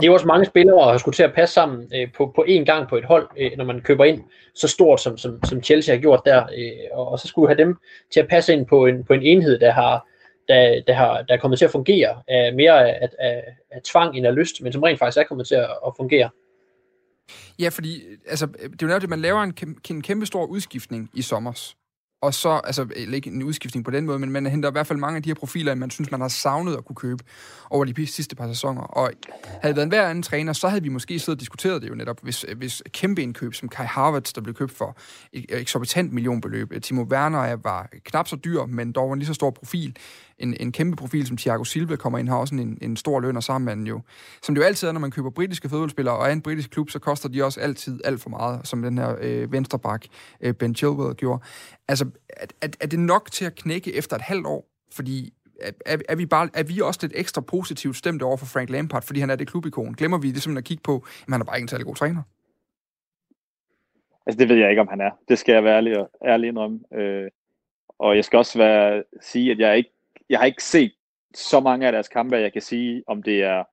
Det 0.00 0.08
er 0.08 0.12
også 0.12 0.26
mange 0.26 0.44
spillere, 0.44 0.92
der 0.92 0.98
skulle 0.98 1.14
til 1.14 1.22
at 1.22 1.34
passe 1.34 1.54
sammen 1.54 1.90
øh, 1.94 2.12
på, 2.12 2.32
på 2.36 2.44
én 2.48 2.64
gang 2.64 2.88
på 2.88 2.96
et 2.96 3.04
hold, 3.04 3.28
øh, 3.36 3.50
når 3.56 3.64
man 3.64 3.80
køber 3.80 4.04
ind 4.04 4.24
så 4.54 4.68
stort, 4.68 5.00
som, 5.00 5.18
som, 5.18 5.44
som 5.44 5.62
Chelsea 5.62 5.94
har 5.94 6.00
gjort 6.00 6.22
der. 6.24 6.42
Øh, 6.56 6.72
og, 6.92 7.08
og 7.08 7.18
så 7.18 7.28
skulle 7.28 7.48
have 7.48 7.64
dem 7.64 7.76
til 8.12 8.20
at 8.20 8.28
passe 8.28 8.52
ind 8.52 8.66
på 8.66 8.86
en, 8.86 9.04
på 9.04 9.12
en 9.12 9.22
enhed, 9.22 9.58
der 9.58 9.70
har, 9.70 10.08
der, 10.48 10.82
der, 10.86 10.92
har, 10.92 11.22
der 11.22 11.34
er 11.34 11.38
kommet 11.38 11.58
til 11.58 11.64
at 11.64 11.70
fungere 11.70 12.22
af 12.28 12.54
mere 12.54 13.00
af, 13.00 13.08
af, 13.18 13.44
af 13.70 13.82
tvang 13.82 14.16
end 14.16 14.26
af 14.26 14.34
lyst, 14.34 14.62
men 14.62 14.72
som 14.72 14.82
rent 14.82 14.98
faktisk 14.98 15.18
er 15.18 15.24
kommet 15.24 15.46
til 15.46 15.54
at, 15.54 15.70
at 15.86 15.92
fungere. 15.96 16.30
Ja, 17.58 17.68
fordi 17.68 18.04
øh, 18.04 18.18
altså, 18.26 18.46
øh, 18.46 18.70
det 18.70 18.72
er 18.72 18.76
jo 18.82 18.86
netop 18.86 19.00
det, 19.00 19.10
man 19.10 19.20
laver 19.20 19.42
en, 19.42 19.54
en 19.90 20.02
kæmpe 20.02 20.26
stor 20.26 20.46
udskiftning 20.46 21.10
i 21.14 21.22
sommers. 21.22 21.76
Og 22.22 22.34
så, 22.34 22.60
altså 22.64 22.86
øh, 22.96 23.12
ikke 23.12 23.30
en 23.30 23.42
udskiftning 23.42 23.84
på 23.84 23.90
den 23.90 24.06
måde, 24.06 24.18
men 24.18 24.30
man 24.30 24.46
henter 24.46 24.68
i 24.68 24.72
hvert 24.72 24.86
fald 24.86 24.98
mange 24.98 25.16
af 25.16 25.22
de 25.22 25.28
her 25.30 25.34
profiler, 25.34 25.74
man 25.74 25.90
synes, 25.90 26.10
man 26.10 26.20
har 26.20 26.28
savnet 26.28 26.76
at 26.76 26.84
kunne 26.84 26.96
købe 26.96 27.24
over 27.70 27.84
de 27.84 28.06
sidste 28.06 28.36
par 28.36 28.48
sæsoner. 28.48 28.82
Og 28.82 29.10
havde 29.62 29.74
det 29.74 29.76
været 29.76 29.82
en 29.82 29.88
hver 29.88 30.08
anden 30.08 30.22
træner, 30.22 30.52
så 30.52 30.68
havde 30.68 30.82
vi 30.82 30.88
måske 30.88 31.18
siddet 31.18 31.36
og 31.36 31.40
diskuteret 31.40 31.82
det 31.82 31.88
jo 31.88 31.94
netop, 31.94 32.20
hvis, 32.22 32.44
hvis 32.56 32.82
kæmpe 32.92 33.22
indkøb 33.22 33.54
som 33.54 33.68
Kai 33.68 33.86
Harvards, 33.86 34.32
der 34.32 34.40
blev 34.40 34.54
købt 34.54 34.72
for 34.72 34.96
et 35.32 35.44
eksorbitant 35.48 36.12
millionbeløb. 36.12 36.82
Timo 36.82 37.02
Werner 37.02 37.56
var 37.56 37.88
knap 38.04 38.28
så 38.28 38.36
dyr, 38.36 38.66
men 38.66 38.92
dog 38.92 39.12
en 39.12 39.18
lige 39.18 39.26
så 39.26 39.34
stor 39.34 39.50
profil 39.50 39.96
en, 40.38 40.56
en 40.60 40.72
kæmpe 40.72 40.96
profil 40.96 41.26
som 41.26 41.36
Thiago 41.36 41.64
Silva 41.64 41.96
kommer 41.96 42.18
ind, 42.18 42.28
har 42.28 42.36
også 42.36 42.54
en, 42.54 42.78
en 42.82 42.96
stor 42.96 43.20
løn, 43.20 43.36
og 43.36 43.42
sammen 43.42 43.86
jo, 43.86 44.00
som 44.42 44.54
det 44.54 44.62
jo 44.62 44.66
altid 44.66 44.88
er, 44.88 44.92
når 44.92 45.00
man 45.00 45.10
køber 45.10 45.30
britiske 45.30 45.68
fodboldspillere 45.68 46.16
og 46.16 46.26
er 46.28 46.32
en 46.32 46.42
britisk 46.42 46.70
klub, 46.70 46.90
så 46.90 46.98
koster 46.98 47.28
de 47.28 47.44
også 47.44 47.60
altid 47.60 48.00
alt 48.04 48.20
for 48.20 48.30
meget, 48.30 48.66
som 48.66 48.82
den 48.82 48.98
her 48.98 49.16
øh, 49.20 49.52
venstreback 49.52 50.06
øh, 50.40 50.54
Ben 50.54 50.74
Chilwell 50.74 51.14
gjorde. 51.14 51.42
Altså, 51.88 52.06
er, 52.28 52.46
er, 52.60 52.68
er 52.80 52.86
det 52.86 52.98
nok 52.98 53.30
til 53.30 53.44
at 53.44 53.54
knække 53.54 53.94
efter 53.94 54.16
et 54.16 54.22
halvt 54.22 54.46
år? 54.46 54.68
Fordi 54.92 55.32
er, 55.86 55.96
er, 56.08 56.16
vi 56.16 56.26
bare, 56.26 56.48
er 56.54 56.62
vi 56.62 56.80
også 56.80 57.00
lidt 57.02 57.12
ekstra 57.14 57.40
positivt 57.40 57.96
stemt 57.96 58.22
over 58.22 58.36
for 58.36 58.46
Frank 58.46 58.70
Lampard, 58.70 59.02
fordi 59.02 59.20
han 59.20 59.30
er 59.30 59.36
det 59.36 59.48
klubikon? 59.48 59.94
Glemmer 59.94 60.18
vi 60.18 60.30
det 60.30 60.42
simpelthen 60.42 60.58
at 60.58 60.64
kigge 60.64 60.82
på, 60.82 60.96
at 60.96 61.32
han 61.32 61.40
er 61.40 61.44
bare 61.44 61.56
ikke 61.56 61.64
en 61.64 61.68
særlig 61.68 61.86
god 61.86 61.94
træner? 61.94 62.22
Altså, 64.26 64.38
det 64.38 64.48
ved 64.48 64.56
jeg 64.56 64.70
ikke, 64.70 64.80
om 64.80 64.88
han 64.88 65.00
er. 65.00 65.10
Det 65.28 65.38
skal 65.38 65.52
jeg 65.52 65.64
være 65.64 65.76
ærlig, 65.76 65.98
og, 65.98 66.10
ærlig 66.24 66.48
indrømme. 66.48 66.80
Øh, 66.94 67.30
og 67.98 68.16
jeg 68.16 68.24
skal 68.24 68.36
også 68.36 68.58
være, 68.58 69.02
sige, 69.20 69.50
at 69.50 69.58
jeg 69.58 69.76
ikke 69.76 69.90
jeg 70.30 70.38
har 70.38 70.46
ikke 70.46 70.64
set 70.64 70.92
så 71.34 71.60
mange 71.60 71.86
af 71.86 71.92
deres 71.92 72.08
kampe, 72.08 72.36
at 72.36 72.42
jeg 72.42 72.52
kan 72.52 72.62
sige, 72.62 73.02
om 73.06 73.22
det 73.22 73.42
er 73.42 73.64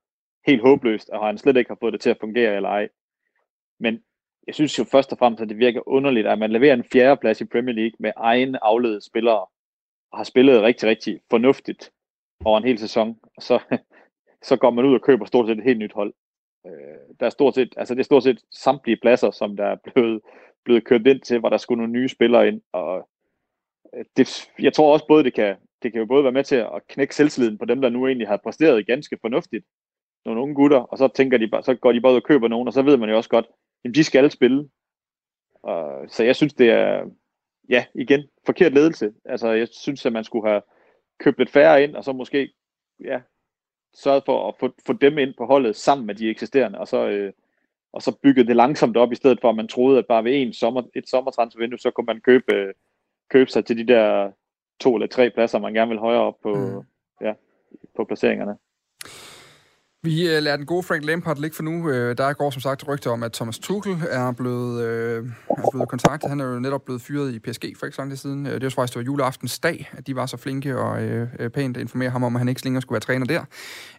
helt 0.46 0.62
håbløst, 0.62 1.08
og 1.10 1.26
han 1.26 1.38
slet 1.38 1.56
ikke 1.56 1.70
har 1.70 1.78
fået 1.80 1.92
det 1.92 2.00
til 2.00 2.10
at 2.10 2.20
fungere 2.20 2.56
eller 2.56 2.68
ej. 2.68 2.88
Men 3.80 4.00
jeg 4.46 4.54
synes 4.54 4.78
jo 4.78 4.84
først 4.84 5.12
og 5.12 5.18
fremmest, 5.18 5.42
at 5.42 5.48
det 5.48 5.58
virker 5.58 5.88
underligt, 5.88 6.26
at 6.26 6.38
man 6.38 6.52
leverer 6.52 6.74
en 6.74 6.84
fjerdeplads 6.92 7.40
i 7.40 7.44
Premier 7.44 7.74
League 7.74 7.96
med 7.98 8.12
egen 8.16 8.56
afledede 8.62 9.00
spillere, 9.00 9.46
og 10.10 10.18
har 10.18 10.24
spillet 10.24 10.62
rigtig, 10.62 10.88
rigtig 10.88 11.20
fornuftigt 11.30 11.92
over 12.44 12.58
en 12.58 12.64
hel 12.64 12.78
sæson, 12.78 13.18
og 13.36 13.42
så, 13.42 13.58
så 14.48 14.56
går 14.56 14.70
man 14.70 14.84
ud 14.84 14.94
og 14.94 15.02
køber 15.02 15.24
stort 15.24 15.46
set 15.46 15.58
et 15.58 15.64
helt 15.64 15.78
nyt 15.78 15.92
hold. 15.92 16.14
Øh, 16.66 17.16
der 17.20 17.26
er 17.26 17.30
stort 17.30 17.54
set, 17.54 17.74
altså 17.76 17.94
det 17.94 18.00
er 18.00 18.04
stort 18.04 18.22
set 18.22 18.40
samtlige 18.50 18.96
pladser, 19.02 19.30
som 19.30 19.56
der 19.56 19.64
er 19.64 19.76
blevet, 19.76 20.20
blevet 20.64 20.84
kørt 20.84 21.06
ind 21.06 21.20
til, 21.20 21.38
hvor 21.38 21.48
der 21.48 21.56
skulle 21.56 21.78
nogle 21.78 21.92
nye 21.92 22.08
spillere 22.08 22.48
ind, 22.48 22.62
og 22.72 23.08
øh, 23.94 24.04
det, 24.16 24.50
jeg 24.58 24.72
tror 24.72 24.92
også 24.92 25.06
både, 25.06 25.24
det 25.24 25.34
kan, 25.34 25.56
det 25.84 25.92
kan 25.92 26.00
jo 26.00 26.06
både 26.06 26.24
være 26.24 26.32
med 26.32 26.44
til 26.44 26.56
at 26.56 26.86
knække 26.88 27.14
selvtilliden 27.14 27.58
på 27.58 27.64
dem, 27.64 27.80
der 27.80 27.88
nu 27.88 28.06
egentlig 28.06 28.28
har 28.28 28.36
præsteret 28.36 28.86
ganske 28.86 29.18
fornuftigt. 29.20 29.66
Nogle 30.24 30.40
unge 30.40 30.54
gutter, 30.54 30.78
og 30.78 30.98
så 30.98 31.08
tænker 31.08 31.38
de 31.38 31.48
bare, 31.48 31.62
så 31.62 31.74
går 31.74 31.92
de 31.92 32.00
bare 32.00 32.12
ud 32.12 32.16
og 32.16 32.22
køber 32.22 32.48
nogen, 32.48 32.68
og 32.68 32.74
så 32.74 32.82
ved 32.82 32.96
man 32.96 33.10
jo 33.10 33.16
også 33.16 33.30
godt, 33.30 33.46
at 33.84 33.94
de 33.94 34.04
skal 34.04 34.30
spille. 34.30 34.68
Og, 35.62 36.10
så 36.10 36.24
jeg 36.24 36.36
synes, 36.36 36.54
det 36.54 36.70
er, 36.70 37.10
ja, 37.68 37.84
igen, 37.94 38.22
forkert 38.46 38.72
ledelse. 38.72 39.12
Altså, 39.24 39.48
jeg 39.48 39.68
synes, 39.68 40.06
at 40.06 40.12
man 40.12 40.24
skulle 40.24 40.48
have 40.48 40.62
købt 41.18 41.38
lidt 41.38 41.50
færre 41.50 41.82
ind, 41.84 41.96
og 41.96 42.04
så 42.04 42.12
måske 42.12 42.52
ja, 43.00 43.20
sørget 43.94 44.22
for 44.26 44.48
at 44.48 44.54
få, 44.60 44.74
få 44.86 44.92
dem 44.92 45.18
ind 45.18 45.34
på 45.38 45.46
holdet 45.46 45.76
sammen 45.76 46.06
med 46.06 46.14
de 46.14 46.30
eksisterende, 46.30 46.78
og 46.78 46.88
så, 46.88 47.08
øh, 47.08 47.32
og 47.92 48.02
så 48.02 48.18
bygget 48.22 48.46
det 48.46 48.56
langsomt 48.56 48.96
op, 48.96 49.12
i 49.12 49.14
stedet 49.14 49.40
for 49.40 49.50
at 49.50 49.56
man 49.56 49.68
troede, 49.68 49.98
at 49.98 50.06
bare 50.06 50.24
ved 50.24 50.42
en 50.42 50.52
sommer, 50.52 50.82
et 50.94 51.08
sommertransfervindue, 51.08 51.78
så 51.78 51.90
kunne 51.90 52.06
man 52.06 52.20
købe, 52.20 52.54
øh, 52.54 52.74
købe 53.30 53.50
sig 53.50 53.64
til 53.64 53.78
de 53.78 53.92
der 53.92 54.32
to 54.80 54.94
eller 54.94 55.06
tre 55.06 55.30
pladser, 55.30 55.58
man 55.58 55.74
gerne 55.74 55.88
vil 55.88 55.98
højere 55.98 56.22
op 56.22 56.40
på, 56.42 56.54
mm. 56.54 56.82
ja, 57.20 57.34
på 57.96 58.04
placeringerne. 58.04 58.56
Vi 60.04 60.28
øh, 60.28 60.42
lader 60.42 60.56
den 60.56 60.66
gode 60.66 60.82
Frank 60.82 61.04
Lampard 61.04 61.38
ligge 61.38 61.56
for 61.56 61.62
nu. 61.62 61.90
Øh, 61.90 62.18
der 62.18 62.32
går 62.32 62.50
som 62.50 62.60
sagt 62.60 62.88
rygter 62.88 63.10
om, 63.10 63.22
at 63.22 63.32
Thomas 63.32 63.58
Tuchel 63.58 63.96
er 64.10 64.32
blevet, 64.32 64.84
øh, 64.84 65.26
er 65.50 65.70
blevet 65.70 65.88
kontaktet. 65.88 66.30
Han 66.30 66.40
er 66.40 66.44
jo 66.44 66.58
netop 66.58 66.84
blevet 66.84 67.02
fyret 67.02 67.34
i 67.34 67.38
PSG 67.38 67.64
for 67.78 67.86
ikke 67.86 67.96
så 67.96 68.02
lang 68.02 68.10
tid 68.10 68.16
siden. 68.16 68.46
Øh, 68.46 68.52
det 68.52 68.62
var 68.62 68.70
faktisk 68.70 68.94
det 68.94 69.00
var 69.00 69.04
juleaftens 69.04 69.58
dag, 69.58 69.90
at 69.92 70.06
de 70.06 70.16
var 70.16 70.26
så 70.26 70.36
flinke 70.36 70.78
og 70.78 71.02
øh, 71.02 71.28
øh 71.38 71.50
pænt 71.50 71.76
informere 71.76 72.10
ham 72.10 72.24
om, 72.24 72.36
at 72.36 72.40
han 72.40 72.48
ikke 72.48 72.64
længere 72.64 72.82
skulle 72.82 72.94
være 72.94 73.00
træner 73.00 73.26
der. 73.26 73.44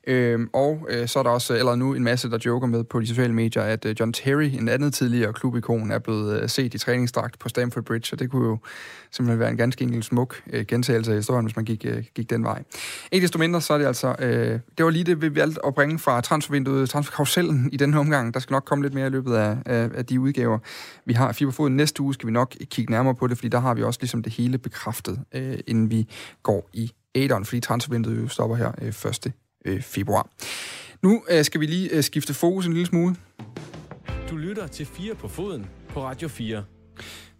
Øh, 0.08 0.40
og 0.54 0.88
øh, 0.90 1.08
så 1.08 1.20
er 1.20 1.24
der 1.24 1.30
også 1.30 1.54
eller 1.54 1.76
nu 1.76 1.94
en 1.94 2.04
masse, 2.04 2.30
der 2.30 2.38
joker 2.46 2.68
med 2.68 2.84
på 2.84 3.00
de 3.00 3.08
sociale 3.08 3.34
medier, 3.34 3.64
at 3.64 3.86
øh, 3.86 3.96
John 4.00 4.14
Terry, 4.14 4.50
en 4.54 4.70
anden 4.70 4.92
tidligere 4.92 5.34
klubikon, 5.34 5.92
er 5.92 6.00
blevet 6.00 6.42
øh, 6.42 6.50
set 6.50 6.74
i 6.74 6.78
træningsdragt 6.78 7.40
på 7.40 7.50
Stamford 7.50 7.84
Bridge, 7.84 8.16
og 8.16 8.20
det 8.20 8.32
kunne 8.32 8.48
jo 8.48 8.58
simpelthen 9.12 9.40
være 9.40 9.50
en 9.50 9.58
ganske 9.58 9.84
enkelt 9.84 10.06
smuk 10.06 10.42
øh, 10.54 10.66
gentagelse 10.66 11.12
af 11.12 11.18
historien, 11.18 11.46
hvis 11.46 11.56
man 11.56 11.66
gik, 11.66 11.86
øh, 11.86 12.04
gik 12.16 12.30
den 12.30 12.44
vej. 12.44 12.64
Ikke 13.12 13.24
desto 13.24 13.40
mindre, 13.40 13.62
så 13.62 13.74
er 13.74 13.78
det 13.78 13.86
altså, 13.86 14.16
øh, 14.20 14.60
det 14.78 14.86
var 14.86 14.90
lige 14.90 15.04
det, 15.04 15.22
vi 15.22 15.36
valgte 15.36 15.66
at 15.66 15.76
bringe 15.76 15.95
fra 16.00 16.22
transfervinduet, 16.22 16.90
transferkarusellen 16.90 17.70
i 17.74 17.78
den 17.78 17.94
her 17.94 18.00
omgang. 18.00 18.34
Der 18.34 18.40
skal 18.40 18.54
nok 18.54 18.64
komme 18.66 18.84
lidt 18.84 18.94
mere 18.94 19.08
i 19.08 19.10
løbet 19.10 19.36
af, 19.36 19.58
af, 19.66 19.90
af 19.96 20.06
de 20.06 20.20
udgaver, 20.20 20.60
vi 21.06 21.14
har. 21.14 21.32
Fiberfoden. 21.32 21.76
næste 21.76 22.02
uge 22.02 22.14
skal 22.14 22.28
vi 22.28 22.32
nok 22.32 22.56
kigge 22.66 22.92
nærmere 22.92 23.16
på 23.16 23.28
det, 23.28 23.38
fordi 23.38 23.48
der 23.48 23.60
har 23.60 23.74
vi 23.74 23.84
også 23.84 24.00
ligesom 24.02 24.24
det 24.24 24.34
hele 24.34 24.58
bekræftet, 24.58 25.20
øh, 25.34 25.60
inden 25.68 25.92
vi 25.92 26.08
går 26.44 26.70
i 26.74 26.92
Adon, 27.16 27.46
fordi 27.46 27.60
transfervinduet 27.60 28.22
jo 28.22 28.28
stopper 28.28 28.56
her 28.56 28.72
øh, 28.82 28.88
1. 28.88 29.34
Øh, 29.66 29.82
februar. 29.82 30.30
Nu 31.02 31.24
øh, 31.30 31.46
skal 31.46 31.62
vi 31.62 31.66
lige 31.66 31.90
øh, 31.90 32.04
skifte 32.04 32.34
fokus 32.34 32.66
en 32.66 32.74
lille 32.74 32.86
smule. 32.86 33.16
Du 34.30 34.36
lytter 34.38 34.68
til 34.68 34.86
4 34.86 35.16
på 35.16 35.28
foden 35.28 35.66
på 35.90 36.04
Radio 36.04 36.28
4. 36.28 36.64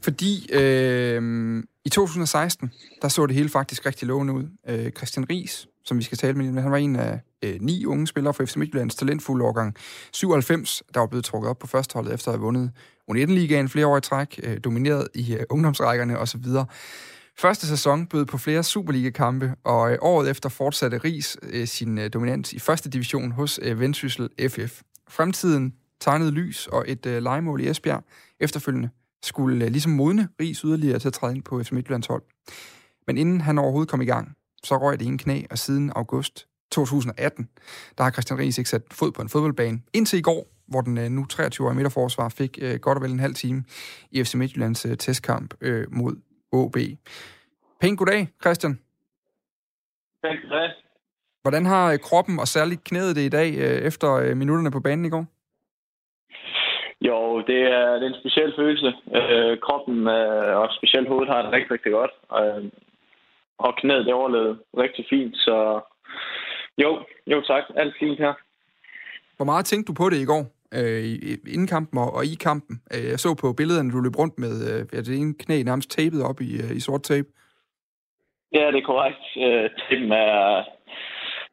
Fordi 0.06 0.50
øh, 0.54 1.64
i 1.86 1.90
2016, 1.90 2.72
der 3.02 3.08
så 3.08 3.26
det 3.26 3.36
hele 3.36 3.50
faktisk 3.50 3.86
rigtig 3.86 4.08
lovende 4.08 4.34
ud. 4.34 4.48
Øh, 4.70 4.92
Christian 4.92 5.30
Ries, 5.30 5.68
som 5.86 5.98
vi 5.98 6.04
skal 6.04 6.18
tale 6.18 6.38
med, 6.38 6.62
han 6.62 6.72
var 6.72 6.78
en 6.78 6.96
af 6.96 7.20
øh, 7.42 7.56
ni 7.62 7.86
unge 7.86 8.08
spillere 8.08 8.34
fra 8.34 8.46
FC 8.46 8.56
Midtjyllands 8.56 8.96
talentfulde 8.96 9.46
årgang 9.46 9.76
97, 10.14 10.84
der 10.94 11.00
var 11.00 11.08
blevet 11.08 11.26
trukket 11.26 11.50
op 11.50 11.60
på 11.60 11.68
førsteholdet 11.68 12.14
efter 12.14 12.32
at 12.32 12.38
have 12.38 12.42
vundet 12.42 12.72
U19-ligaen 13.12 13.70
flere 13.70 13.88
år 13.88 13.98
i 13.98 14.02
træk, 14.02 14.40
øh, 14.44 14.60
domineret 14.64 15.08
i 15.16 15.34
øh, 15.34 15.44
ungdomsrækkerne 15.50 16.20
osv. 16.20 16.44
Første 17.40 17.68
sæson 17.68 18.08
bød 18.08 18.26
på 18.26 18.38
flere 18.38 18.64
Superliga-kampe, 18.64 19.54
og 19.64 19.92
øh, 19.92 19.98
året 20.02 20.30
efter 20.30 20.50
fortsatte 20.50 20.98
Ries 20.98 21.38
øh, 21.44 21.68
sin 21.68 21.98
øh, 21.98 22.14
dominans 22.14 22.54
i 22.54 22.60
første 22.60 22.90
division 22.90 23.32
hos 23.32 23.60
øh, 23.62 23.80
Vendsyssel 23.80 24.30
FF. 24.50 24.82
Fremtiden 25.10 25.74
tegnede 26.02 26.32
lys 26.32 26.68
og 26.68 26.86
et 26.88 27.06
øh, 27.06 27.24
legemål 27.24 27.62
i 27.62 27.70
Esbjerg 27.70 28.04
efterfølgende 28.40 28.90
skulle 29.26 29.66
øh, 29.66 29.72
ligesom 29.72 29.92
modne 29.92 30.30
Ries 30.42 30.60
yderligere 30.60 31.00
til 31.00 31.08
at 31.08 31.14
træde 31.14 31.36
ind 31.36 31.44
på 31.44 31.64
FC 31.64 31.72
Midtjyllands 31.72 32.08
hold. 32.08 32.24
Men 33.08 33.18
inden 33.18 33.42
han 33.42 33.58
overhovedet 33.58 33.90
kom 33.90 34.02
i 34.02 34.06
gang, 34.06 34.36
så 34.64 34.78
røg 34.78 35.00
det 35.00 35.08
ene 35.08 35.18
knæ, 35.18 35.44
og 35.50 35.58
siden 35.58 35.92
august 35.96 36.48
2018, 36.72 37.50
der 37.98 38.04
har 38.04 38.12
Christian 38.12 38.40
Ries 38.40 38.58
ikke 38.58 38.70
sat 38.70 38.82
fod 38.92 39.12
på 39.12 39.22
en 39.22 39.30
fodboldbane. 39.30 39.82
Indtil 39.94 40.20
i 40.20 40.22
går, 40.22 40.48
hvor 40.68 40.82
den 40.82 40.98
øh, 40.98 41.10
nu 41.10 41.26
23-årige 41.34 41.76
midterforsvar 41.76 42.30
fik 42.30 42.58
øh, 42.62 42.80
godt 42.80 42.98
og 42.98 43.02
vel 43.02 43.12
en 43.12 43.20
halv 43.20 43.36
time 43.36 43.64
i 44.12 44.24
FC 44.24 44.36
Midtjyllands 44.36 44.86
øh, 44.86 44.98
testkamp 44.98 45.54
øh, 45.62 45.94
mod 45.94 46.16
OB. 46.52 46.78
Pænt 47.82 47.98
goddag, 47.98 48.28
Christian. 48.42 48.80
Pænt 50.24 50.42
goddag. 50.42 50.70
Hvordan 51.42 51.66
har 51.66 51.92
øh, 51.92 52.00
kroppen 52.00 52.40
og 52.40 52.48
særligt 52.48 52.84
knæet 52.84 53.16
det 53.16 53.22
i 53.22 53.30
dag, 53.30 53.56
øh, 53.58 53.82
efter 53.82 54.14
øh, 54.14 54.38
minutterne 54.38 54.72
på 54.72 54.80
banen 54.80 55.06
i 55.06 55.10
går? 55.10 55.35
Jo, 57.02 57.42
det 57.48 57.62
er, 57.62 57.94
det 57.94 58.04
er 58.04 58.14
en 58.14 58.22
speciel 58.22 58.54
følelse. 58.56 58.94
Øh, 59.16 59.58
kroppen 59.60 60.08
øh, 60.08 60.58
og 60.58 60.70
specielt 60.78 61.08
hovedet 61.08 61.34
har 61.34 61.42
det 61.42 61.52
rigtig, 61.52 61.72
rigtig 61.72 61.92
godt. 61.92 62.12
Øh, 62.40 62.72
og 63.58 63.76
knæet 63.78 64.06
det 64.06 64.14
overlevede 64.14 64.58
rigtig 64.78 65.06
fint, 65.10 65.36
så 65.38 65.82
jo, 66.78 67.00
jo 67.28 67.42
tak. 67.42 67.64
Alt 67.76 67.96
fint 68.00 68.20
her. 68.20 68.34
Hvor 69.38 69.46
meget 69.46 69.66
tænkte 69.66 69.88
du 69.92 69.94
på 69.94 70.10
det 70.10 70.18
i 70.18 70.26
går? 70.26 70.56
øh, 70.80 71.04
inden 71.56 71.68
kampen 71.68 71.98
og, 72.00 72.14
og 72.14 72.26
i 72.26 72.36
kampen. 72.48 72.76
Øh, 72.94 73.06
jeg 73.12 73.20
så 73.20 73.36
på 73.42 73.54
billederne, 73.54 73.92
du 73.92 74.00
løb 74.00 74.16
rundt 74.20 74.40
med 74.40 74.54
øh, 74.72 75.00
det 75.08 75.18
ene 75.20 75.34
knæ 75.34 75.64
nærmest 75.64 75.90
tapet 75.92 76.24
op 76.24 76.42
i, 76.42 76.52
øh, 76.64 76.72
i 76.78 76.80
sort 76.80 77.04
tape. 77.04 77.28
Ja, 78.54 78.72
det 78.72 78.80
er 78.80 78.92
korrekt. 78.92 79.26
Øh, 79.46 79.70
tapen 79.90 80.12
er, 80.12 80.64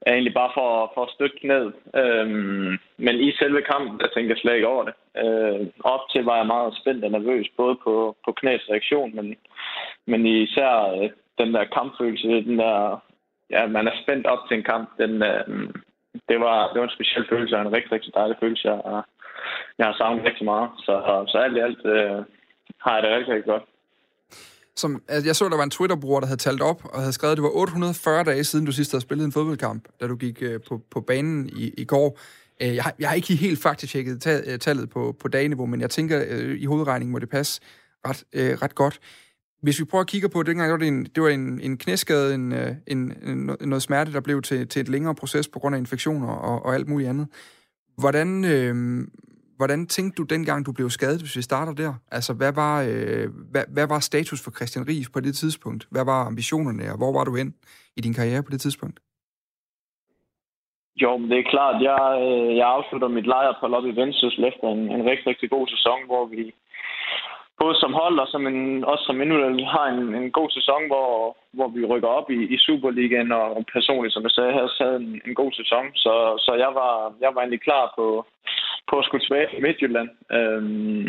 er 0.06 0.12
egentlig 0.12 0.34
bare 0.34 0.50
for, 0.54 0.90
for 0.94 1.02
at 1.04 1.14
støtte 1.14 1.46
ned. 1.46 1.72
Øhm, 2.00 2.78
men 2.96 3.14
i 3.20 3.32
selve 3.32 3.62
kampen, 3.62 4.00
der 4.00 4.08
tænkte 4.08 4.32
jeg 4.32 4.38
slet 4.38 4.54
ikke 4.54 4.72
over 4.74 4.84
det. 4.84 4.94
Øh, 5.22 5.66
op 5.84 6.00
til 6.12 6.24
var 6.24 6.36
jeg 6.36 6.46
meget 6.46 6.76
spændt 6.80 7.04
og 7.04 7.10
nervøs, 7.10 7.48
både 7.56 7.76
på, 7.84 8.16
på 8.24 8.32
knæs 8.32 8.70
reaktion, 8.70 9.16
men, 9.16 9.36
men 10.06 10.26
især 10.26 10.72
øh, 10.94 11.10
den 11.38 11.54
der 11.54 11.64
kampfølelse, 11.64 12.28
den 12.28 12.58
der, 12.58 13.02
ja, 13.50 13.66
man 13.66 13.86
er 13.88 14.02
spændt 14.02 14.26
op 14.26 14.42
til 14.48 14.56
en 14.56 14.64
kamp, 14.72 14.88
den, 14.98 15.22
øh, 15.22 15.46
det 16.28 16.40
var, 16.40 16.72
det 16.72 16.78
var 16.80 16.86
en 16.86 16.96
speciel 16.96 17.26
følelse, 17.28 17.56
og 17.56 17.62
en 17.62 17.72
rigtig, 17.72 17.92
rigtig 17.92 18.14
dejlig 18.14 18.36
følelse, 18.40 18.70
jeg, 18.70 19.02
jeg 19.78 19.86
har 19.86 19.94
savnet 19.98 20.24
rigtig 20.24 20.44
meget. 20.44 20.70
Så, 20.78 21.24
så 21.28 21.38
alt 21.38 21.56
i 21.56 21.60
alt 21.60 21.84
øh, 21.84 22.18
har 22.84 22.94
jeg 22.94 23.02
det 23.02 23.10
rigtig, 23.16 23.34
rigtig 23.34 23.52
godt. 23.52 23.64
Som, 24.76 25.02
altså 25.08 25.28
jeg 25.28 25.36
så, 25.36 25.48
der 25.48 25.56
var 25.56 25.64
en 25.64 25.70
Twitter-bruger, 25.70 26.20
der 26.20 26.26
havde 26.26 26.40
talt 26.40 26.62
op 26.62 26.84
og 26.84 27.00
havde 27.00 27.12
skrevet, 27.12 27.32
at 27.32 27.36
det 27.36 27.42
var 27.42 27.56
840 27.56 28.24
dage 28.24 28.44
siden, 28.44 28.64
du 28.64 28.72
sidst 28.72 28.92
havde 28.92 29.02
spillet 29.02 29.24
en 29.24 29.32
fodboldkamp, 29.32 29.88
da 30.00 30.06
du 30.06 30.16
gik 30.16 30.42
øh, 30.42 30.60
på, 30.68 30.80
på 30.90 31.00
banen 31.00 31.48
i, 31.48 31.72
i 31.78 31.84
går. 31.84 32.18
Øh, 32.62 32.74
jeg, 32.74 32.84
har, 32.84 32.94
jeg 32.98 33.08
har 33.08 33.16
ikke 33.16 33.34
helt 33.34 33.62
faktisk 33.62 33.92
tjekket 33.92 34.22
ta- 34.22 34.42
øh, 34.46 34.58
tallet 34.58 34.90
på, 34.90 35.16
på 35.20 35.28
dageniveau, 35.28 35.66
men 35.66 35.80
jeg 35.80 35.90
tænker, 35.90 36.24
øh, 36.28 36.60
i 36.60 36.64
hovedregningen 36.64 37.12
må 37.12 37.18
det 37.18 37.28
passe 37.28 37.60
ret, 38.06 38.24
øh, 38.32 38.58
ret 38.62 38.74
godt. 38.74 39.00
Hvis 39.62 39.80
vi 39.80 39.84
prøver 39.84 40.02
at 40.02 40.08
kigge 40.08 40.28
på 40.28 40.38
det, 40.38 40.46
dengang 40.46 40.70
var 40.70 40.76
det 40.76 40.88
en, 40.88 41.04
det 41.04 41.22
var 41.22 41.28
en, 41.28 41.60
en 41.60 41.78
knæskade, 41.78 42.34
en, 42.34 42.52
øh, 42.52 42.74
en, 42.86 43.12
en, 43.22 43.50
noget 43.60 43.82
smerte, 43.82 44.12
der 44.12 44.20
blev 44.20 44.42
til, 44.42 44.68
til 44.68 44.80
et 44.80 44.88
længere 44.88 45.14
proces 45.14 45.48
på 45.48 45.58
grund 45.58 45.74
af 45.74 45.78
infektioner 45.78 46.28
og, 46.28 46.64
og 46.64 46.74
alt 46.74 46.88
muligt 46.88 47.10
andet. 47.10 47.26
Hvordan, 47.98 48.44
øh, 48.44 49.06
hvordan 49.62 49.86
tænkte 49.86 50.16
du 50.20 50.24
dengang, 50.34 50.66
du 50.66 50.72
blev 50.72 50.88
skadet, 50.90 51.20
hvis 51.22 51.36
vi 51.36 51.42
starter 51.42 51.74
der? 51.82 51.92
Altså, 52.16 52.32
hvad 52.40 52.52
var, 52.62 52.74
øh, 52.90 53.26
hvad, 53.52 53.64
hvad 53.76 53.86
var 53.92 54.00
status 54.00 54.40
for 54.44 54.50
Christian 54.56 54.86
Ries 54.88 55.10
på 55.14 55.20
det 55.26 55.34
tidspunkt? 55.42 55.82
Hvad 55.94 56.04
var 56.04 56.20
ambitionerne, 56.30 56.84
og 56.92 56.98
hvor 57.00 57.12
var 57.16 57.24
du 57.24 57.32
hen 57.40 57.54
i 57.98 58.00
din 58.00 58.14
karriere 58.18 58.42
på 58.42 58.50
det 58.54 58.60
tidspunkt? 58.60 58.98
Jo, 61.02 61.10
men 61.16 61.30
det 61.30 61.38
er 61.38 61.52
klart, 61.54 61.76
jeg, 61.90 62.04
øh, 62.26 62.56
jeg 62.56 62.66
afslutter 62.76 63.08
mit 63.08 63.26
lejrpål 63.26 63.74
op 63.74 63.86
i 63.86 63.96
Vendsyssel 64.00 64.44
efter 64.44 64.66
en, 64.76 64.82
en 64.96 65.02
rigtig, 65.10 65.26
rigtig 65.26 65.50
god 65.50 65.66
sæson, 65.74 65.98
hvor 66.10 66.24
vi 66.26 66.42
både 67.62 67.74
som 67.82 67.92
hold 68.00 68.16
og 68.24 68.28
som 68.32 68.42
en, 68.50 68.84
også 68.90 69.04
som 69.04 69.20
individuel 69.22 69.64
har 69.76 69.86
en, 69.94 70.02
en 70.20 70.30
god 70.38 70.50
sæson, 70.56 70.82
hvor, 70.90 71.08
hvor 71.56 71.68
vi 71.76 71.80
rykker 71.92 72.10
op 72.18 72.28
i, 72.30 72.40
i 72.54 72.56
Superligaen, 72.66 73.32
og, 73.40 73.46
og 73.56 73.62
personligt, 73.76 74.14
som 74.14 74.22
jeg 74.26 74.34
sagde, 74.34 74.52
har 74.52 74.84
havde 74.84 74.98
en, 75.04 75.10
en 75.26 75.34
god 75.40 75.52
sæson. 75.60 75.84
Så, 76.04 76.14
så 76.44 76.52
jeg, 76.64 76.70
var, 76.80 76.92
jeg 77.24 77.30
var 77.34 77.40
egentlig 77.40 77.66
klar 77.68 77.84
på, 77.98 78.06
på 78.88 78.98
at 78.98 79.04
skulle 79.04 79.24
tilbage 79.24 79.48
til 79.50 79.62
Midtjylland. 79.62 80.10
Øhm, 80.36 81.06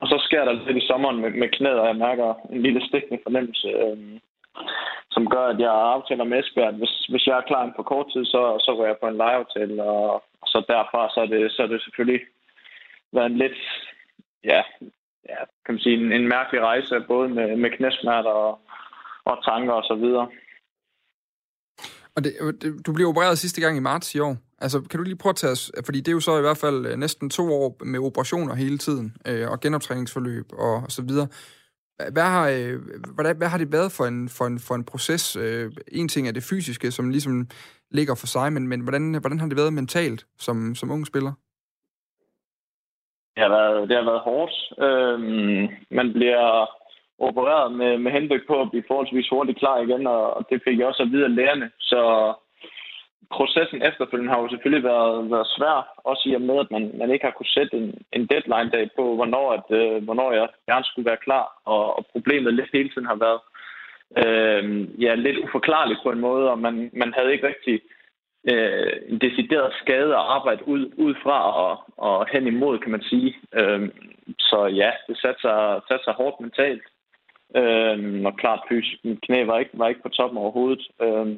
og 0.00 0.06
så 0.08 0.16
sker 0.26 0.44
der 0.44 0.52
lidt 0.52 0.82
i 0.82 0.86
sommeren 0.86 1.20
med, 1.20 1.30
med 1.30 1.48
knæet, 1.48 1.80
og 1.80 1.86
jeg 1.86 1.96
mærker 1.96 2.34
en 2.52 2.62
lille 2.62 2.80
stikkende 2.88 3.22
fornemmelse, 3.22 3.68
øhm, 3.68 4.18
som 5.10 5.28
gør, 5.34 5.46
at 5.46 5.58
jeg 5.60 5.72
aftaler 5.72 6.24
med 6.24 6.38
Esbjerg, 6.38 6.74
hvis, 6.74 6.94
hvis 7.10 7.26
jeg 7.26 7.36
er 7.36 7.48
klar 7.50 7.72
på 7.76 7.82
kort 7.82 8.06
tid, 8.12 8.24
så, 8.24 8.42
så 8.64 8.70
går 8.76 8.86
jeg 8.86 8.96
på 9.00 9.08
en 9.08 9.16
lejeaftale, 9.16 9.82
og, 9.82 10.14
og 10.42 10.46
så 10.52 10.58
derfra 10.68 11.10
så 11.14 11.20
er, 11.20 11.26
det, 11.26 11.52
så 11.52 11.62
er 11.62 11.66
det 11.66 11.82
selvfølgelig 11.82 12.20
været 13.12 13.30
en 13.30 13.38
lidt 13.38 13.58
ja, 14.44 14.62
ja, 15.28 15.40
kan 15.64 15.74
man 15.74 15.78
sige, 15.78 15.96
en, 15.96 16.12
en 16.12 16.28
mærkelig 16.28 16.60
rejse, 16.62 17.04
både 17.08 17.28
med, 17.28 17.56
med 17.56 17.70
knæsmerter 17.76 18.30
og, 18.30 18.60
og 19.24 19.44
tanker 19.44 19.72
og 19.72 19.84
så 19.84 19.94
videre. 19.94 20.28
Og 22.16 22.24
det, 22.24 22.32
du 22.86 22.92
blev 22.92 23.06
opereret 23.08 23.38
sidste 23.38 23.60
gang 23.60 23.76
i 23.76 23.80
marts 23.80 24.14
i 24.14 24.18
år. 24.18 24.36
Altså, 24.58 24.80
kan 24.90 24.98
du 24.98 25.04
lige 25.04 25.16
prøve 25.22 25.30
at 25.30 25.36
tage 25.36 25.50
os, 25.52 25.72
fordi 25.86 25.98
det 25.98 26.08
er 26.08 26.12
jo 26.12 26.20
så 26.20 26.38
i 26.38 26.40
hvert 26.40 26.56
fald 26.64 26.86
øh, 26.86 26.96
næsten 26.96 27.30
to 27.30 27.42
år 27.42 27.84
med 27.84 28.00
operationer 28.00 28.54
hele 28.54 28.78
tiden, 28.78 29.16
øh, 29.28 29.50
og 29.50 29.60
genoptræningsforløb 29.60 30.46
og, 30.52 30.74
og 30.74 30.90
så 30.90 31.02
videre. 31.02 31.28
Hvad 32.12 32.22
har, 32.22 32.48
øh, 32.48 32.74
hvad, 33.16 33.34
hvad 33.34 33.48
har 33.48 33.58
det 33.58 33.72
været 33.72 33.92
for 33.96 34.04
en, 34.04 34.28
for 34.28 34.44
en, 34.44 34.58
for 34.58 34.74
en 34.74 34.84
proces? 34.84 35.36
Øh, 35.36 35.72
en 35.92 36.08
ting 36.08 36.28
er 36.28 36.32
det 36.32 36.48
fysiske, 36.50 36.90
som 36.90 37.10
ligesom 37.10 37.46
ligger 37.90 38.14
for 38.14 38.26
sig, 38.26 38.52
men, 38.52 38.68
men 38.68 38.80
hvordan, 38.80 39.14
hvordan 39.20 39.40
har 39.40 39.48
det 39.48 39.56
været 39.56 39.72
mentalt 39.72 40.26
som, 40.38 40.74
som 40.74 40.90
ung 40.90 41.06
spiller? 41.06 41.32
Det 43.34 43.42
har 43.42 43.52
været, 43.58 43.88
det 43.88 43.96
har 43.96 44.04
været 44.10 44.26
hårdt. 44.28 44.54
Øhm, 44.86 45.68
man 45.90 46.12
bliver 46.12 46.44
opereret 47.18 47.72
med, 47.72 47.98
med 47.98 48.12
henblik 48.12 48.40
på 48.46 48.60
at 48.60 48.70
blive 48.70 48.84
forholdsvis 48.88 49.28
hurtigt 49.28 49.58
klar 49.58 49.78
igen, 49.78 50.06
og 50.06 50.46
det 50.50 50.62
fik 50.64 50.78
jeg 50.78 50.86
også 50.86 51.02
at 51.02 51.10
vide 51.12 51.24
af 51.24 51.34
lærerne. 51.34 51.70
Så 51.80 52.00
processen 53.30 53.82
efterfølgende 53.82 54.32
har 54.32 54.40
jo 54.42 54.48
selvfølgelig 54.48 54.84
været, 54.84 55.30
været 55.30 55.46
svær, 55.56 55.76
også 56.10 56.22
i 56.28 56.34
og 56.34 56.40
med, 56.40 56.58
at 56.60 56.70
man, 56.70 56.90
man 56.98 57.10
ikke 57.10 57.24
har 57.24 57.32
kunne 57.36 57.54
sætte 57.56 57.76
en, 57.76 57.94
en 58.12 58.26
deadline-dag 58.26 58.90
på, 58.96 59.14
hvornår, 59.14 59.52
at, 59.52 59.66
øh, 59.80 60.04
hvornår 60.04 60.32
jeg 60.32 60.48
gerne 60.68 60.84
skulle 60.84 61.10
være 61.10 61.24
klar. 61.26 61.46
Og, 61.64 61.96
og 61.96 62.06
problemet 62.12 62.54
lidt 62.54 62.70
hele 62.72 62.88
tiden 62.88 63.06
har 63.06 63.18
været, 63.26 63.40
øh, 64.22 64.62
ja, 65.02 65.14
lidt 65.14 65.38
uforklarligt 65.38 66.00
på 66.02 66.10
en 66.10 66.20
måde, 66.20 66.50
og 66.50 66.58
man, 66.58 66.90
man 66.92 67.14
havde 67.16 67.32
ikke 67.32 67.48
rigtig 67.48 67.80
øh, 68.50 68.92
en 69.08 69.18
decideret 69.18 69.72
skade 69.82 70.12
at 70.14 70.26
arbejde 70.36 70.68
ud, 70.68 70.92
ud 70.96 71.14
fra 71.22 71.38
og, 71.64 71.84
og 71.96 72.26
hen 72.32 72.46
imod, 72.46 72.78
kan 72.78 72.90
man 72.90 73.02
sige. 73.02 73.36
Øh, 73.54 73.88
så 74.38 74.66
ja, 74.66 74.90
det 75.08 75.18
satte 75.18 75.40
sig, 75.40 75.80
satte 75.88 76.04
sig 76.04 76.14
hårdt 76.14 76.40
mentalt. 76.40 76.82
Øh, 77.56 78.24
og 78.24 78.36
klart 78.36 78.60
fysisk. 78.68 79.04
Min 79.04 79.18
knæ 79.22 79.44
var 79.44 79.58
ikke, 79.58 79.70
var 79.74 79.88
ikke 79.88 80.02
på 80.02 80.08
toppen 80.08 80.38
overhovedet. 80.38 80.88
Øh, 81.02 81.36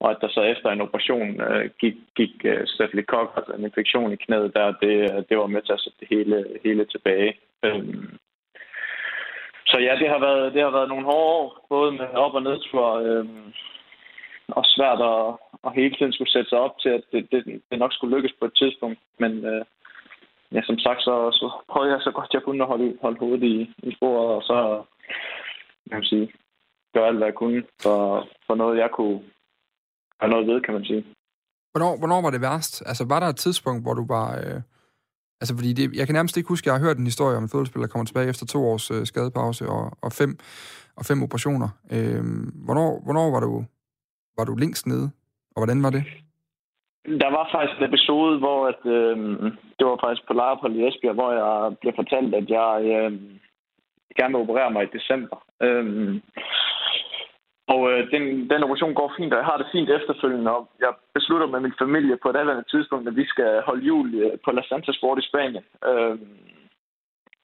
og 0.00 0.10
at 0.10 0.16
der 0.20 0.28
så 0.28 0.42
efter 0.42 0.70
en 0.70 0.80
operation 0.80 1.40
øh, 1.40 1.70
gik, 1.80 1.94
gik 2.16 2.34
øh, 2.44 2.66
stafylokokker, 2.66 3.36
altså 3.36 3.52
en 3.52 3.64
infektion 3.64 4.12
i 4.12 4.16
knæet 4.16 4.54
der, 4.54 4.66
det, 4.82 5.26
det 5.28 5.38
var 5.38 5.46
med 5.46 5.62
til 5.62 5.72
at 5.72 5.80
sætte 5.80 5.98
det 6.00 6.08
hele, 6.10 6.46
hele 6.64 6.84
tilbage. 6.84 7.32
Øhm. 7.64 8.18
så 9.66 9.78
ja, 9.78 9.96
det 10.00 10.08
har 10.08 10.18
været, 10.18 10.54
det 10.54 10.62
har 10.62 10.70
været 10.70 10.88
nogle 10.88 11.04
hårde 11.04 11.26
år, 11.36 11.66
både 11.68 11.92
med 11.92 12.06
op- 12.14 12.34
og 12.34 12.42
nedtur, 12.42 12.86
øhm, 13.06 13.52
og 14.48 14.64
svært 14.64 15.00
at, 15.12 15.24
at 15.66 15.74
hele 15.74 15.94
tiden 15.94 16.12
skulle 16.12 16.32
sætte 16.32 16.48
sig 16.48 16.58
op 16.58 16.78
til, 16.78 16.88
at 16.88 17.04
det, 17.12 17.32
det, 17.32 17.62
det 17.70 17.78
nok 17.78 17.92
skulle 17.92 18.16
lykkes 18.16 18.34
på 18.40 18.44
et 18.44 18.54
tidspunkt. 18.54 18.98
Men 19.18 19.44
øh, 19.44 19.64
ja, 20.52 20.62
som 20.62 20.78
sagt, 20.78 21.02
så, 21.02 21.14
så 21.32 21.46
prøvede 21.68 21.92
jeg 21.92 22.00
så 22.02 22.10
godt 22.10 22.34
jeg 22.34 22.42
kunne 22.42 22.62
at 22.64 22.68
holde, 22.68 22.98
holde 23.02 23.18
hovedet 23.18 23.44
i, 23.44 23.74
i 23.82 23.94
sporet, 23.94 24.34
og 24.36 24.42
så 24.42 24.82
kan 25.88 25.98
man 25.98 26.04
sige, 26.04 26.32
gøre 26.94 27.06
alt, 27.06 27.16
hvad 27.16 27.26
jeg 27.26 27.34
kunne 27.34 27.62
for, 27.82 28.28
for 28.46 28.54
noget, 28.54 28.78
jeg 28.78 28.90
kunne 28.90 29.20
have 30.22 30.32
noget 30.34 30.46
ved, 30.50 30.58
kan 30.66 30.74
man 30.74 30.84
sige. 30.84 31.02
Hvornår, 31.72 31.92
hvornår 32.00 32.20
var 32.22 32.30
det 32.30 32.40
værst? 32.48 32.74
Altså, 32.90 33.02
var 33.12 33.20
der 33.20 33.28
et 33.28 33.42
tidspunkt, 33.44 33.82
hvor 33.84 33.94
du 34.00 34.04
var... 34.16 34.28
Øh, 34.40 34.60
altså, 35.40 35.52
fordi 35.58 35.70
det, 35.78 35.84
jeg 35.98 36.06
kan 36.06 36.14
nærmest 36.14 36.36
ikke 36.36 36.52
huske, 36.52 36.64
at 36.64 36.66
jeg 36.66 36.74
har 36.74 36.86
hørt 36.86 36.98
en 36.98 37.12
historie 37.12 37.36
om 37.36 37.42
en 37.42 37.52
fodboldspiller, 37.52 37.86
der 37.86 37.92
kommer 37.92 38.08
tilbage 38.08 38.28
efter 38.32 38.46
to 38.46 38.60
års 38.70 38.86
øh, 38.94 39.02
skadepause 39.10 39.64
og, 39.76 39.84
og, 40.06 40.10
fem, 40.20 40.30
og 40.98 41.04
fem 41.10 41.22
operationer. 41.26 41.68
Øh, 41.94 42.22
hvornår, 42.66 42.90
hvornår 43.04 43.26
var 43.34 43.40
du, 43.46 43.52
var 44.38 44.44
du 44.44 44.54
længst 44.62 44.86
nede, 44.86 45.06
og 45.54 45.58
hvordan 45.60 45.82
var 45.86 45.90
det? 45.96 46.04
Der 47.22 47.30
var 47.36 47.44
faktisk 47.54 47.76
en 47.78 47.88
episode, 47.90 48.38
hvor 48.38 48.58
at, 48.72 48.82
øh, 48.96 49.16
det 49.76 49.84
var 49.86 49.98
faktisk 50.04 50.24
på 50.26 50.32
Lejerpold 50.32 50.74
i 50.76 50.86
Esbjerg, 50.88 51.14
hvor 51.14 51.30
jeg 51.42 51.76
blev 51.80 51.92
fortalt, 52.00 52.34
at 52.40 52.46
jeg 52.58 52.74
øh, 52.94 53.12
gerne 54.18 54.32
vil 54.32 54.44
operere 54.44 54.70
mig 54.72 54.82
i 54.84 54.94
december. 54.98 55.38
Øh, 55.66 55.84
og 57.68 57.92
øh, 57.92 58.10
den, 58.10 58.50
den 58.50 58.62
operation 58.64 58.94
går 58.94 59.14
fint, 59.16 59.32
og 59.32 59.38
jeg 59.38 59.46
har 59.46 59.56
det 59.56 59.66
fint 59.72 59.90
efterfølgende. 59.90 60.56
Og 60.56 60.68
jeg 60.80 60.92
beslutter 61.14 61.46
med 61.46 61.60
min 61.60 61.74
familie 61.78 62.16
på 62.22 62.30
et 62.30 62.36
andet 62.36 62.64
tidspunkt, 62.70 63.08
at 63.08 63.16
vi 63.16 63.24
skal 63.24 63.62
holde 63.66 63.84
jul 63.84 64.14
øh, 64.14 64.38
på 64.44 64.50
La 64.50 64.62
Santa 64.62 64.92
Sport 64.92 65.18
i 65.18 65.28
Spanien. 65.28 65.64
Øh, 65.88 66.18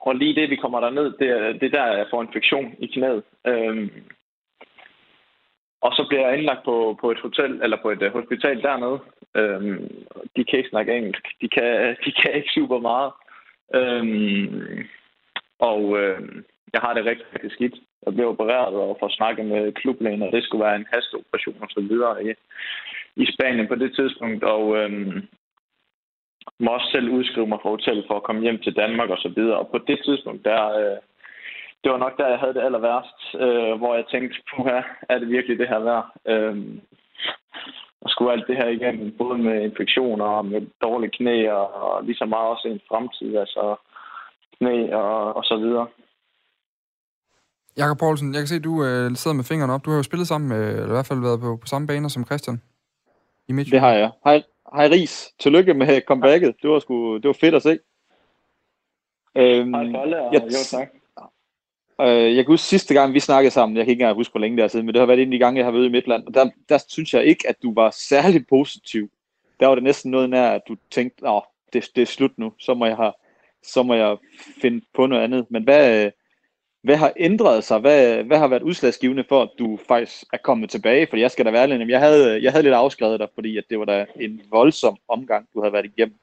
og 0.00 0.14
lige 0.14 0.34
det, 0.34 0.50
vi 0.50 0.56
kommer 0.56 0.80
derned, 0.80 1.04
det, 1.04 1.60
det 1.60 1.66
er 1.66 1.78
der, 1.78 1.96
jeg 1.96 2.06
får 2.10 2.22
infektion 2.22 2.74
i 2.78 2.86
knæet. 2.86 3.22
Øh, 3.46 3.88
og 5.80 5.92
så 5.92 6.06
bliver 6.08 6.28
jeg 6.28 6.38
indlagt 6.38 6.64
på, 6.64 6.98
på 7.00 7.10
et 7.10 7.20
hotel, 7.20 7.60
eller 7.62 7.76
på 7.82 7.90
et 7.90 8.02
uh, 8.02 8.12
hospital 8.12 8.62
dernede. 8.62 8.98
Øhm, 9.36 10.04
de 10.36 10.44
kan 10.44 10.58
ikke 10.58 10.70
snakke 10.70 10.96
engelsk. 10.96 11.24
De 11.40 11.48
kan, 11.48 11.96
de 12.04 12.12
kan 12.12 12.32
ikke 12.34 12.50
super 12.54 12.78
meget. 12.78 13.12
Øhm, 13.74 14.86
og 15.58 15.98
øh, 15.98 16.20
jeg 16.72 16.80
har 16.80 16.94
det 16.94 17.04
rigtig, 17.04 17.26
rigtig 17.34 17.52
skidt. 17.52 17.74
Jeg 18.06 18.14
blev 18.14 18.28
opereret 18.28 18.74
og 18.74 18.96
får 19.00 19.08
snakket 19.08 19.46
med 19.46 19.72
klublægen, 19.72 20.22
og 20.22 20.32
det 20.32 20.44
skulle 20.44 20.64
være 20.64 20.76
en 20.76 20.86
hasteoperation 20.92 21.56
og 21.60 21.68
så 21.70 21.80
videre 21.80 22.24
i, 22.24 22.34
i 23.16 23.32
Spanien 23.32 23.68
på 23.68 23.74
det 23.74 23.94
tidspunkt. 23.94 24.44
Og 24.44 24.76
øh, 24.76 24.90
må 26.58 26.70
også 26.70 26.88
selv 26.90 27.08
udskrive 27.10 27.46
mig 27.46 27.58
fra 27.62 27.70
hotellet 27.70 28.04
for 28.06 28.16
at 28.16 28.22
komme 28.22 28.42
hjem 28.42 28.58
til 28.58 28.76
Danmark 28.76 29.10
og 29.10 29.18
så 29.18 29.28
videre. 29.36 29.58
Og 29.58 29.68
på 29.68 29.78
det 29.78 30.00
tidspunkt, 30.04 30.44
der, 30.44 30.62
øh, 30.78 30.98
det 31.84 31.92
var 31.92 31.98
nok 31.98 32.18
der, 32.18 32.28
jeg 32.28 32.38
havde 32.38 32.54
det 32.54 32.62
aller 32.62 32.78
værst, 32.78 33.20
øh, 33.34 33.78
hvor 33.78 33.94
jeg 33.94 34.04
tænkte, 34.06 34.36
her 34.56 34.82
er 35.08 35.18
det 35.18 35.28
virkelig 35.28 35.58
det 35.58 35.68
her 35.68 35.78
værd? 35.78 36.06
Øh, 36.26 36.56
og 38.00 38.10
skulle 38.10 38.32
alt 38.32 38.46
det 38.46 38.56
her 38.56 38.68
igennem, 38.68 39.16
både 39.18 39.38
med 39.38 39.62
infektioner 39.62 40.24
og 40.24 40.44
med 40.44 40.66
dårlige 40.82 41.10
knæ, 41.10 41.50
og, 41.50 41.74
og 41.74 42.04
lige 42.04 42.16
så 42.16 42.24
meget 42.24 42.48
også 42.48 42.68
en 42.68 42.80
fremtid, 42.88 43.36
altså 43.36 43.76
knæ 44.60 44.92
og, 44.92 45.36
og 45.36 45.44
så 45.44 45.56
videre. 45.56 45.86
Jakob 47.76 47.98
Poulsen, 47.98 48.34
jeg 48.34 48.40
kan 48.40 48.48
se, 48.48 48.54
at 48.54 48.64
du 48.64 48.84
øh, 48.84 49.16
sidder 49.16 49.34
med 49.36 49.44
fingrene 49.44 49.72
op. 49.72 49.84
Du 49.84 49.90
har 49.90 49.96
jo 49.96 50.02
spillet 50.02 50.28
sammen 50.28 50.48
med, 50.48 50.68
eller 50.68 50.86
i 50.86 50.90
hvert 50.90 51.06
fald 51.06 51.20
været 51.20 51.40
på, 51.40 51.56
på 51.56 51.66
samme 51.66 51.86
baner 51.86 52.08
som 52.08 52.24
Christian 52.24 52.62
i 53.48 53.52
Midtjylland. 53.52 53.82
Det 53.84 53.90
har 53.90 53.98
jeg. 53.98 54.10
Hej, 54.24 54.42
hej 54.74 54.88
Ries. 54.88 55.32
Tillykke 55.38 55.74
med 55.74 56.00
comebacket. 56.06 56.54
Det 56.62 56.70
var, 56.70 56.78
sgu, 56.78 57.16
det 57.16 57.26
var 57.26 57.36
fedt 57.40 57.54
at 57.54 57.62
se. 57.62 57.78
Øhm, 59.36 59.74
hej 59.74 59.92
Bolle, 59.92 60.20
og 60.22 60.34
jeg, 60.34 60.42
jo 60.42 60.78
tak. 60.78 60.88
Øh, 62.00 62.36
jeg 62.36 62.44
kan 62.44 62.52
huske 62.52 62.66
sidste 62.66 62.94
gang, 62.94 63.14
vi 63.14 63.20
snakkede 63.20 63.50
sammen, 63.50 63.76
jeg 63.76 63.84
kan 63.84 63.90
ikke 63.90 64.02
engang 64.02 64.16
huske, 64.16 64.32
hvor 64.32 64.40
længe 64.40 64.56
det 64.56 64.64
er 64.64 64.68
siden, 64.68 64.86
men 64.86 64.94
det 64.94 65.00
har 65.00 65.06
været 65.06 65.22
en 65.22 65.28
af 65.28 65.32
de 65.32 65.38
gange, 65.38 65.58
jeg 65.58 65.66
har 65.66 65.72
været 65.72 65.84
i 65.84 65.88
Midtland, 65.88 66.26
og 66.26 66.34
der, 66.34 66.50
der 66.68 66.78
synes 66.88 67.14
jeg 67.14 67.24
ikke, 67.24 67.48
at 67.48 67.62
du 67.62 67.74
var 67.74 67.90
særlig 67.90 68.46
positiv. 68.46 69.10
Der 69.60 69.66
var 69.66 69.74
det 69.74 69.84
næsten 69.84 70.10
noget 70.10 70.30
nær, 70.30 70.50
at 70.50 70.62
du 70.68 70.76
tænkte, 70.90 71.28
at 71.28 71.42
det, 71.72 71.84
det 71.96 72.02
er 72.02 72.06
slut 72.06 72.38
nu, 72.38 72.52
så 72.58 72.74
må 72.74 72.86
jeg 72.86 72.96
have, 72.96 73.12
så 73.62 73.82
må 73.82 73.94
jeg 73.94 74.16
finde 74.62 74.84
på 74.94 75.06
noget 75.06 75.22
andet. 75.22 75.46
Men 75.50 75.62
hvad, 75.62 76.04
øh, 76.04 76.10
hvad 76.82 76.96
har 76.96 77.12
ændret 77.16 77.64
sig? 77.64 77.78
Hvad, 77.80 78.24
hvad 78.24 78.38
har 78.38 78.48
været 78.48 78.62
udslagsgivende 78.62 79.24
for, 79.28 79.42
at 79.42 79.50
du 79.58 79.78
faktisk 79.88 80.24
er 80.32 80.36
kommet 80.36 80.70
tilbage? 80.70 81.06
Fordi 81.06 81.22
jeg 81.22 81.30
skal 81.30 81.46
da 81.46 81.50
være 81.50 81.66
lidt, 81.66 81.90
jeg 81.90 82.00
havde, 82.00 82.36
øh, 82.36 82.42
jeg 82.42 82.52
havde 82.52 82.62
lidt 82.62 82.74
afskrevet 82.74 83.20
dig, 83.20 83.28
fordi 83.34 83.56
at 83.56 83.64
det 83.70 83.78
var 83.78 83.84
da 83.84 84.06
en 84.20 84.42
voldsom 84.50 84.96
omgang, 85.08 85.48
du 85.54 85.60
havde 85.60 85.72
været 85.72 85.84
igennem. 85.96 86.18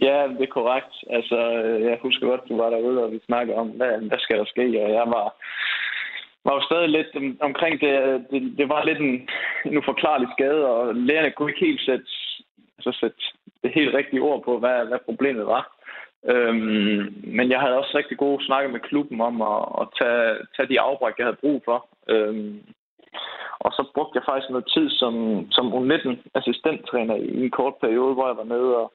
Ja, 0.00 0.28
det 0.28 0.42
er 0.42 0.56
korrekt. 0.58 0.94
Altså, 1.10 1.38
øh, 1.62 1.82
jeg 1.82 1.98
husker 2.02 2.26
godt, 2.26 2.48
du 2.48 2.56
var 2.56 2.70
derude, 2.70 3.04
og 3.04 3.12
vi 3.12 3.20
snakkede 3.26 3.56
om, 3.56 3.68
hvad, 3.68 3.98
hvad 4.08 4.18
skal 4.18 4.38
der 4.38 4.44
ske? 4.44 4.84
Og 4.84 4.90
jeg 4.92 5.06
var, 5.06 5.26
var 6.44 6.54
jo 6.54 6.62
stadig 6.62 6.88
lidt 6.88 7.40
omkring 7.40 7.80
det. 7.80 8.26
Det, 8.30 8.58
det 8.58 8.68
var 8.68 8.84
lidt 8.84 8.98
en, 8.98 9.28
en 9.66 9.78
uforklarlig 9.78 10.28
skade, 10.32 10.66
og 10.66 10.94
lægerne 10.94 11.30
kunne 11.30 11.50
ikke 11.50 11.66
helt 11.66 11.80
sætte, 11.80 12.04
altså 12.78 12.98
sætte 13.00 13.22
det 13.62 13.70
helt 13.74 13.94
rigtige 13.94 14.22
ord 14.22 14.42
på, 14.44 14.58
hvad, 14.58 14.86
hvad 14.86 14.98
problemet 15.04 15.46
var. 15.46 15.76
Øhm, 16.32 17.14
men 17.24 17.50
jeg 17.50 17.60
havde 17.60 17.78
også 17.78 17.92
rigtig 17.94 18.18
gode 18.18 18.44
snakke 18.44 18.68
med 18.68 18.80
klubben 18.80 19.20
om 19.20 19.42
at, 19.42 19.62
at 19.80 19.86
tage, 20.00 20.34
tage 20.56 20.68
de 20.68 20.80
afbræk, 20.80 21.14
jeg 21.18 21.26
havde 21.26 21.42
brug 21.44 21.62
for. 21.64 21.86
Øhm, 22.08 22.62
og 23.64 23.70
så 23.72 23.82
brugte 23.94 24.16
jeg 24.16 24.28
faktisk 24.28 24.50
noget 24.50 24.72
tid 24.74 24.90
som, 24.90 25.14
som 25.50 25.66
U19-assistenttræner 25.78 27.14
i 27.14 27.44
en 27.44 27.50
kort 27.50 27.76
periode, 27.80 28.14
hvor 28.14 28.26
jeg 28.26 28.36
var 28.36 28.48
nede 28.54 28.76
og, 28.82 28.92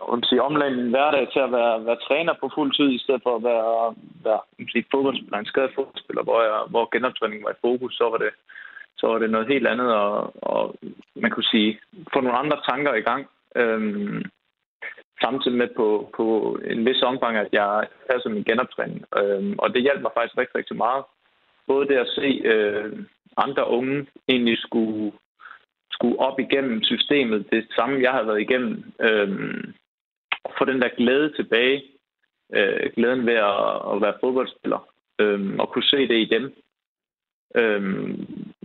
og 0.00 0.20
sige, 0.22 0.42
omlagde 0.42 0.76
min 0.76 0.90
hverdag 0.90 1.32
til 1.32 1.40
at 1.46 1.52
være, 1.52 1.84
være 1.86 2.04
træner 2.08 2.34
på 2.40 2.50
fuld 2.54 2.72
tid, 2.72 2.88
i 2.90 3.02
stedet 3.04 3.22
for 3.22 3.36
at 3.36 3.44
være, 3.50 3.94
være 4.24 4.40
sige, 4.72 4.84
fodboldspiller, 4.90 5.38
en 5.38 5.52
skadet 5.52 5.74
fodboldspiller, 5.74 6.22
hvor, 6.22 6.40
jeg, 6.42 6.60
hvor 6.70 6.88
genoptræningen 6.94 7.44
var 7.44 7.54
i 7.54 7.62
fokus, 7.66 7.92
så 7.94 8.04
var 8.10 8.18
det, 8.24 8.32
så 8.96 9.06
var 9.06 9.18
det 9.18 9.30
noget 9.30 9.48
helt 9.52 9.66
andet, 9.66 9.94
og, 9.94 10.32
og 10.52 10.74
man 11.14 11.30
kunne 11.30 11.50
sige, 11.54 11.80
få 12.12 12.20
nogle 12.20 12.38
andre 12.38 12.58
tanker 12.68 12.94
i 12.94 13.06
gang. 13.10 13.26
Øhm, 13.56 14.22
samtidig 15.20 15.58
med 15.58 15.68
på, 15.76 16.10
på 16.16 16.58
en 16.64 16.86
vis 16.86 17.02
omfang, 17.02 17.36
at 17.36 17.48
jeg 17.52 17.88
passer 18.10 18.30
min 18.30 18.44
genoptræning. 18.44 19.04
Øhm, 19.18 19.54
og 19.58 19.74
det 19.74 19.82
hjalp 19.82 20.02
mig 20.02 20.10
faktisk 20.14 20.38
rigtig, 20.38 20.56
rigtig 20.56 20.76
meget. 20.76 21.04
Både 21.66 21.88
det 21.88 21.96
at 21.96 22.08
se 22.08 22.40
øh, 22.44 22.92
andre 23.36 23.68
unge 23.68 24.06
egentlig 24.28 24.58
skulle, 24.58 25.12
skulle 25.90 26.18
op 26.18 26.40
igennem 26.40 26.82
systemet, 26.82 27.50
det 27.50 27.66
samme 27.76 28.02
jeg 28.02 28.12
havde 28.12 28.26
været 28.26 28.40
igennem, 28.40 28.92
øhm, 29.00 29.74
få 30.58 30.64
den 30.64 30.82
der 30.82 30.88
glæde 30.96 31.32
tilbage, 31.36 31.82
øh, 32.54 32.90
glæden 32.94 33.26
ved 33.26 33.34
at, 33.34 33.62
at 33.92 34.02
være 34.04 34.20
fodboldspiller, 34.20 34.88
øh, 35.20 35.56
og 35.58 35.68
kunne 35.68 35.90
se 35.92 36.08
det 36.08 36.18
i 36.18 36.24
dem. 36.24 36.54
Øh, 37.54 37.82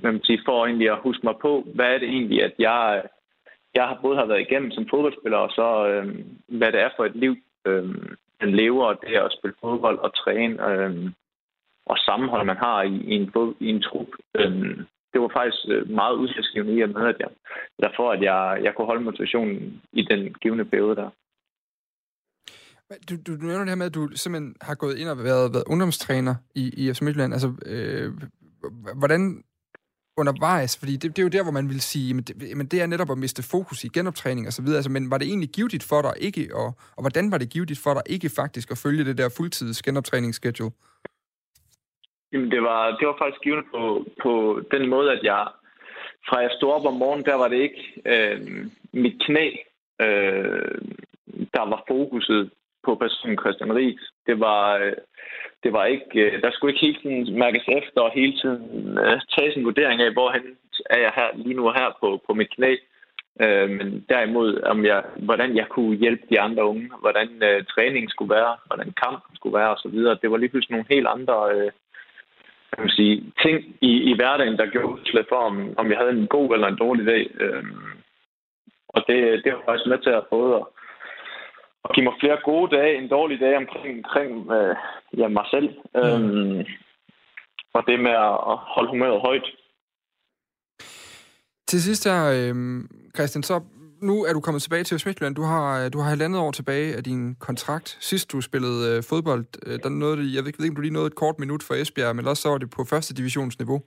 man 0.03 0.23
sige, 0.23 0.41
for 0.45 0.65
egentlig 0.65 0.89
at 0.91 0.99
huske 0.99 1.23
mig 1.23 1.35
på, 1.41 1.67
hvad 1.75 1.93
er 1.93 1.97
det 1.97 2.09
egentlig, 2.09 2.43
at 2.43 2.53
jeg, 2.59 3.03
jeg 3.75 3.97
både 4.01 4.17
har 4.17 4.25
været 4.25 4.41
igennem 4.41 4.71
som 4.71 4.87
fodboldspiller, 4.89 5.37
og 5.37 5.49
så 5.49 5.87
øh, 5.87 6.25
hvad 6.47 6.71
det 6.71 6.81
er 6.81 6.89
for 6.95 7.05
et 7.05 7.15
liv, 7.15 7.35
øh, 7.65 7.87
man 8.41 8.51
lever, 8.55 8.85
og 8.85 9.01
det 9.01 9.15
at 9.15 9.35
spille 9.37 9.55
fodbold 9.61 9.97
og 9.99 10.15
træne, 10.15 10.55
øh, 10.69 11.11
og 11.85 11.97
sammenhold, 11.97 12.45
man 12.45 12.57
har 12.57 12.83
i, 12.83 12.95
i, 13.11 13.13
en, 13.15 13.33
i 13.59 13.69
en 13.69 13.81
trup. 13.81 14.07
Øh, 14.35 14.77
det 15.13 15.21
var 15.21 15.31
faktisk 15.33 15.65
øh, 15.69 15.89
meget 15.89 16.15
udslagsgivende 16.15 16.73
i 16.73 16.81
at 16.81 16.89
møde, 16.89 17.09
at 17.09 17.19
jeg, 17.19 17.29
derfor 17.83 18.11
at 18.11 18.21
jeg, 18.21 18.59
jeg 18.63 18.73
kunne 18.75 18.87
holde 18.87 19.03
motivationen 19.03 19.81
i 19.93 20.01
den 20.01 20.33
givende 20.33 20.65
periode 20.65 20.95
der. 20.95 21.09
Du, 23.09 23.15
du, 23.27 23.31
du 23.41 23.45
nævner 23.45 23.59
det 23.59 23.69
her 23.69 23.75
med, 23.75 23.85
at 23.85 23.95
du 23.95 24.07
simpelthen 24.15 24.55
har 24.61 24.75
gået 24.75 24.97
ind 24.97 25.09
og 25.09 25.17
været, 25.17 25.53
været 25.53 25.63
ungdomstræner 25.67 26.35
i, 26.55 26.63
i 26.77 26.93
FC 26.93 27.01
Midtjylland. 27.01 27.33
Altså, 27.33 27.49
øh, 27.65 28.13
hvordan 28.95 29.43
undervejs, 30.17 30.79
fordi 30.79 30.93
det, 31.01 31.03
det 31.15 31.19
er 31.19 31.27
jo 31.27 31.35
der, 31.37 31.43
hvor 31.43 31.51
man 31.59 31.69
vil 31.69 31.81
sige, 31.81 32.13
men 32.13 32.23
det, 32.23 32.57
men 32.57 32.67
det 32.67 32.81
er 32.81 32.87
netop 32.87 33.11
at 33.11 33.17
miste 33.17 33.43
fokus 33.51 33.83
i 33.83 33.87
genoptræning 33.87 34.47
og 34.47 34.53
så 34.53 34.61
videre. 34.61 34.77
Altså, 34.77 34.91
men 34.91 35.11
var 35.11 35.17
det 35.17 35.27
egentlig 35.27 35.49
givetigt 35.49 35.85
for 35.91 36.01
dig 36.01 36.13
ikke, 36.27 36.43
og, 36.61 36.69
og 36.97 37.01
hvordan 37.03 37.31
var 37.31 37.37
det 37.37 37.49
givetigt 37.49 37.79
for 37.83 37.93
dig 37.93 38.03
ikke 38.15 38.29
faktisk 38.39 38.71
at 38.71 38.81
følge 38.85 39.05
det 39.05 39.17
der 39.17 39.35
fuldtids 39.37 39.81
genoptræningsschedule? 39.81 40.71
Jamen, 42.31 42.51
det 42.51 42.61
var, 42.61 42.81
det 42.97 43.07
var 43.07 43.15
faktisk 43.21 43.41
givet 43.43 43.65
på, 43.73 44.05
på 44.23 44.61
den 44.71 44.89
måde, 44.89 45.11
at 45.11 45.23
jeg 45.23 45.47
fra 46.27 46.37
jeg 46.39 46.51
stod 46.57 46.71
op 46.71 46.85
om 46.85 46.93
morgenen, 46.93 47.25
der 47.25 47.35
var 47.35 47.47
det 47.47 47.59
ikke 47.67 47.83
øh, 48.05 48.39
mit 48.93 49.21
knæ, 49.25 49.47
øh, 50.01 50.81
der 51.55 51.65
var 51.71 51.83
fokuset 51.87 52.51
på 52.85 52.95
personen 52.95 53.37
Christian 53.41 53.75
Ries. 53.75 54.03
Det 54.27 54.39
var, 54.39 54.75
øh, 54.77 54.93
det 55.67 55.75
var 55.79 55.85
ikke, 55.85 56.19
øh, 56.23 56.41
der 56.43 56.51
skulle 56.51 56.71
ikke 56.71 56.85
hele 56.85 56.99
tiden 57.01 57.39
mærkes 57.39 57.65
efter 57.79 58.01
og 58.01 58.11
hele 58.19 58.33
tiden 58.41 58.97
uh, 59.03 59.19
tages 59.35 59.55
en 59.55 59.65
vurdering 59.65 60.01
af, 60.01 60.11
hvor 60.13 60.29
er 60.95 60.99
jeg 61.05 61.11
her 61.19 61.29
lige 61.35 61.57
nu 61.59 61.63
her 61.79 61.97
på, 62.01 62.21
på 62.27 62.33
mit 62.33 62.51
knæ. 62.55 62.71
Øh, 63.43 63.69
men 63.69 64.05
derimod, 64.09 64.61
om 64.61 64.85
jeg, 64.85 65.03
hvordan 65.27 65.55
jeg 65.55 65.67
kunne 65.69 65.95
hjælpe 66.03 66.23
de 66.29 66.39
andre 66.39 66.63
unge, 66.65 66.89
hvordan 66.99 67.29
øh, 67.43 67.65
træningen 67.73 68.09
skulle 68.09 68.35
være, 68.35 68.53
hvordan 68.67 68.93
kampen 69.03 69.35
skulle 69.35 69.57
være 69.59 69.73
osv. 69.75 69.97
Det 70.21 70.31
var 70.31 70.37
lige 70.37 70.49
pludselig 70.49 70.73
nogle 70.75 70.93
helt 70.95 71.07
andre 71.15 71.35
øh, 71.55 71.71
kan 72.73 72.83
man 72.85 72.89
sige, 72.99 73.15
ting 73.43 73.57
i, 73.81 73.91
i 74.09 74.13
hverdagen, 74.15 74.57
der 74.57 74.71
gjorde 74.71 74.93
udslag 74.93 75.25
for, 75.29 75.35
om, 75.49 75.55
om 75.77 75.89
jeg 75.91 75.97
havde 75.97 76.11
en 76.11 76.27
god 76.27 76.53
eller 76.53 76.67
en 76.67 76.81
dårlig 76.83 77.05
dag. 77.05 77.23
Øh, 77.39 77.63
og 78.89 79.03
det, 79.07 79.17
det 79.43 79.53
var 79.53 79.61
faktisk 79.65 79.89
med 79.89 79.99
til 79.99 80.09
at 80.09 80.27
både 80.29 80.65
at 81.89 81.95
give 81.95 82.03
mig 82.03 82.13
flere 82.19 82.37
gode 82.49 82.75
dage 82.77 82.97
end 82.97 83.09
dårlige 83.09 83.43
dage 83.45 83.57
omkring, 83.57 83.97
omkring 84.05 84.51
øh, 84.51 84.75
ja, 85.17 85.27
mig 85.27 85.45
selv. 85.53 85.69
Mm. 85.95 86.01
Øhm, 86.01 86.65
og 87.73 87.83
det 87.87 87.99
med 87.99 88.11
at 88.11 88.55
holde 88.75 88.89
humøret 88.89 89.21
højt. 89.21 89.47
Til 91.67 91.81
sidst 91.81 92.03
her, 92.09 92.21
øh, 92.35 92.55
Christian, 93.15 93.43
så 93.43 93.61
nu 94.01 94.23
er 94.23 94.33
du 94.33 94.39
kommet 94.39 94.61
tilbage 94.61 94.83
til 94.83 95.01
Midtjylland. 95.05 95.35
Du 95.35 95.41
har, 95.41 95.89
du 95.89 95.99
har 95.99 96.09
halvandet 96.09 96.41
år 96.41 96.51
tilbage 96.51 96.95
af 96.95 97.03
din 97.03 97.35
kontrakt. 97.35 97.97
Sidst 97.99 98.31
du 98.31 98.41
spillede 98.41 98.97
øh, 98.97 99.03
fodbold, 99.03 99.45
øh, 99.65 99.79
der 99.83 99.89
nåede, 99.89 100.35
jeg 100.35 100.43
ved 100.43 100.47
ikke, 100.47 100.69
om 100.69 100.75
du 100.75 100.81
lige 100.81 100.93
nåede 100.93 101.07
et 101.07 101.15
kort 101.15 101.39
minut 101.39 101.63
for 101.63 101.73
Esbjerg, 101.73 102.15
men 102.15 102.27
også 102.27 102.41
så 102.41 102.49
var 102.49 102.57
det 102.57 102.69
på 102.69 102.83
første 102.83 103.13
divisionsniveau. 103.13 103.81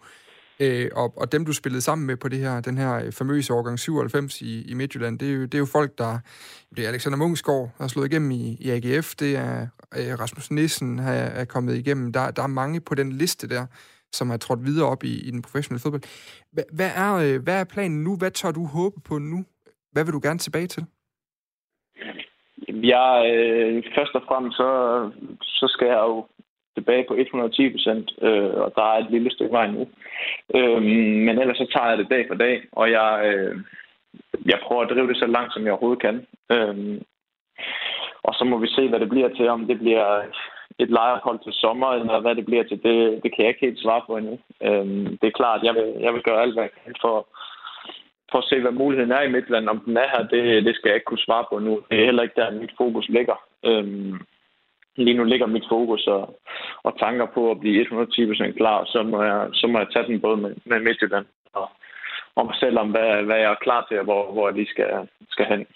Øh, 0.63 0.89
og, 0.97 1.13
og 1.17 1.33
dem, 1.33 1.45
du 1.45 1.53
spillede 1.53 1.83
sammen 1.83 2.07
med 2.07 2.17
på 2.17 2.29
det 2.29 2.39
her, 2.39 2.61
den 2.61 2.79
her 2.79 2.95
øh, 3.05 3.13
famøse 3.13 3.53
årgang 3.53 3.79
97 3.79 4.41
i, 4.43 4.71
i 4.71 4.75
Midtjylland, 4.75 5.19
det 5.19 5.29
er, 5.29 5.33
jo, 5.33 5.43
det 5.43 5.55
er 5.55 5.59
jo 5.59 5.67
folk, 5.73 5.99
der... 5.99 6.19
Det 6.77 6.85
er 6.85 6.89
Alexander 6.89 7.19
Mungsgaard, 7.19 7.71
der 7.79 7.83
har 7.83 7.89
slået 7.89 8.13
igennem 8.13 8.31
i, 8.31 8.57
i 8.61 8.71
AGF. 8.71 9.15
Det 9.15 9.37
er 9.37 9.67
øh, 9.99 10.21
Rasmus 10.21 10.51
Nissen, 10.51 10.99
der 10.99 11.05
er 11.41 11.45
kommet 11.45 11.77
igennem. 11.77 12.13
Der, 12.13 12.31
der 12.31 12.43
er 12.43 12.47
mange 12.47 12.81
på 12.81 12.95
den 12.95 13.13
liste 13.13 13.49
der, 13.49 13.67
som 14.13 14.31
har 14.31 14.37
trådt 14.37 14.67
videre 14.67 14.89
op 14.89 15.05
i, 15.05 15.29
i 15.29 15.31
den 15.31 15.43
professionelle 15.43 15.83
fodbold. 15.83 16.03
Hvad, 16.53 16.65
hvad, 16.73 16.91
er, 16.97 17.13
øh, 17.15 17.43
hvad 17.45 17.61
er 17.61 17.65
planen 17.65 18.05
nu? 18.05 18.17
Hvad 18.17 18.31
tør 18.31 18.51
du 18.51 18.65
håbe 18.67 19.01
på 19.09 19.19
nu? 19.19 19.45
Hvad 19.93 20.05
vil 20.05 20.13
du 20.13 20.21
gerne 20.23 20.39
tilbage 20.39 20.67
til? 20.67 20.85
Jeg, 22.69 23.33
øh, 23.35 23.83
først 23.97 24.15
og 24.15 24.23
fremmest, 24.29 24.57
så, 24.57 24.71
så 25.43 25.67
skal 25.75 25.87
jeg 25.87 26.03
jo 26.09 26.27
tilbage 26.81 27.05
på 27.09 27.15
110 27.15 27.71
procent, 27.75 28.07
øh, 28.23 28.55
og 28.65 28.73
der 28.77 28.85
er 28.93 28.99
et 28.99 29.11
lille 29.11 29.31
stykke 29.31 29.53
vej 29.53 29.67
nu. 29.67 29.83
Øh, 30.57 30.83
men 31.27 31.35
ellers 31.39 31.57
så 31.57 31.67
tager 31.75 31.89
jeg 31.91 31.99
det 31.99 32.11
dag 32.11 32.25
for 32.29 32.35
dag, 32.35 32.57
og 32.73 32.91
jeg, 32.91 33.11
øh, 33.29 33.55
jeg 34.47 34.59
prøver 34.65 34.83
at 34.83 34.91
drive 34.91 35.09
det 35.09 35.17
så 35.17 35.27
langt, 35.27 35.53
som 35.53 35.63
jeg 35.65 35.73
overhovedet 35.73 36.03
kan. 36.07 36.17
Øh, 36.55 37.01
og 38.23 38.33
så 38.35 38.45
må 38.45 38.59
vi 38.59 38.69
se, 38.69 38.89
hvad 38.89 39.01
det 39.01 39.09
bliver 39.09 39.29
til, 39.29 39.49
om 39.49 39.67
det 39.67 39.79
bliver 39.79 40.23
et 40.79 40.91
lejeophold 40.91 41.39
til 41.43 41.53
sommer, 41.53 41.89
eller 41.93 42.21
hvad 42.21 42.35
det 42.35 42.45
bliver 42.47 42.63
til, 42.63 42.83
det, 42.83 42.97
det 43.23 43.29
kan 43.31 43.43
jeg 43.43 43.49
ikke 43.49 43.67
helt 43.67 43.83
svare 43.83 44.03
på 44.07 44.17
endnu. 44.17 44.39
Øh, 44.67 44.87
det 45.21 45.27
er 45.29 45.39
klart, 45.41 45.63
jeg 45.63 45.75
vil, 45.75 45.89
jeg 46.01 46.13
vil 46.15 46.23
gøre 46.23 46.43
alt, 46.43 46.55
hvad 46.55 46.63
jeg 46.63 46.73
kan 46.85 46.95
for, 47.01 47.17
for 48.31 48.39
at 48.39 48.49
se, 48.49 48.61
hvad 48.61 48.73
muligheden 48.73 49.13
er 49.13 49.23
i 49.23 49.33
Midtland. 49.37 49.69
Om 49.69 49.81
den 49.87 49.97
er 49.97 50.09
her, 50.13 50.23
det, 50.33 50.65
det 50.67 50.75
skal 50.75 50.89
jeg 50.89 50.97
ikke 50.97 51.11
kunne 51.11 51.27
svare 51.29 51.45
på 51.51 51.59
nu. 51.59 51.83
Det 51.91 52.01
er 52.01 52.05
heller 52.05 52.23
ikke 52.23 52.41
der, 52.41 52.51
mit 52.51 52.75
fokus 52.79 53.09
ligger. 53.09 53.37
Øhm, 53.65 54.21
lige 54.97 55.17
nu 55.17 55.25
ligger 55.25 55.47
mit 55.47 55.67
fokus 55.69 56.07
og, 56.07 56.41
og 56.87 56.99
tanker 56.99 57.27
på 57.35 57.51
at 57.51 57.61
blive 57.61 57.87
110% 57.87 58.57
klar, 58.61 58.85
så 58.85 59.03
må 59.03 59.23
jeg, 59.23 59.49
så 59.53 59.67
må 59.67 59.79
jeg 59.79 59.89
tage 59.93 60.07
den 60.07 60.21
både 60.21 60.37
med, 60.37 60.53
med 60.65 60.81
Midtjylland 60.81 61.27
og, 61.53 61.69
og 62.37 62.47
mig 62.47 62.57
selv 62.61 62.79
om, 62.79 62.91
hvad, 62.91 63.23
hvad 63.23 63.37
jeg 63.37 63.51
er 63.51 63.65
klar 63.67 63.87
til, 63.89 63.99
og 63.99 64.05
hvor, 64.05 64.33
hvor 64.33 64.49
jeg 64.49 64.57
lige 64.57 64.73
skal, 64.75 65.09
skal 65.31 65.47
hen. 65.47 65.67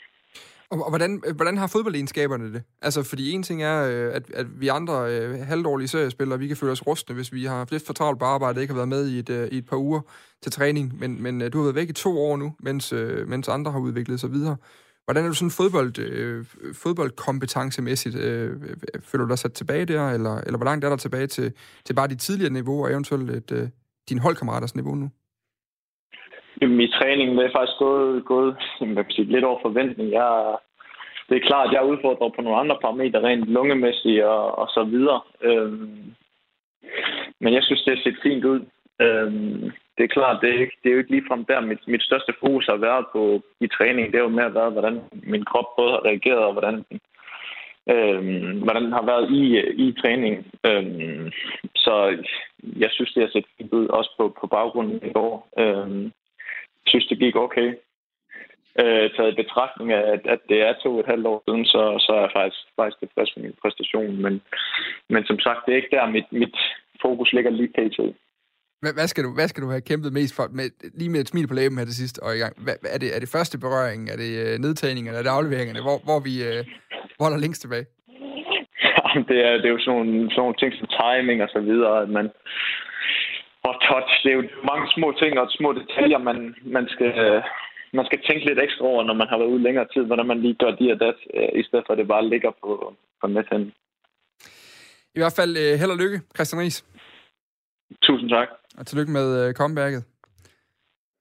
Og 0.71 0.91
hvordan, 0.91 1.23
hvordan 1.37 1.57
har 1.57 1.67
fodboldegenskaberne 1.73 2.53
det? 2.53 2.63
Altså, 2.83 3.09
fordi 3.09 3.33
en 3.33 3.43
ting 3.43 3.63
er, 3.63 3.79
øh, 3.91 4.15
at, 4.17 4.31
at 4.35 4.47
vi 4.61 4.69
andre 4.69 4.95
øh, 5.13 5.39
halvdårlige 5.47 5.89
seriespillere, 5.89 6.39
vi 6.39 6.47
kan 6.47 6.57
føle 6.57 6.73
os 6.73 6.87
rustne, 6.87 7.15
hvis 7.15 7.33
vi 7.33 7.45
har 7.45 7.57
haft 7.57 7.71
lidt 7.71 7.87
for 7.87 7.93
travlt 7.93 8.19
på 8.19 8.25
arbejde, 8.25 8.61
ikke 8.61 8.73
har 8.73 8.79
været 8.79 8.89
med 8.89 9.09
i 9.09 9.19
et, 9.19 9.31
øh, 9.31 9.49
i 9.49 9.59
et 9.59 9.67
par 9.67 9.77
uger 9.77 10.01
til 10.43 10.53
træning. 10.53 10.99
Men, 11.01 11.23
men 11.23 11.43
øh, 11.43 11.53
du 11.53 11.59
har 11.59 11.65
været 11.65 11.77
væk 11.77 11.89
i 11.89 11.93
to 11.93 12.19
år 12.19 12.37
nu, 12.37 12.55
mens, 12.61 12.93
øh, 12.93 13.29
mens 13.29 13.49
andre 13.49 13.73
har 13.73 13.79
udviklet 13.79 14.21
sig 14.21 14.33
videre. 14.33 14.57
Hvordan 15.05 15.25
er 15.25 15.29
du 15.29 15.35
sådan 15.35 15.59
fodbold, 15.61 15.93
øh, 15.99 16.45
fodboldkompetencemæssigt? 16.83 18.17
Øh, 18.27 18.51
øh, 18.51 19.03
føler 19.09 19.25
du 19.25 19.31
dig 19.31 19.39
sat 19.39 19.53
tilbage 19.53 19.85
der, 19.85 20.11
eller, 20.17 20.35
eller 20.47 20.59
hvor 20.59 20.65
langt 20.71 20.85
er 20.85 20.89
der 20.89 20.97
tilbage 20.97 21.27
til, 21.27 21.53
til 21.85 21.95
bare 21.95 22.09
de 22.09 22.17
tidligere 22.17 22.53
niveau, 22.53 22.85
og 22.85 22.91
eventuelt 22.91 23.31
et, 23.31 23.53
øh, 23.59 23.69
din 24.09 24.19
holdkammeraters 24.19 24.75
niveau 24.75 24.95
nu? 24.95 25.09
Jamen, 26.61 26.81
i 26.81 26.89
træningen 26.89 27.39
er 27.39 27.57
faktisk 27.57 27.79
gået, 27.79 28.25
gået 28.25 28.57
hvad 28.95 29.05
sige, 29.11 29.33
lidt 29.33 29.45
over 29.45 29.59
forventning. 29.63 30.13
Jeg, 30.13 30.57
det 31.29 31.37
er 31.37 31.47
klart, 31.49 31.69
at 31.69 31.75
jeg 31.75 31.91
udfordrer 31.93 32.29
på 32.37 32.43
nogle 32.43 32.61
andre 32.63 32.79
parametre, 32.81 33.21
rent 33.21 33.45
lungemæssigt 33.45 34.23
og, 34.23 34.59
og 34.59 34.69
så 34.69 34.85
videre. 34.85 35.21
Øhm, 35.43 36.15
men 37.41 37.55
jeg 37.55 37.63
synes, 37.63 37.83
det 37.83 37.97
har 37.97 38.03
set 38.03 38.19
fint 38.23 38.45
ud. 38.45 38.61
Øhm, 39.01 39.71
det 39.97 40.05
er 40.05 40.15
klart, 40.17 40.43
det 40.43 40.49
er, 40.51 40.61
ikke, 40.61 40.77
det 40.83 40.89
er 40.89 40.93
jo 40.93 40.99
ikke 40.99 41.11
ligefrem 41.11 41.45
der, 41.45 41.61
mit, 41.61 41.89
mit 41.89 42.03
største 42.03 42.33
fokus 42.41 42.67
har 42.67 42.77
været 42.77 43.07
på 43.13 43.43
i 43.61 43.69
træning. 43.69 44.13
Det 44.13 44.19
er 44.19 44.23
jo 44.23 44.39
mere 44.39 44.55
været, 44.55 44.73
hvordan 44.73 45.01
min 45.13 45.45
krop 45.45 45.77
både 45.77 45.91
har 45.93 46.05
reageret, 46.05 46.45
og 46.49 46.53
hvordan, 46.53 46.85
øh, 47.93 48.21
hvordan 48.65 48.85
den 48.85 48.93
har 48.93 49.07
været 49.13 49.31
i, 49.31 49.43
i 49.87 49.95
træning. 50.03 50.35
Øh, 50.67 51.33
så 51.77 51.95
jeg 52.77 52.91
synes, 52.91 53.13
det 53.13 53.23
har 53.23 53.31
set 53.33 53.47
fint 53.59 53.73
ud, 53.73 53.87
også 53.89 54.11
på, 54.19 54.37
på 54.41 54.47
baggrunden 54.47 55.01
i 55.09 55.13
går. 55.13 55.49
Øhm, 55.59 56.05
jeg 56.83 56.89
synes, 56.89 57.07
det 57.07 57.19
gik 57.19 57.37
okay. 57.37 57.75
Øh, 58.81 59.11
taget 59.17 59.33
i 59.33 59.43
betragtning 59.43 59.93
af, 59.93 60.03
at, 60.13 60.27
at 60.27 60.41
det 60.49 60.61
er 60.63 60.73
to 60.83 60.95
og 60.95 61.01
et 61.01 61.07
halvt 61.07 61.27
år 61.27 61.43
siden, 61.47 61.65
så, 61.65 61.83
så 62.07 62.13
er 62.13 62.21
jeg 62.21 62.31
faktisk, 62.33 62.61
faktisk 62.77 62.99
tilfreds 62.99 63.37
med 63.37 63.45
min 63.45 63.59
præstation. 63.63 64.23
Men, 64.23 64.43
men 65.09 65.25
som 65.25 65.39
sagt, 65.39 65.67
det 65.67 65.73
er 65.73 65.77
ikke 65.77 65.97
der, 65.97 66.07
mit, 66.17 66.33
mit 66.33 66.57
fokus 67.03 67.33
ligger 67.33 67.51
lige 67.51 67.75
pt. 67.77 68.17
Hvad, 68.85 68.95
hvad, 68.99 69.09
skal 69.13 69.25
du, 69.27 69.31
hvad 69.39 69.49
skal 69.49 69.63
du 69.65 69.71
have 69.75 69.89
kæmpet 69.91 70.11
mest 70.19 70.33
for? 70.37 70.45
Med, 70.59 70.67
lige 71.01 71.13
med 71.13 71.21
et 71.21 71.31
smil 71.33 71.49
på 71.49 71.57
læben 71.59 71.79
her 71.79 71.87
til 71.89 72.01
sidst 72.03 72.17
og 72.25 72.31
i 72.37 72.41
gang. 72.45 72.55
Hvad, 72.65 72.77
er, 72.95 72.99
det, 73.03 73.09
er 73.17 73.21
det 73.23 73.35
første 73.37 73.57
berøring? 73.65 74.01
Er 74.13 74.17
det 74.23 74.31
uh, 74.43 74.55
nedtagningerne? 74.65 75.19
Er 75.19 75.25
det 75.25 75.37
afleveringerne? 75.39 75.81
Hvor, 75.87 75.99
hvor, 76.09 76.21
vi, 76.27 76.35
uh, 76.49 76.61
hvor 77.17 77.27
er 77.27 77.33
der 77.33 77.45
længst 77.45 77.61
tilbage? 77.63 77.87
det, 79.31 79.39
er, 79.47 79.53
det 79.61 79.67
er 79.69 79.75
jo 79.77 79.83
sådan 79.85 79.95
nogle, 79.97 80.13
sådan 80.33 80.43
nogle 80.45 80.61
ting 80.61 80.71
som 80.79 80.89
timing 81.01 81.39
og 81.47 81.51
så 81.57 81.61
videre, 81.71 81.97
at 82.05 82.11
man, 82.19 82.27
og 83.69 83.75
touch, 83.87 84.11
det 84.23 84.31
er 84.31 84.39
jo 84.41 84.45
mange 84.71 84.87
små 84.97 85.09
ting 85.23 85.33
og 85.41 85.47
små 85.59 85.69
detaljer, 85.81 86.21
man, 86.29 86.39
man 86.77 86.85
skal, 86.95 87.13
man 87.99 88.05
skal 88.09 88.21
tænke 88.29 88.47
lidt 88.47 88.61
ekstra 88.67 88.85
over, 88.91 89.03
når 89.05 89.17
man 89.21 89.29
har 89.31 89.39
været 89.39 89.53
ude 89.55 89.67
længere 89.67 89.89
tid, 89.95 90.03
hvordan 90.09 90.27
man 90.33 90.41
lige 90.45 90.61
gør 90.63 90.73
de 90.81 90.87
og 90.95 90.99
dat, 91.05 91.19
i 91.61 91.63
stedet 91.67 91.85
for 91.87 91.93
at 91.93 91.99
det 92.01 92.09
bare 92.15 92.29
ligger 92.33 92.51
på, 92.63 92.71
på 93.21 93.27
netten. 93.27 93.63
I 95.17 95.19
hvert 95.21 95.37
fald 95.39 95.55
held 95.81 95.95
og 95.97 96.01
lykke, 96.05 96.19
Christian 96.37 96.61
Ries. 96.63 96.79
Tusind 98.03 98.31
tak. 98.31 98.49
Og 98.79 98.87
tillykke 98.87 99.13
med 99.13 99.49
uh, 99.49 99.55
comebacket. 99.55 100.05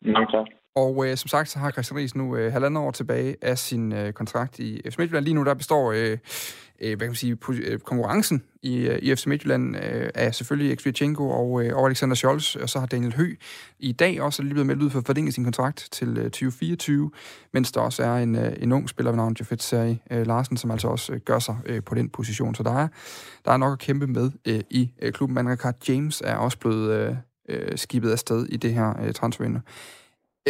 Mange 0.01 0.27
tak. 0.31 0.47
Og 0.75 1.07
øh, 1.07 1.17
som 1.17 1.27
sagt, 1.27 1.49
så 1.49 1.59
har 1.59 1.71
Christian 1.71 1.97
Ries 1.97 2.15
nu 2.15 2.35
øh, 2.35 2.51
halvandet 2.51 2.83
år 2.83 2.91
tilbage 2.91 3.35
af 3.41 3.57
sin 3.57 3.93
øh, 3.93 4.13
kontrakt 4.13 4.59
i 4.59 4.81
FC 4.89 4.97
Midtjylland. 4.97 5.25
Lige 5.25 5.33
nu 5.33 5.43
der 5.43 5.53
består 5.53 5.91
øh, 5.91 6.17
øh, 6.81 6.97
hvad 6.97 6.97
kan 6.97 7.07
man 7.07 7.15
sige, 7.15 7.37
øh, 7.49 7.79
konkurrencen 7.79 8.43
i, 8.61 8.77
øh, 8.77 8.99
i 9.01 9.15
FC 9.15 9.25
Midtjylland 9.25 9.75
øh, 9.75 10.09
af 10.15 10.35
selvfølgelig 10.35 10.77
Xvichenko 10.77 11.29
og, 11.29 11.65
øh, 11.65 11.77
og 11.77 11.85
Alexander 11.85 12.15
Scholz, 12.15 12.55
og 12.55 12.69
så 12.69 12.79
har 12.79 12.85
Daniel 12.85 13.15
Hø 13.15 13.35
i 13.79 13.91
dag 13.91 14.21
også 14.21 14.41
lige 14.41 14.53
blevet 14.53 14.67
meldt 14.67 14.81
ud 14.81 14.89
for 14.89 14.99
at 14.99 15.05
forlænge 15.05 15.31
sin 15.31 15.43
kontrakt 15.43 15.87
til 15.91 16.17
øh, 16.17 16.23
2024, 16.23 17.11
mens 17.53 17.71
der 17.71 17.81
også 17.81 18.03
er 18.03 18.15
en, 18.15 18.35
øh, 18.35 18.53
en 18.59 18.71
ung 18.71 18.89
spiller 18.89 19.11
ved 19.11 19.17
navn 19.17 19.35
Jafet 19.39 19.63
Seri 19.63 20.01
øh, 20.11 20.27
Larsen, 20.27 20.57
som 20.57 20.71
altså 20.71 20.87
også 20.87 21.13
øh, 21.13 21.19
gør 21.19 21.39
sig 21.39 21.57
øh, 21.65 21.83
på 21.83 21.95
den 21.95 22.09
position. 22.09 22.55
Så 22.55 22.63
der 22.63 22.73
er, 22.77 22.87
der 23.45 23.51
er 23.51 23.57
nok 23.57 23.71
at 23.71 23.79
kæmpe 23.79 24.07
med 24.07 24.31
øh, 24.47 24.61
i 24.69 24.91
øh, 25.01 25.13
klubben. 25.13 25.35
Men 25.45 25.57
James 25.87 26.21
er 26.25 26.35
også 26.35 26.57
blevet 26.57 26.93
øh, 26.93 27.15
øh, 27.49 27.77
skibet 27.77 28.11
afsted 28.11 28.45
i 28.45 28.57
det 28.57 28.73
her 28.73 29.03
øh, 29.03 29.13
transfervindue. 29.13 29.61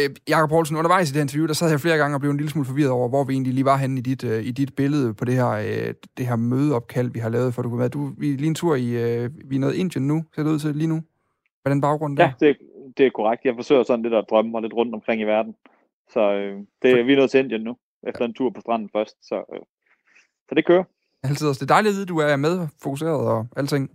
Øh, 0.00 0.10
Jakob 0.28 0.50
Poulsen, 0.50 0.76
undervejs 0.76 1.10
i 1.10 1.14
det 1.14 1.20
interview, 1.20 1.46
der 1.46 1.52
sad 1.52 1.70
jeg 1.70 1.80
flere 1.80 1.96
gange 1.96 2.16
og 2.16 2.20
blev 2.20 2.30
en 2.30 2.36
lille 2.36 2.50
smule 2.50 2.66
forvirret 2.66 2.90
over, 2.90 3.08
hvor 3.08 3.24
vi 3.24 3.32
egentlig 3.32 3.54
lige 3.54 3.64
var 3.64 3.76
henne 3.76 3.98
i 3.98 4.02
dit, 4.02 4.24
øh, 4.24 4.44
i 4.44 4.50
dit 4.50 4.74
billede 4.76 5.14
på 5.14 5.24
det 5.24 5.34
her, 5.34 5.48
øh, 5.48 5.94
det 6.16 6.26
her 6.26 6.36
mødeopkald, 6.36 7.10
vi 7.10 7.18
har 7.18 7.28
lavet, 7.28 7.54
for 7.54 7.62
du 7.62 7.68
kunne 7.68 7.78
være. 7.78 7.88
Du, 7.88 8.12
vi 8.18 8.32
er 8.32 8.36
lige 8.36 8.46
en 8.46 8.54
tur 8.54 8.74
i, 8.74 8.88
øh, 8.90 9.30
vi 9.50 9.56
er 9.56 9.60
noget 9.60 9.74
Indien 9.74 10.06
nu, 10.06 10.24
ser 10.34 10.42
det 10.42 10.50
ud 10.50 10.58
til 10.58 10.76
lige 10.76 10.88
nu. 10.88 11.02
Hvad 11.62 11.72
er 11.72 11.74
den 11.74 11.80
baggrund 11.80 12.16
der? 12.16 12.24
Ja, 12.24 12.32
det, 12.46 12.56
det 12.96 13.06
er 13.06 13.10
korrekt. 13.10 13.44
Jeg 13.44 13.54
forsøger 13.56 13.82
sådan 13.82 14.02
lidt 14.02 14.14
at 14.14 14.24
drømme 14.30 14.58
og 14.58 14.62
lidt 14.62 14.72
rundt 14.72 14.94
omkring 14.94 15.20
i 15.20 15.24
verden. 15.24 15.54
Så 16.12 16.32
øh, 16.32 16.56
det, 16.82 17.06
vi 17.06 17.12
er 17.12 17.16
nået 17.16 17.30
til 17.30 17.40
Indien 17.40 17.60
nu, 17.60 17.76
efter 18.08 18.24
en 18.24 18.34
tur 18.34 18.50
på 18.50 18.60
stranden 18.60 18.90
først. 18.92 19.16
Så, 19.22 19.34
øh, 19.34 19.60
så 20.48 20.54
det 20.54 20.66
kører. 20.66 20.84
Altid 21.22 21.48
også. 21.48 21.58
Det 21.64 21.70
er 21.70 21.74
dejligt 21.74 21.90
at 21.90 21.94
vide, 21.94 22.02
at 22.02 22.08
du 22.08 22.18
er 22.18 22.36
med, 22.36 22.68
fokuseret 22.82 23.28
og 23.28 23.46
alting. 23.56 23.90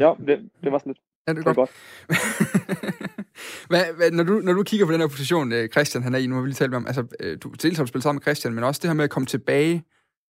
ja, 0.00 0.14
det, 0.26 0.50
det 0.64 0.72
var 0.72 0.78
sådan 0.78 0.90
lidt. 0.90 1.00
Ja, 1.26 1.32
det 1.32 1.38
er, 1.38 1.42
det 1.42 1.50
er 1.50 1.54
godt. 1.54 1.56
godt. 1.56 3.18
hvad, 3.68 3.84
hvad, 3.96 4.10
når, 4.10 4.24
du, 4.24 4.32
når 4.32 4.52
du 4.52 4.62
kigger 4.62 4.86
på 4.86 4.92
den 4.92 5.00
her 5.00 5.08
position, 5.08 5.52
øh, 5.52 5.68
Christian 5.68 6.02
han 6.02 6.14
er 6.14 6.18
i, 6.18 6.26
nu 6.26 6.34
har 6.34 6.42
vi 6.42 6.48
lige 6.48 6.54
talt 6.54 6.70
med 6.70 6.76
om, 6.76 6.86
altså, 6.86 7.06
øh, 7.20 7.38
du 7.42 7.48
dels 7.48 7.78
har 7.78 7.86
spillet 7.86 8.02
sammen 8.02 8.16
med 8.16 8.22
Christian, 8.22 8.54
men 8.54 8.64
også 8.64 8.78
det 8.82 8.90
her 8.90 8.94
med 8.94 9.04
at 9.04 9.10
komme 9.10 9.26
tilbage 9.26 9.84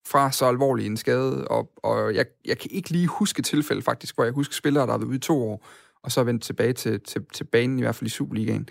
fra 0.07 0.33
så 0.33 0.47
alvorlig 0.47 0.87
en 0.87 0.97
skade, 0.97 1.49
og, 1.49 1.73
og 1.77 2.15
jeg, 2.15 2.27
jeg 2.45 2.59
kan 2.59 2.71
ikke 2.71 2.91
lige 2.91 3.07
huske 3.07 3.43
tilfælde 3.43 3.83
faktisk, 3.83 4.15
hvor 4.15 4.25
jeg 4.25 4.33
husker 4.33 4.55
spillere, 4.55 4.87
der 4.87 4.91
har 4.91 4.99
været 4.99 5.09
ude 5.09 5.17
i 5.17 5.21
to 5.21 5.43
år, 5.43 5.67
og 6.03 6.13
så 6.13 6.25
vendt 6.25 6.43
tilbage 6.43 6.73
til, 6.73 7.01
til, 7.01 7.25
til 7.33 7.45
banen, 7.45 7.79
i 7.79 7.83
hvert 7.83 7.95
fald 7.95 8.07
i 8.07 8.11
Superligaen. 8.11 8.69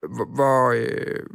Hvor, 0.00 0.34
hvor, 0.34 0.72
øh, 0.76 1.26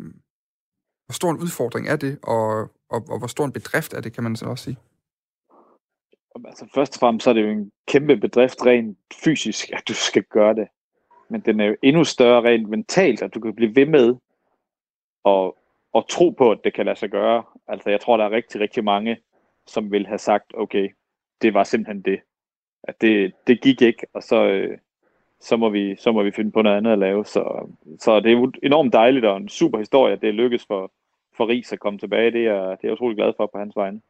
hvor 1.06 1.14
stor 1.14 1.32
en 1.32 1.38
udfordring 1.38 1.88
er 1.88 1.96
det, 1.96 2.20
og, 2.24 2.60
og, 2.90 3.06
og 3.10 3.18
hvor 3.18 3.28
stor 3.28 3.46
en 3.46 3.52
bedrift 3.52 3.94
er 3.94 4.02
det, 4.02 4.14
kan 4.14 4.24
man 4.24 4.36
så 4.36 4.46
også 4.46 4.64
sige? 4.64 4.78
Altså 6.46 6.68
først 6.76 6.96
og 6.96 7.00
fremmest 7.00 7.24
så 7.24 7.30
er 7.30 7.34
det 7.34 7.44
jo 7.44 7.50
en 7.50 7.72
kæmpe 7.88 8.18
bedrift 8.18 8.66
rent 8.66 8.98
fysisk, 9.24 9.70
at 9.74 9.84
du 9.88 9.94
skal 9.94 10.24
gøre 10.24 10.56
det. 10.56 10.68
Men 11.30 11.42
den 11.42 11.60
er 11.60 11.66
jo 11.66 11.76
endnu 11.82 12.04
større 12.04 12.44
rent 12.44 12.70
mentalt, 12.70 13.22
at 13.22 13.36
du 13.36 13.40
kan 13.40 13.56
blive 13.56 13.76
ved 13.76 13.86
med 13.86 14.16
at, 15.26 15.52
at 15.96 16.06
tro 16.10 16.30
på, 16.30 16.52
at 16.52 16.60
det 16.64 16.74
kan 16.74 16.86
lade 16.86 17.00
sig 17.00 17.10
gøre. 17.10 17.44
Altså 17.68 17.90
jeg 17.90 18.02
tror, 18.02 18.18
der 18.18 18.26
er 18.26 18.32
rigtig, 18.32 18.62
rigtig 18.62 18.84
mange, 18.84 19.18
som 19.68 19.92
vil 19.92 20.08
have 20.08 20.18
sagt, 20.18 20.54
okay, 20.54 20.90
det 21.42 21.54
var 21.54 21.64
simpelthen 21.64 22.02
det. 22.02 22.20
At 22.84 23.02
det, 23.02 23.34
det 23.48 23.62
gik 23.62 23.82
ikke, 23.82 24.08
og 24.14 24.24
så, 24.24 24.46
øh, 24.46 24.78
så, 25.40 25.58
må 25.58 25.70
vi, 25.70 25.96
så 25.96 26.12
må 26.12 26.24
vi 26.24 26.32
finde 26.32 26.52
på 26.52 26.62
noget 26.62 26.78
andet 26.78 26.92
at 26.92 27.00
lave. 27.00 27.26
Så, 27.26 27.70
så 28.00 28.20
det 28.20 28.32
er 28.32 28.52
enormt 28.64 28.94
dejligt 28.94 29.26
og 29.26 29.38
en 29.38 29.50
super 29.50 29.78
historie, 29.78 30.14
at 30.14 30.22
det 30.22 30.34
lykkes 30.34 30.66
for, 30.66 30.92
for 31.38 31.48
Ries 31.48 31.74
at 31.74 31.80
komme 31.80 32.00
tilbage. 32.00 32.32
Det 32.32 32.48
er, 32.48 32.62
det 32.62 32.72
er 32.72 32.78
jeg 32.84 32.92
utrolig 32.92 33.18
glad 33.18 33.34
for 33.38 33.46
på 33.48 33.58
hans 33.58 33.76
vegne. 33.76 34.02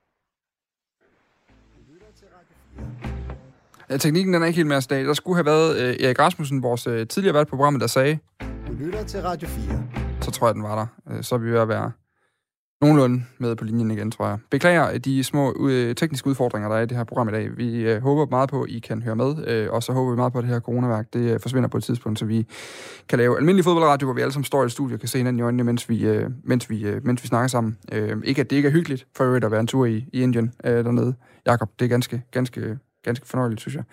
Teknikken 3.96 4.34
den 4.34 4.42
er 4.42 4.46
ikke 4.46 4.58
helt 4.58 4.68
mere 4.68 4.82
dag. 4.82 5.06
Der 5.06 5.14
skulle 5.14 5.36
have 5.36 5.46
været 5.46 5.78
øh, 5.78 6.06
Erik 6.06 6.20
Rasmussen, 6.20 6.64
vores 6.64 6.88
øh, 6.88 7.08
tidligere 7.08 7.36
vært 7.36 7.48
på 7.48 7.56
programmet, 7.56 7.82
der 7.82 7.88
sagde... 7.88 8.20
Du 8.68 8.74
lytter 8.80 9.04
til 9.04 9.22
Radio 9.22 9.48
4. 9.48 9.84
Så 10.22 10.32
tror 10.32 10.48
jeg, 10.48 10.56
den 10.56 10.64
var 10.64 10.76
der. 10.76 11.16
Øh, 11.16 11.24
så 11.24 11.36
er 11.36 11.40
vi 11.40 11.52
ved 11.52 11.60
at 11.60 11.68
være 11.68 11.92
nogenlunde 12.82 13.24
med 13.38 13.56
på 13.56 13.64
linjen 13.64 13.92
igen, 13.92 14.12
tror 14.12 14.28
jeg. 14.28 14.38
Beklager 14.52 14.98
de 14.98 15.24
små 15.24 15.68
øh, 15.70 15.96
tekniske 15.96 16.28
udfordringer, 16.28 16.70
der 16.70 16.76
er 16.76 16.82
i 16.82 16.86
det 16.86 16.98
her 16.98 17.04
program 17.04 17.30
i 17.30 17.32
dag. 17.32 17.58
Vi 17.58 17.80
øh, 17.80 18.02
håber 18.02 18.26
meget 18.30 18.50
på, 18.50 18.62
at 18.62 18.70
I 18.70 18.80
kan 18.80 19.02
høre 19.02 19.16
med, 19.16 19.48
øh, 19.48 19.72
og 19.72 19.84
så 19.84 19.94
håber 19.94 20.12
vi 20.12 20.16
meget 20.16 20.34
på, 20.34 20.40
at 20.40 20.44
det 20.44 20.52
her 20.52 20.60
coronaværk 20.60 21.14
det 21.14 21.20
øh, 21.20 21.40
forsvinder 21.40 21.70
på 21.70 21.78
et 21.78 21.84
tidspunkt, 21.84 22.20
så 22.20 22.26
vi 22.26 22.48
kan 23.10 23.20
lave 23.20 23.38
almindelig 23.38 23.64
fodboldradio, 23.64 24.06
hvor 24.06 24.14
vi 24.14 24.22
alle 24.22 24.32
sammen 24.32 24.46
står 24.46 24.64
i 24.64 24.66
et 24.66 24.72
studie 24.72 24.96
og 24.96 25.00
kan 25.00 25.10
se 25.10 25.18
hinanden 25.18 25.40
i 25.40 25.44
øjnene, 25.44 25.64
mens 25.64 25.90
vi, 25.90 26.06
øh, 26.06 26.30
mens 26.44 26.70
vi, 26.70 26.86
øh, 26.86 27.06
mens 27.06 27.24
vi 27.24 27.28
snakker 27.28 27.48
sammen. 27.48 27.78
Øh, 27.92 28.18
ikke 28.24 28.42
at 28.42 28.50
det 28.50 28.56
ikke 28.56 28.68
er 28.68 28.74
hyggeligt 28.74 29.08
for 29.16 29.24
øvrigt 29.24 29.46
at 29.46 29.52
være 29.52 29.60
en 29.60 29.68
tur 29.68 29.86
i, 29.86 30.06
i 30.14 30.22
Indien 30.22 30.54
øh, 30.64 30.86
dernede. 30.86 31.14
Jakob, 31.46 31.70
det 31.80 31.86
er 31.86 31.90
ganske, 31.90 32.22
ganske, 32.32 32.78
ganske 33.08 33.28
fornøjeligt, 33.28 33.62
synes 33.62 33.76
jeg. 33.76 33.84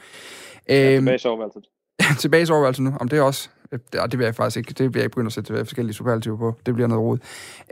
Øh, 0.71 0.77
ja, 0.77 0.97
tilbage 0.97 1.15
i 1.15 1.19
soveværelset. 1.19 1.65
tilbage 2.23 2.43
i 2.43 2.47
soveværelset 2.47 2.85
nu, 2.85 2.93
om 3.01 3.09
det 3.09 3.19
er 3.19 3.23
også 3.23 3.49
det, 3.71 4.11
det 4.11 4.19
vil 4.19 4.25
jeg 4.25 4.35
faktisk 4.35 4.57
ikke. 4.57 4.69
Det 4.69 4.95
vil 4.95 5.01
jeg 5.01 5.05
ikke 5.05 5.15
begynde 5.15 5.27
at 5.27 5.33
sætte 5.33 5.57
forskellige 5.57 5.95
superlativer 5.95 6.37
på. 6.37 6.55
Det 6.67 6.75
bliver 6.75 6.89
noget 6.89 7.03
rod. 7.03 7.19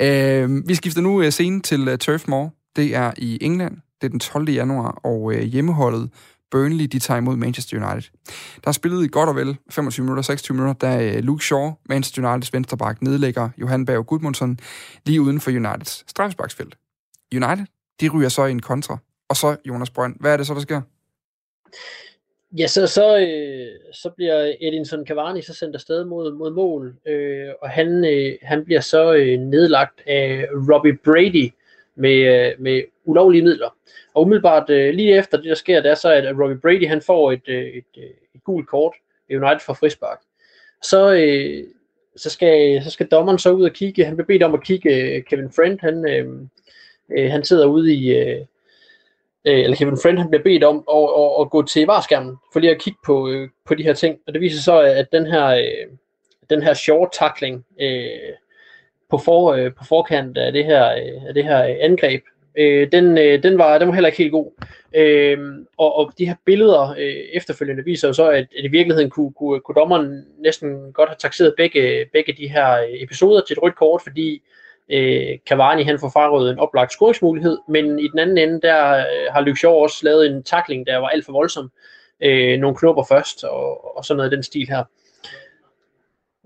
Øh, 0.00 0.68
vi 0.68 0.74
skifter 0.74 1.00
nu 1.00 1.22
øh, 1.22 1.30
scenen 1.30 1.60
til 1.60 1.88
uh, 1.88 1.96
Turf 1.96 2.28
Moor. 2.28 2.52
Det 2.76 2.94
er 2.96 3.12
i 3.16 3.38
England. 3.40 3.76
Det 4.00 4.06
er 4.06 4.10
den 4.10 4.20
12. 4.20 4.48
januar, 4.48 5.00
og 5.04 5.22
uh, 5.22 5.38
hjemmeholdet 5.38 6.10
Burnley, 6.50 6.84
de 6.84 6.98
tager 6.98 7.18
imod 7.18 7.36
Manchester 7.36 7.86
United. 7.86 8.10
Der 8.64 8.68
er 8.68 8.72
spillet 8.72 9.04
i 9.04 9.08
godt 9.08 9.28
og 9.28 9.36
vel 9.36 9.56
25 9.70 10.04
minutter, 10.04 10.22
26 10.22 10.54
minutter, 10.54 10.88
da 10.88 11.18
uh, 11.18 11.24
Luke 11.24 11.44
Shaw, 11.44 11.72
Manchester 11.88 12.30
Uniteds 12.30 12.52
venstreback, 12.52 13.02
nedlægger 13.02 13.48
Johan 13.58 13.86
Berg 13.86 14.06
Gudmundsson 14.06 14.58
lige 15.06 15.20
uden 15.20 15.40
for 15.40 15.50
Uniteds 15.50 16.04
straffesparksfelt. 16.10 16.76
United, 17.34 17.66
de 18.00 18.08
ryger 18.08 18.28
så 18.28 18.44
i 18.44 18.50
en 18.50 18.60
kontra. 18.60 18.98
Og 19.28 19.36
så, 19.36 19.56
Jonas 19.68 19.90
Brønd, 19.90 20.16
hvad 20.20 20.32
er 20.32 20.36
det 20.36 20.46
så, 20.46 20.54
der 20.54 20.60
sker? 20.60 20.80
Ja, 22.58 22.66
så, 22.66 22.86
så, 22.86 23.18
øh, 23.18 23.92
så 23.92 24.10
bliver 24.16 24.54
Edinson 24.60 25.06
Cavani 25.06 25.42
så 25.42 25.54
sendt 25.54 25.74
afsted 25.74 26.04
mod, 26.04 26.32
mod 26.32 26.50
mål, 26.50 26.94
øh, 27.06 27.48
og 27.62 27.70
han, 27.70 28.04
øh, 28.04 28.32
han 28.42 28.64
bliver 28.64 28.80
så 28.80 29.12
øh, 29.12 29.38
nedlagt 29.38 30.02
af 30.06 30.46
Robbie 30.72 30.98
Brady 31.04 31.52
med, 31.94 32.16
øh, 32.16 32.52
med 32.58 32.82
ulovlige 33.04 33.42
midler. 33.42 33.76
Og 34.14 34.22
umiddelbart 34.22 34.70
øh, 34.70 34.94
lige 34.94 35.18
efter 35.18 35.36
det, 35.36 35.46
der 35.46 35.54
sker, 35.54 35.80
det 35.80 35.90
er 35.90 35.94
så, 35.94 36.12
at 36.12 36.38
Robbie 36.40 36.58
Brady 36.58 36.88
han 36.88 37.02
får 37.02 37.32
et, 37.32 37.48
øh, 37.48 37.64
et, 37.64 37.84
øh, 37.98 38.10
et 38.34 38.44
gult 38.44 38.68
kort 38.68 38.92
United 39.30 39.60
for 39.60 39.74
frispark. 39.74 40.20
Så, 40.82 41.14
øh, 41.14 41.64
så, 42.16 42.30
skal, 42.30 42.82
så 42.84 42.90
skal 42.90 43.06
dommeren 43.06 43.38
så 43.38 43.50
ud 43.50 43.64
og 43.64 43.72
kigge. 43.72 44.04
Han 44.04 44.16
bliver 44.16 44.26
bedt 44.26 44.42
om 44.42 44.54
at 44.54 44.64
kigge. 44.64 44.96
Øh, 44.96 45.22
Kevin 45.22 45.52
Friend, 45.52 45.78
han, 45.80 46.08
øh, 46.08 46.28
øh, 47.18 47.30
han 47.30 47.44
sidder 47.44 47.66
ude 47.66 47.94
i... 47.94 48.16
Øh, 48.16 48.40
øh, 49.44 49.58
eller 49.58 49.76
Kevin 49.76 49.98
Friend 50.02 50.18
han 50.18 50.28
bliver 50.28 50.42
bedt 50.42 50.64
om 50.64 50.84
at, 50.92 51.08
at, 51.18 51.30
at 51.40 51.50
gå 51.50 51.62
til 51.62 51.86
varskærmen, 51.86 52.36
for 52.52 52.60
lige 52.60 52.70
at 52.70 52.80
kigge 52.80 52.98
på, 53.06 53.28
øh, 53.28 53.48
på 53.66 53.74
de 53.74 53.82
her 53.82 53.92
ting. 53.92 54.18
Og 54.26 54.32
det 54.32 54.40
viser 54.40 54.62
så, 54.62 54.80
at 54.80 55.12
den 55.12 55.26
her, 55.26 55.46
øh, 55.46 55.86
den 56.50 56.62
her 56.62 56.74
short 56.74 57.08
tackling 57.12 57.64
øh, 57.80 58.34
på, 59.10 59.18
for, 59.18 59.52
øh, 59.52 59.74
på 59.74 59.84
forkant 59.84 60.38
af 60.38 60.52
det 60.52 60.64
her, 60.64 60.92
øh, 60.92 61.28
af 61.28 61.34
det 61.34 61.44
her 61.44 61.76
angreb, 61.80 62.22
øh, 62.58 62.92
den, 62.92 63.18
øh, 63.18 63.42
den, 63.42 63.58
var, 63.58 63.78
den 63.78 63.88
var 63.88 63.94
heller 63.94 64.08
ikke 64.08 64.22
helt 64.22 64.32
god. 64.32 64.52
Øh, 64.94 65.38
og, 65.78 65.96
og 65.96 66.12
de 66.18 66.26
her 66.26 66.34
billeder 66.44 66.90
øh, 66.98 67.24
efterfølgende 67.32 67.84
viser 67.84 68.08
jo 68.08 68.12
så, 68.12 68.30
at, 68.30 68.46
at 68.58 68.64
i 68.64 68.68
virkeligheden 68.68 69.10
kunne, 69.10 69.32
kunne, 69.32 69.60
kunne 69.60 69.74
dommeren 69.74 70.24
næsten 70.38 70.92
godt 70.92 71.08
have 71.08 71.16
taxeret 71.18 71.54
begge, 71.56 72.06
begge 72.12 72.32
de 72.32 72.48
her 72.48 72.82
øh, 72.82 73.02
episoder 73.02 73.40
til 73.46 73.54
et 73.54 73.62
rødt 73.62 73.76
kort, 73.76 74.02
fordi 74.02 74.42
øh, 74.88 75.38
Cavani 75.48 75.82
han 75.82 75.98
får 75.98 76.10
frarådet 76.10 76.52
en 76.52 76.58
oplagt 76.58 76.92
scoringsmulighed, 76.92 77.58
men 77.68 77.98
i 77.98 78.08
den 78.08 78.18
anden 78.18 78.38
ende, 78.38 78.60
der 78.60 78.96
øh, 78.96 79.32
har 79.32 79.40
Luke 79.40 79.58
Shaw 79.58 79.72
også 79.72 80.00
lavet 80.02 80.26
en 80.26 80.42
tackling, 80.42 80.86
der 80.86 80.96
var 80.96 81.08
alt 81.08 81.24
for 81.24 81.32
voldsom. 81.32 81.70
Øh, 82.20 82.58
nogle 82.58 82.76
knopper 82.76 83.04
først, 83.08 83.44
og, 83.44 83.96
og 83.96 84.04
sådan 84.04 84.16
noget 84.16 84.32
i 84.32 84.34
den 84.34 84.42
stil 84.42 84.68
her. 84.68 84.84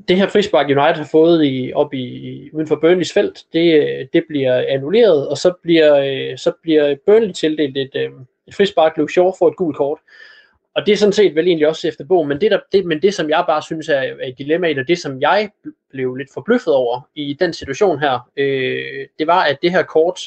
Det 0.09 0.16
her 0.16 0.28
frispark 0.28 0.66
United 0.66 0.97
har 0.97 1.09
fået 1.12 1.45
i, 1.45 1.72
op 1.74 1.95
i, 1.95 2.51
uden 2.53 2.66
for 2.66 2.76
Burnleys 2.76 3.12
felt, 3.12 3.45
det, 3.53 3.82
øh, 3.82 4.07
det 4.12 4.24
bliver 4.28 4.64
annulleret, 4.68 5.28
og 5.28 5.37
så 5.37 5.53
bliver, 5.62 5.97
øh, 5.97 6.39
så 6.39 6.53
bliver 6.62 6.97
Burnley 7.07 7.32
tildelt 7.32 7.76
et, 7.76 7.91
øh, 7.95 8.11
et 8.47 8.55
frispark. 8.55 8.97
Luke 8.97 9.12
Shaw 9.12 9.32
får 9.39 9.49
et 9.49 9.57
gult 9.57 9.76
kort. 9.76 9.99
Og 10.77 10.87
det 10.87 10.93
er 10.93 10.97
sådan 10.97 11.12
set 11.12 11.35
vel 11.35 11.47
egentlig 11.47 11.68
også 11.68 11.89
efter 11.89 12.05
bogen, 12.05 12.29
men 12.29 12.41
det, 12.41 12.51
der, 12.51 12.59
det, 12.72 12.85
men 12.85 13.03
det 13.03 13.14
som 13.14 13.31
jeg 13.31 13.45
bare 13.49 13.62
synes 13.62 13.89
er, 13.89 13.95
er 13.95 14.27
et 14.27 14.39
dilemma 14.39 14.81
og 14.81 14.89
det 14.89 14.99
som 14.99 15.20
jeg 15.20 15.51
blev 15.91 16.14
lidt 16.14 16.29
forbløffet 16.35 16.74
over 16.74 17.09
i 17.14 17.37
den 17.41 17.53
situation 17.53 18.01
her, 18.01 18.31
øh, 18.37 19.07
det 19.18 19.27
var, 19.27 19.45
at 19.45 19.59
det 19.62 19.70
her 19.70 19.83
kort, 19.83 20.20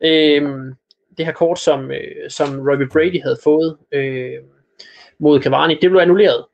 øh, 0.00 0.42
det 1.18 1.26
her 1.26 1.32
kort, 1.32 1.58
som, 1.58 1.90
øh, 1.90 2.30
som 2.30 2.68
Robbie 2.68 2.88
Brady 2.88 3.22
havde 3.22 3.38
fået 3.44 3.76
øh, 3.92 4.38
mod 5.18 5.40
Cavani, 5.40 5.78
det 5.82 5.90
blev 5.90 6.00
annulleret. 6.00 6.44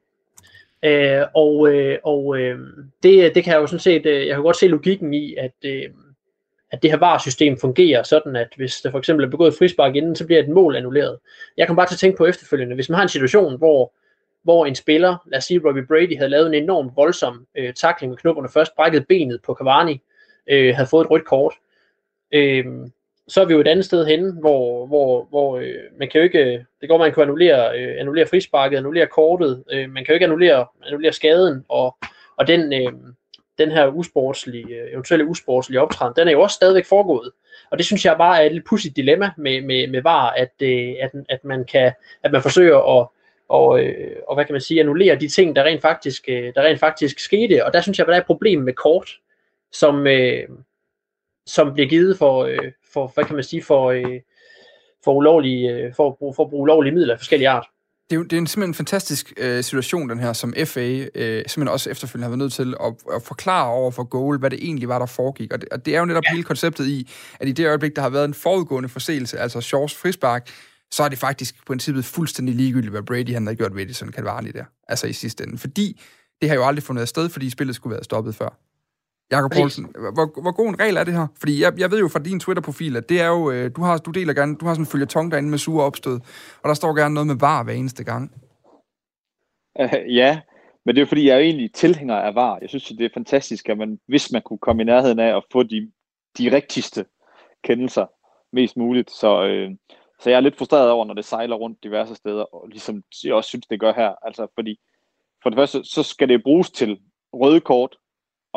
Øh, 0.84 1.22
og 1.34 1.74
øh, 1.74 1.98
og 2.04 2.40
øh, 2.40 2.58
det, 3.02 3.34
det 3.34 3.44
kan 3.44 3.52
jeg 3.52 3.60
jo 3.60 3.66
sådan 3.66 3.80
set, 3.80 4.06
øh, 4.06 4.26
jeg 4.26 4.34
kan 4.34 4.42
godt 4.42 4.56
se 4.56 4.68
logikken 4.68 5.14
i, 5.14 5.34
at, 5.34 5.54
øh, 5.64 5.90
at 6.70 6.82
det 6.82 6.90
her 6.90 6.98
VAR-system 6.98 7.58
fungerer 7.60 8.02
sådan, 8.02 8.36
at 8.36 8.48
hvis 8.56 8.80
der 8.80 8.90
for 8.90 8.98
eksempel 8.98 9.26
er 9.26 9.30
begået 9.30 9.54
frispark 9.58 9.96
inden, 9.96 10.16
så 10.16 10.26
bliver 10.26 10.42
et 10.42 10.48
mål 10.48 10.76
annulleret. 10.76 11.18
Jeg 11.56 11.66
kan 11.66 11.76
bare 11.76 11.86
til 11.86 11.94
at 11.94 11.98
tænke 11.98 12.16
på 12.16 12.26
efterfølgende, 12.26 12.74
hvis 12.74 12.88
man 12.88 12.96
har 12.96 13.02
en 13.02 13.08
situation, 13.08 13.58
hvor 13.58 13.92
hvor 14.42 14.66
en 14.66 14.74
spiller, 14.74 15.16
lad 15.26 15.38
os 15.38 15.44
sige 15.44 15.60
Robbie 15.64 15.86
Brady, 15.86 16.16
havde 16.16 16.30
lavet 16.30 16.46
en 16.46 16.62
enormt 16.62 16.96
voldsom 16.96 17.46
øh, 17.54 17.74
takling 17.74 18.10
med 18.10 18.16
knopperne 18.16 18.48
først, 18.48 18.76
brækket 18.76 19.06
benet 19.06 19.40
på 19.42 19.54
Cavani, 19.54 20.02
øh, 20.50 20.74
havde 20.74 20.88
fået 20.88 21.04
et 21.04 21.10
rødt 21.10 21.24
kort. 21.24 21.54
Øh, 22.32 22.64
så 23.28 23.40
er 23.40 23.44
vi 23.44 23.52
jo 23.52 23.60
et 23.60 23.68
andet 23.68 23.84
sted 23.84 24.06
henne, 24.06 24.32
hvor, 24.32 24.86
hvor, 24.86 25.26
hvor 25.30 25.58
øh, 25.58 25.74
man 25.98 26.08
kan 26.08 26.18
jo 26.20 26.24
ikke, 26.24 26.66
det 26.80 26.88
går 26.88 26.98
man 26.98 27.12
kan 27.12 27.22
annullere, 27.22 27.78
øh, 27.78 28.00
annullere 28.00 28.26
frisparket, 28.26 28.76
annullere 28.76 29.06
kortet, 29.06 29.64
øh, 29.72 29.90
man 29.90 30.04
kan 30.04 30.12
jo 30.12 30.14
ikke 30.14 30.26
annullere, 30.26 30.66
annullere 30.86 31.12
skaden, 31.12 31.64
og, 31.68 31.96
og 32.36 32.46
den, 32.46 32.72
øh, 32.72 32.92
den 33.58 33.70
her 33.70 33.86
usportslige, 33.86 34.74
øh, 34.74 34.92
eventuelle 34.92 35.26
usportslige 35.26 35.80
optræden, 35.80 36.14
den 36.16 36.28
er 36.28 36.32
jo 36.32 36.40
også 36.40 36.54
stadigvæk 36.54 36.86
foregået. 36.86 37.30
Og 37.70 37.78
det 37.78 37.86
synes 37.86 38.04
jeg 38.04 38.16
bare 38.18 38.42
er 38.42 38.46
et 38.46 38.52
lidt 38.52 38.66
pudsigt 38.66 38.96
dilemma 38.96 39.30
med, 39.36 39.62
med, 39.62 39.88
med 39.88 40.02
VAR, 40.02 40.30
at, 40.30 40.52
øh, 40.62 40.94
at, 41.00 41.10
at, 41.28 41.44
man 41.44 41.64
kan, 41.64 41.92
at 42.22 42.32
man 42.32 42.42
forsøger 42.42 43.00
at, 43.00 43.08
og, 43.48 43.84
øh, 43.84 44.16
og 44.28 44.34
hvad 44.34 44.44
kan 44.44 44.52
man 44.52 44.60
sige, 44.60 44.80
annullere 44.80 45.16
de 45.16 45.28
ting, 45.28 45.56
der 45.56 45.64
rent 45.64 45.82
faktisk, 45.82 46.24
øh, 46.28 46.54
der 46.54 46.62
rent 46.62 46.80
faktisk 46.80 47.18
skete. 47.18 47.64
Og 47.66 47.72
der 47.72 47.80
synes 47.80 47.98
jeg, 47.98 48.04
at 48.04 48.08
der 48.08 48.14
er 48.14 48.20
et 48.20 48.26
problem 48.26 48.60
med 48.60 48.72
kort, 48.72 49.10
som, 49.72 50.06
øh, 50.06 50.48
som 51.46 51.74
bliver 51.74 51.88
givet 51.88 52.18
for, 52.18 52.44
øh, 52.44 52.72
for, 52.92 53.12
hvad 53.14 53.24
kan 53.24 53.34
man 53.34 53.44
sige, 53.44 53.62
for, 53.62 53.90
øh, 53.90 54.20
for, 55.04 55.12
ulovlige, 55.12 55.70
øh, 55.70 55.94
for, 55.94 56.16
for, 56.18 56.32
for 56.32 56.44
at 56.44 56.50
bruge 56.50 56.62
ulovlige 56.62 56.94
midler 56.94 57.14
af 57.14 57.20
forskellige 57.20 57.48
art. 57.48 57.66
Det 58.10 58.16
er, 58.16 58.18
jo, 58.18 58.22
det 58.22 58.32
er 58.32 58.38
en 58.38 58.46
simpelthen 58.46 58.70
en 58.70 58.74
fantastisk 58.74 59.32
øh, 59.36 59.64
situation, 59.64 60.08
den 60.10 60.20
her, 60.20 60.32
som 60.32 60.54
FA 60.64 60.80
øh, 61.14 61.44
simpelthen 61.46 61.68
også 61.68 61.90
efterfølgende 61.90 62.24
har 62.24 62.30
været 62.30 62.38
nødt 62.38 62.52
til 62.52 62.74
at, 62.80 62.94
at 63.14 63.22
forklare 63.22 63.66
over 63.66 63.90
for 63.90 64.04
goal, 64.04 64.38
hvad 64.38 64.50
det 64.50 64.58
egentlig 64.62 64.88
var, 64.88 64.98
der 64.98 65.06
foregik. 65.06 65.52
Og 65.52 65.60
det, 65.60 65.68
og 65.68 65.86
det 65.86 65.94
er 65.94 65.98
jo 65.98 66.04
netop 66.04 66.24
ja. 66.24 66.32
hele 66.32 66.44
konceptet 66.44 66.86
i, 66.86 67.10
at 67.40 67.48
i 67.48 67.52
det 67.52 67.66
øjeblik, 67.66 67.96
der 67.96 68.02
har 68.02 68.08
været 68.08 68.24
en 68.24 68.34
forudgående 68.34 68.88
forseelse, 68.88 69.38
altså 69.38 69.60
Shaws 69.60 69.94
frispark, 69.94 70.50
så 70.90 71.02
er 71.02 71.08
det 71.08 71.18
faktisk 71.18 71.54
i 71.54 71.60
princippet 71.66 72.04
fuldstændig 72.04 72.54
ligegyldigt, 72.54 72.90
hvad 72.90 73.02
Brady 73.02 73.32
han 73.32 73.46
har 73.46 73.54
gjort 73.54 73.76
ved 73.76 73.86
det, 73.86 73.96
sådan 73.96 74.12
kan 74.12 74.24
det 74.44 74.54
der. 74.54 74.64
Altså 74.88 75.06
i 75.06 75.12
sidste 75.12 75.44
ende. 75.44 75.58
Fordi 75.58 76.00
det 76.40 76.48
har 76.48 76.56
jo 76.56 76.66
aldrig 76.66 76.82
fundet 76.82 77.08
sted, 77.08 77.28
fordi 77.28 77.50
spillet 77.50 77.76
skulle 77.76 77.94
være 77.94 78.04
stoppet 78.04 78.34
før. 78.34 78.67
Jakob 79.32 79.52
Poulsen, 79.52 79.84
hvor, 80.14 80.40
hvor 80.42 80.52
god 80.52 80.68
en 80.68 80.80
regel 80.80 80.96
er 80.96 81.04
det 81.04 81.14
her? 81.14 81.26
Fordi 81.40 81.62
jeg, 81.62 81.72
jeg 81.78 81.90
ved 81.90 81.98
jo 81.98 82.08
fra 82.08 82.18
din 82.18 82.40
Twitter-profil, 82.40 82.96
at 82.96 83.08
det 83.08 83.20
er 83.20 83.26
jo, 83.26 83.50
øh, 83.50 83.70
du, 83.76 83.82
har, 83.82 83.98
du 83.98 84.10
deler 84.10 84.32
gerne, 84.32 84.56
du 84.56 84.66
har 84.66 84.74
sådan 84.74 84.82
en 84.82 84.90
følgetong 84.90 85.30
derinde 85.30 85.50
med 85.50 85.58
sure 85.58 85.84
opstød, 85.84 86.20
og 86.62 86.68
der 86.68 86.74
står 86.74 86.94
gerne 86.94 87.14
noget 87.14 87.26
med 87.26 87.36
var 87.40 87.62
hver 87.62 87.72
eneste 87.72 88.04
gang. 88.04 88.32
Uh, 89.80 90.14
ja, 90.20 90.40
men 90.84 90.94
det 90.94 91.00
er 91.00 91.02
jo 91.02 91.08
fordi, 91.08 91.26
jeg 91.26 91.36
er 91.36 91.40
egentlig 91.40 91.72
tilhænger 91.74 92.14
af 92.16 92.34
var. 92.34 92.58
Jeg 92.60 92.68
synes, 92.68 92.84
det 92.84 93.00
er 93.00 93.10
fantastisk, 93.14 93.68
at 93.68 93.78
man, 93.78 94.00
hvis 94.06 94.32
man 94.32 94.42
kunne 94.42 94.58
komme 94.58 94.82
i 94.82 94.84
nærheden 94.84 95.18
af 95.18 95.36
at 95.36 95.44
få 95.52 95.62
de, 95.62 95.90
de 96.38 96.52
rigtigste 96.56 97.04
kendelser 97.64 98.06
mest 98.52 98.76
muligt. 98.76 99.10
Så, 99.10 99.44
øh, 99.44 99.70
så 100.20 100.30
jeg 100.30 100.36
er 100.36 100.40
lidt 100.40 100.58
frustreret 100.58 100.90
over, 100.90 101.04
når 101.04 101.14
det 101.14 101.24
sejler 101.24 101.56
rundt 101.56 101.84
diverse 101.84 102.14
steder, 102.14 102.42
og 102.42 102.68
ligesom 102.68 103.02
jeg 103.24 103.34
også 103.34 103.48
synes, 103.48 103.66
det 103.66 103.80
gør 103.80 103.92
her. 103.92 104.26
Altså, 104.26 104.46
fordi 104.54 104.80
for 105.42 105.50
det 105.50 105.56
første, 105.56 105.84
så 105.84 106.02
skal 106.02 106.28
det 106.28 106.42
bruges 106.42 106.70
til 106.70 106.98
røde 107.32 107.60
kort 107.60 107.96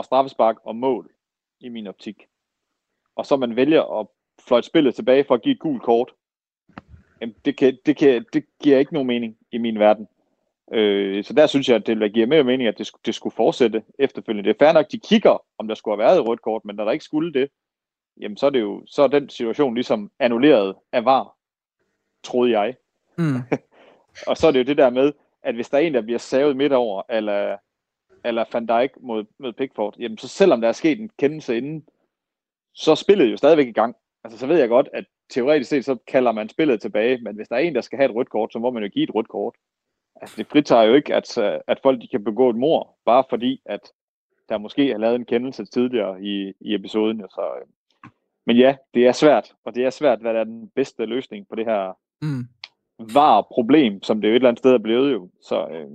og 0.02 0.06
straffespark 0.06 0.56
og 0.64 0.76
mål, 0.76 1.12
i 1.60 1.70
min 1.70 1.88
optik. 1.88 2.28
Og 3.16 3.26
så 3.26 3.38
man 3.38 3.56
vælger 3.56 4.00
at 4.00 4.08
fløjte 4.48 4.68
spillet 4.68 4.96
tilbage 4.96 5.24
for 5.24 5.36
at 5.36 5.42
give 5.42 5.54
et 5.54 5.60
gult 5.60 5.84
kort, 5.84 6.14
Jamen, 7.22 7.36
det, 7.46 7.58
kan, 7.58 7.78
det, 7.86 7.98
kan, 7.98 8.26
det 8.34 8.46
giver 8.64 8.80
ikke 8.80 8.94
nogen 8.94 9.08
mening 9.08 9.38
i 9.52 9.58
min 9.58 9.80
verden. 9.80 10.08
Øh, 10.74 11.24
så 11.24 11.34
der 11.34 11.48
synes 11.48 11.70
jeg, 11.70 11.76
at 11.76 11.88
det 11.88 12.14
giver 12.14 12.28
mere 12.28 12.44
mening, 12.44 12.68
at 12.68 12.78
det, 12.78 12.92
det 13.06 13.16
skulle 13.16 13.36
fortsætte 13.36 13.84
efterfølgende. 14.00 14.50
Det 14.50 14.56
er 14.56 14.66
fair 14.66 14.74
nok, 14.74 14.92
de 14.92 15.00
kigger, 15.00 15.44
om 15.58 15.68
der 15.68 15.76
skulle 15.76 15.98
have 15.98 16.08
været 16.08 16.20
et 16.20 16.28
rødt 16.28 16.42
kort, 16.42 16.66
men 16.66 16.76
når 16.76 16.86
der 16.86 16.92
ikke 16.92 17.06
skulle 17.06 17.34
det, 17.34 17.50
jamen 18.22 18.38
så 18.38 18.46
er, 18.46 18.50
det 18.50 18.62
jo, 18.62 18.84
så 18.88 19.04
er 19.04 19.08
den 19.08 19.30
situation 19.30 19.76
ligesom 19.76 20.12
annulleret 20.20 20.76
af 20.92 21.06
var, 21.06 21.36
troede 22.24 22.60
jeg. 22.60 22.76
Mm. 23.18 23.36
Og 24.28 24.38
så 24.38 24.48
er 24.48 24.52
det 24.52 24.60
jo 24.60 24.64
det 24.64 24.78
der 24.78 24.90
med, 24.90 25.14
at 25.44 25.56
hvis 25.56 25.70
der 25.70 25.78
er 25.78 25.82
en, 25.82 25.94
der 25.94 26.02
bliver 26.02 26.20
savet 26.20 26.58
midt 26.58 26.74
over, 26.74 27.04
eller, 27.10 27.58
eller 28.26 28.46
Van 28.54 28.66
Dijk 28.66 28.92
mod, 29.02 29.26
mod 29.40 29.54
Pickford, 29.54 29.96
jamen 30.00 30.18
så 30.18 30.28
selvom 30.28 30.62
der 30.62 30.68
er 30.68 30.72
sket 30.72 31.00
en 31.00 31.10
kendelse 31.20 31.58
inden, 31.58 31.86
så 32.74 32.92
er 32.92 32.96
spillet 32.96 33.32
jo 33.32 33.38
stadigvæk 33.38 33.68
i 33.68 33.72
gang. 33.72 33.96
Altså 34.24 34.40
så 34.40 34.48
ved 34.48 34.60
jeg 34.60 34.70
godt, 34.70 34.90
at 34.94 35.06
teoretisk 35.30 35.70
set, 35.70 35.86
så 35.86 35.96
kalder 36.08 36.32
man 36.32 36.50
spillet 36.50 36.82
tilbage, 36.82 37.18
men 37.18 37.36
hvis 37.36 37.48
der 37.48 37.56
er 37.56 37.60
en, 37.60 37.76
der 37.76 37.82
skal 37.82 37.98
have 37.98 38.10
et 38.10 38.16
rødt 38.16 38.30
kort, 38.30 38.54
så 38.54 38.60
må 38.60 38.72
man 38.72 38.84
jo 38.84 38.90
give 38.90 39.04
et 39.04 39.16
rødt 39.16 39.28
kort. 39.28 39.56
Altså 40.22 40.36
det 40.38 40.48
fritager 40.48 40.84
jo 40.84 40.94
ikke, 40.94 41.16
at, 41.16 41.38
at 41.68 41.80
folk 41.84 42.02
de 42.02 42.08
kan 42.08 42.24
begå 42.24 42.50
et 42.50 42.56
mor, 42.56 42.98
bare 43.06 43.24
fordi, 43.30 43.62
at 43.66 43.92
der 44.50 44.58
måske 44.58 44.92
er 44.92 44.98
lavet 44.98 45.16
en 45.16 45.26
kendelse 45.26 45.66
tidligere 45.66 46.24
i, 46.24 46.54
i 46.62 46.76
episoden. 46.76 47.20
Så, 47.20 47.42
øh. 47.62 47.68
Men 48.46 48.58
ja, 48.58 48.76
det 48.94 49.08
er 49.08 49.12
svært, 49.12 49.54
og 49.66 49.76
det 49.76 49.86
er 49.86 49.90
svært, 49.90 50.20
hvad 50.20 50.34
der 50.34 50.40
er 50.40 50.44
den 50.44 50.70
bedste 50.76 51.06
løsning 51.06 51.48
på 51.50 51.56
det 51.56 51.66
her 51.66 51.94
Mm. 52.24 52.48
var 53.14 53.48
problem, 53.52 54.04
som 54.04 54.22
det 54.22 54.28
jo 54.28 54.32
et 54.32 54.36
eller 54.36 54.50
andet 54.50 54.60
sted 54.60 54.74
er 54.74 54.78
blevet 54.78 55.12
jo. 55.14 55.30
Så, 55.42 55.68
øh, 55.68 55.88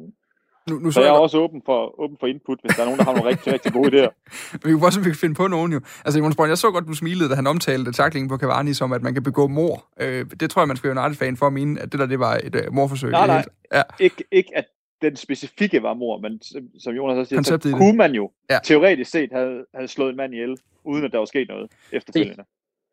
Nu, 0.70 0.78
nu 0.78 0.90
så 0.90 1.00
jeg 1.00 1.08
er 1.08 1.12
jeg 1.12 1.20
også 1.20 1.38
åben 1.38 1.62
for, 1.64 2.00
åben 2.00 2.16
for 2.20 2.26
input, 2.26 2.58
hvis 2.62 2.76
der 2.76 2.82
er 2.82 2.86
nogen, 2.86 2.98
der 2.98 3.04
har 3.04 3.12
nogle 3.14 3.28
rigtig, 3.30 3.52
rigtig 3.52 3.72
gode 3.72 3.88
idéer. 4.04 4.10
Vi 4.64 4.72
kunne 4.72 4.84
også 4.86 5.14
finde 5.20 5.34
på 5.34 5.46
nogen 5.48 5.72
jo. 5.72 5.80
Altså, 6.04 6.18
Jonas 6.20 6.36
Brønd, 6.36 6.48
jeg 6.50 6.58
så 6.58 6.70
godt, 6.70 6.86
du 6.86 6.92
smilede, 6.94 7.28
da 7.30 7.34
han 7.34 7.46
omtalte 7.46 7.92
taklingen 7.92 8.28
på 8.28 8.36
Cavani 8.38 8.74
som, 8.74 8.92
at 8.92 9.02
man 9.02 9.14
kan 9.14 9.22
begå 9.22 9.46
mor. 9.46 9.84
Øh, 10.00 10.26
det 10.40 10.50
tror 10.50 10.62
jeg, 10.62 10.68
man 10.68 10.76
skal 10.76 10.94
være 10.94 11.04
United-fan 11.04 11.36
for 11.36 11.46
at 11.46 11.52
mene, 11.52 11.80
at 11.82 11.92
det 11.92 12.00
der, 12.00 12.06
det 12.06 12.18
var 12.18 12.40
et 12.44 12.54
uh, 12.68 12.74
morforsøg. 12.74 13.10
Nej, 13.10 13.26
nej. 13.26 13.44
Ja. 13.74 13.82
Ikke, 14.00 14.24
ikke 14.32 14.50
at 14.56 14.64
den 15.02 15.16
specifikke 15.16 15.82
var 15.82 15.94
mor, 15.94 16.18
men 16.18 16.42
som- 16.82 16.92
Jonas 16.92 17.18
også 17.18 17.28
siger, 17.28 17.38
Konceptet 17.38 17.70
så 17.70 17.76
det. 17.76 17.82
kunne 17.82 17.96
man 17.96 18.12
jo 18.12 18.30
Ja. 18.50 18.54
ja. 18.54 18.60
teoretisk 18.64 19.10
set 19.10 19.30
have, 19.32 19.64
have 19.74 19.88
slået 19.88 20.10
en 20.10 20.16
mand 20.16 20.32
ihjel, 20.34 20.56
uden 20.84 21.04
at 21.04 21.12
der 21.12 21.18
var 21.18 21.24
sket 21.24 21.48
noget 21.48 21.70
efterfølgende. 21.92 22.44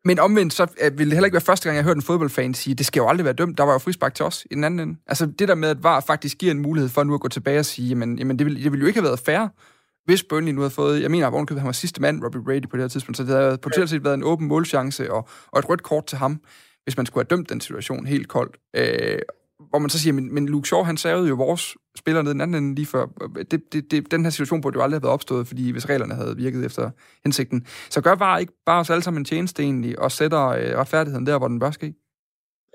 Men 0.04 0.18
omvendt, 0.18 0.52
så 0.52 0.62
øh, 0.62 0.68
vil 0.80 0.98
ville 0.98 1.10
det 1.10 1.16
heller 1.16 1.26
ikke 1.26 1.34
være 1.34 1.40
første 1.40 1.68
gang, 1.68 1.76
jeg 1.76 1.84
hørte 1.84 1.98
en 1.98 2.02
fodboldfan 2.02 2.54
sige, 2.54 2.74
det 2.74 2.86
skal 2.86 3.00
jo 3.00 3.08
aldrig 3.08 3.24
være 3.24 3.34
dømt. 3.34 3.58
Der 3.58 3.64
var 3.64 3.72
jo 3.72 3.78
frispark 3.78 4.14
til 4.14 4.24
os 4.24 4.46
i 4.50 4.54
den 4.54 4.64
anden 4.64 4.80
ende. 4.80 5.00
Altså 5.06 5.26
det 5.26 5.48
der 5.48 5.54
med, 5.54 5.68
at 5.68 5.82
VAR 5.82 6.00
faktisk 6.00 6.38
giver 6.38 6.52
en 6.52 6.62
mulighed 6.62 6.88
for 6.88 7.04
nu 7.04 7.14
at 7.14 7.20
gå 7.20 7.28
tilbage 7.28 7.58
og 7.58 7.64
sige, 7.64 7.88
jamen, 7.88 8.18
jamen 8.18 8.38
det, 8.38 8.46
ville, 8.46 8.62
det 8.62 8.72
ville 8.72 8.82
jo 8.82 8.86
ikke 8.86 9.00
have 9.00 9.08
været 9.08 9.18
fair, 9.18 9.48
hvis 10.04 10.22
Burnley 10.22 10.52
nu 10.52 10.60
havde 10.60 10.70
fået, 10.70 11.02
jeg 11.02 11.10
mener, 11.10 11.26
at 11.26 11.50
han 11.50 11.66
var 11.66 11.72
sidste 11.72 12.02
mand, 12.02 12.24
Robbie 12.24 12.44
Brady 12.44 12.68
på 12.70 12.76
det 12.76 12.82
her 12.82 12.88
tidspunkt, 12.88 13.16
så 13.16 13.22
det 13.22 13.30
havde 13.30 13.58
potentielt 13.58 13.90
set 13.90 14.04
været 14.04 14.14
en 14.14 14.22
åben 14.22 14.48
målchance 14.48 15.12
og, 15.12 15.28
og 15.52 15.58
et 15.58 15.68
rødt 15.68 15.82
kort 15.82 16.06
til 16.06 16.18
ham, 16.18 16.40
hvis 16.84 16.96
man 16.96 17.06
skulle 17.06 17.26
have 17.30 17.36
dømt 17.36 17.48
den 17.48 17.60
situation 17.60 18.06
helt 18.06 18.28
koldt. 18.28 18.56
Øh, 18.76 19.18
hvor 19.70 19.78
man 19.78 19.90
så 19.90 19.98
siger, 19.98 20.14
men, 20.14 20.34
men 20.34 20.48
Luke 20.48 20.68
Shaw, 20.68 20.82
han 20.82 20.96
savede 20.96 21.28
jo 21.28 21.34
vores 21.34 21.76
spillere 21.96 22.24
ned 22.24 22.32
den 22.32 22.40
anden 22.40 22.64
ende 22.64 22.74
lige 22.74 22.86
før. 22.86 23.06
Det, 23.50 23.72
det, 23.72 23.90
det, 23.90 24.10
den 24.10 24.24
her 24.24 24.30
situation 24.30 24.60
burde 24.60 24.76
jo 24.78 24.82
aldrig 24.82 24.96
have 24.96 25.02
været 25.02 25.12
opstået, 25.12 25.46
fordi 25.46 25.70
hvis 25.70 25.88
reglerne 25.88 26.14
havde 26.14 26.36
virket 26.36 26.64
efter 26.64 26.90
hensigten. 27.24 27.66
Så 27.90 28.00
gør 28.00 28.14
bare 28.14 28.40
ikke 28.40 28.52
bare 28.66 28.80
os 28.80 28.90
alle 28.90 29.02
sammen 29.02 29.20
en 29.20 29.24
tjeneste 29.24 29.62
egentlig, 29.62 29.98
og 29.98 30.12
sætter 30.12 30.48
øh, 30.48 30.76
retfærdigheden 30.76 31.26
der, 31.26 31.38
hvor 31.38 31.48
den 31.48 31.58
bør 31.58 31.70
ske. 31.70 31.94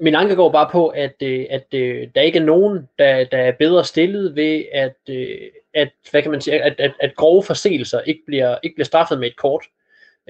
Min 0.01 0.15
anke 0.15 0.35
går 0.35 0.51
bare 0.51 0.69
på, 0.71 0.87
at, 0.87 1.15
øh, 1.23 1.45
at 1.49 1.67
øh, 1.73 2.07
der 2.15 2.21
ikke 2.21 2.39
er 2.39 2.43
nogen, 2.43 2.77
der, 2.99 3.25
der 3.31 3.37
er 3.37 3.51
bedre 3.59 3.83
stillet 3.83 4.35
ved, 4.35 4.63
at, 4.73 4.97
øh, 5.09 5.27
at, 5.73 5.91
hvad 6.11 6.21
kan 6.21 6.31
man 6.31 6.41
sige, 6.41 6.63
at, 6.63 6.75
at, 6.79 6.93
at 6.99 7.15
grove 7.15 7.43
forseelser 7.43 8.01
ikke 8.01 8.21
bliver, 8.27 8.57
ikke 8.63 8.75
bliver 8.75 8.85
straffet 8.85 9.19
med 9.19 9.27
et 9.27 9.37
kort. 9.37 9.65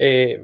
Øh, 0.00 0.38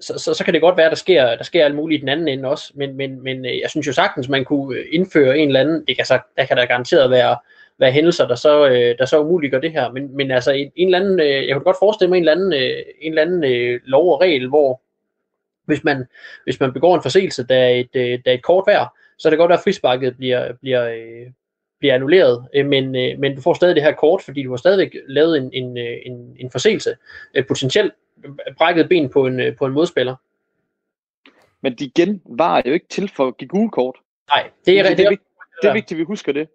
så, 0.00 0.18
så, 0.18 0.34
så 0.34 0.44
kan 0.44 0.54
det 0.54 0.62
godt 0.62 0.76
være, 0.76 0.86
at 0.86 0.90
der 0.90 0.96
sker, 0.96 1.36
der 1.36 1.44
sker 1.44 1.64
alt 1.64 1.74
muligt 1.74 1.98
i 1.98 2.00
den 2.00 2.08
anden 2.08 2.28
ende 2.28 2.48
også, 2.48 2.72
men, 2.74 2.96
men, 2.96 3.22
men 3.22 3.46
øh, 3.46 3.60
jeg 3.60 3.70
synes 3.70 3.86
jo 3.86 3.92
sagtens, 3.92 4.28
man 4.28 4.44
kunne 4.44 4.78
øh, 4.78 4.86
indføre 4.90 5.38
en 5.38 5.48
eller 5.48 5.60
anden, 5.60 5.84
det 5.88 5.96
kan 5.96 6.06
så, 6.06 6.20
der 6.36 6.44
kan 6.44 6.56
der 6.56 6.66
garanteret 6.66 7.10
være, 7.10 7.36
være 7.78 7.92
hændelser, 7.92 8.28
der 8.28 8.34
så, 8.34 8.68
øh, 8.68 8.98
der 8.98 9.04
så 9.04 9.20
umuliggør 9.20 9.60
det 9.60 9.72
her, 9.72 9.92
men, 9.92 10.16
men 10.16 10.30
altså 10.30 10.52
en, 10.52 10.72
en 10.76 10.88
eller 10.88 11.00
anden, 11.00 11.18
jeg 11.18 11.54
kunne 11.54 11.64
godt 11.64 11.76
forestille 11.80 12.08
mig 12.08 12.16
en 12.16 12.22
eller 12.22 12.32
anden, 12.32 12.52
en 13.00 13.12
eller 13.12 13.22
anden 13.22 13.80
lov 13.84 14.12
og 14.12 14.20
regel, 14.20 14.48
hvor 14.48 14.80
hvis 15.66 15.84
man, 15.84 16.04
hvis 16.44 16.60
man 16.60 16.72
begår 16.72 16.94
en 16.94 17.02
forseelse, 17.02 17.46
der 17.46 17.56
er 17.56 17.68
et, 17.68 17.94
der 17.94 18.30
er 18.30 18.34
et 18.34 18.42
kort 18.42 18.64
værd, 18.66 18.88
så 19.18 19.28
er 19.28 19.30
det 19.30 19.38
godt 19.38 19.48
være, 19.48 19.58
at 19.58 19.64
frisparket 19.64 20.16
bliver, 20.16 20.52
bliver, 20.52 20.94
bliver 21.78 21.94
annulleret, 21.94 22.46
men, 22.54 22.92
men 23.20 23.36
du 23.36 23.40
får 23.40 23.54
stadig 23.54 23.74
det 23.74 23.82
her 23.82 23.92
kort, 23.92 24.22
fordi 24.22 24.42
du 24.42 24.50
har 24.50 24.56
stadigvæk 24.56 24.96
lavet 25.08 25.36
en, 25.36 25.50
en, 25.52 25.76
en, 25.76 26.36
en 26.38 26.50
forseelse, 26.50 26.96
potentielt 27.48 27.92
brækket 28.58 28.88
ben 28.88 29.10
på 29.10 29.26
en, 29.26 29.40
øh, 29.40 29.56
på 29.56 29.66
en 29.66 29.72
modspiller. 29.72 30.16
Men 31.60 31.74
de 31.74 31.84
igen 31.84 32.22
var 32.24 32.62
jo 32.66 32.72
ikke 32.72 32.86
til 32.86 33.08
for 33.08 33.46
gule 33.46 33.70
kort. 33.70 33.98
Nej, 34.28 34.50
det 34.66 34.78
er, 34.78 34.82
det, 34.82 34.90
det 34.90 34.98
det, 34.98 35.04
er, 35.04 35.06
er, 35.06 35.10
vigtigt, 35.10 35.30
det 35.62 35.68
er 35.68 35.72
vigtigt, 35.72 35.92
at 35.92 35.98
vi 35.98 36.04
husker 36.04 36.32
det. 36.32 36.48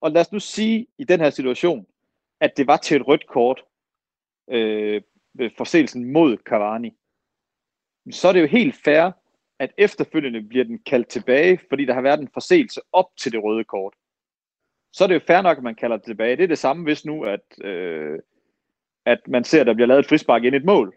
Og 0.00 0.10
lad 0.10 0.20
os 0.20 0.32
nu 0.32 0.40
sige 0.40 0.86
i 0.98 1.04
den 1.04 1.20
her 1.20 1.30
situation, 1.30 1.86
at 2.40 2.56
det 2.56 2.66
var 2.66 2.76
til 2.76 2.96
et 2.96 3.08
rødt 3.08 3.26
kort, 3.26 3.64
øh, 4.50 5.02
forseelsen 5.56 6.12
mod 6.12 6.36
Cavani. 6.36 6.94
Så 8.10 8.28
er 8.28 8.32
det 8.32 8.40
jo 8.40 8.46
helt 8.46 8.76
fair, 8.84 9.10
at 9.58 9.72
efterfølgende 9.78 10.42
bliver 10.42 10.64
den 10.64 10.78
kaldt 10.78 11.08
tilbage, 11.08 11.60
fordi 11.68 11.84
der 11.84 11.94
har 11.94 12.00
været 12.00 12.20
en 12.20 12.30
forseelse 12.34 12.80
op 12.92 13.06
til 13.16 13.32
det 13.32 13.42
røde 13.42 13.64
kort. 13.64 13.94
Så 14.92 15.04
er 15.04 15.08
det 15.08 15.14
jo 15.14 15.20
fair 15.26 15.42
nok, 15.42 15.56
at 15.56 15.62
man 15.64 15.74
kalder 15.74 15.96
det 15.96 16.06
tilbage. 16.06 16.36
Det 16.36 16.42
er 16.42 16.48
det 16.48 16.58
samme, 16.58 16.82
hvis 16.82 17.04
nu, 17.04 17.24
at, 17.24 17.40
øh, 17.64 18.18
at 19.06 19.28
man 19.28 19.44
ser, 19.44 19.60
at 19.60 19.66
der 19.66 19.74
bliver 19.74 19.86
lavet 19.86 20.00
et 20.00 20.08
frispark 20.08 20.44
ind 20.44 20.54
i 20.54 20.58
et 20.58 20.64
mål. 20.64 20.94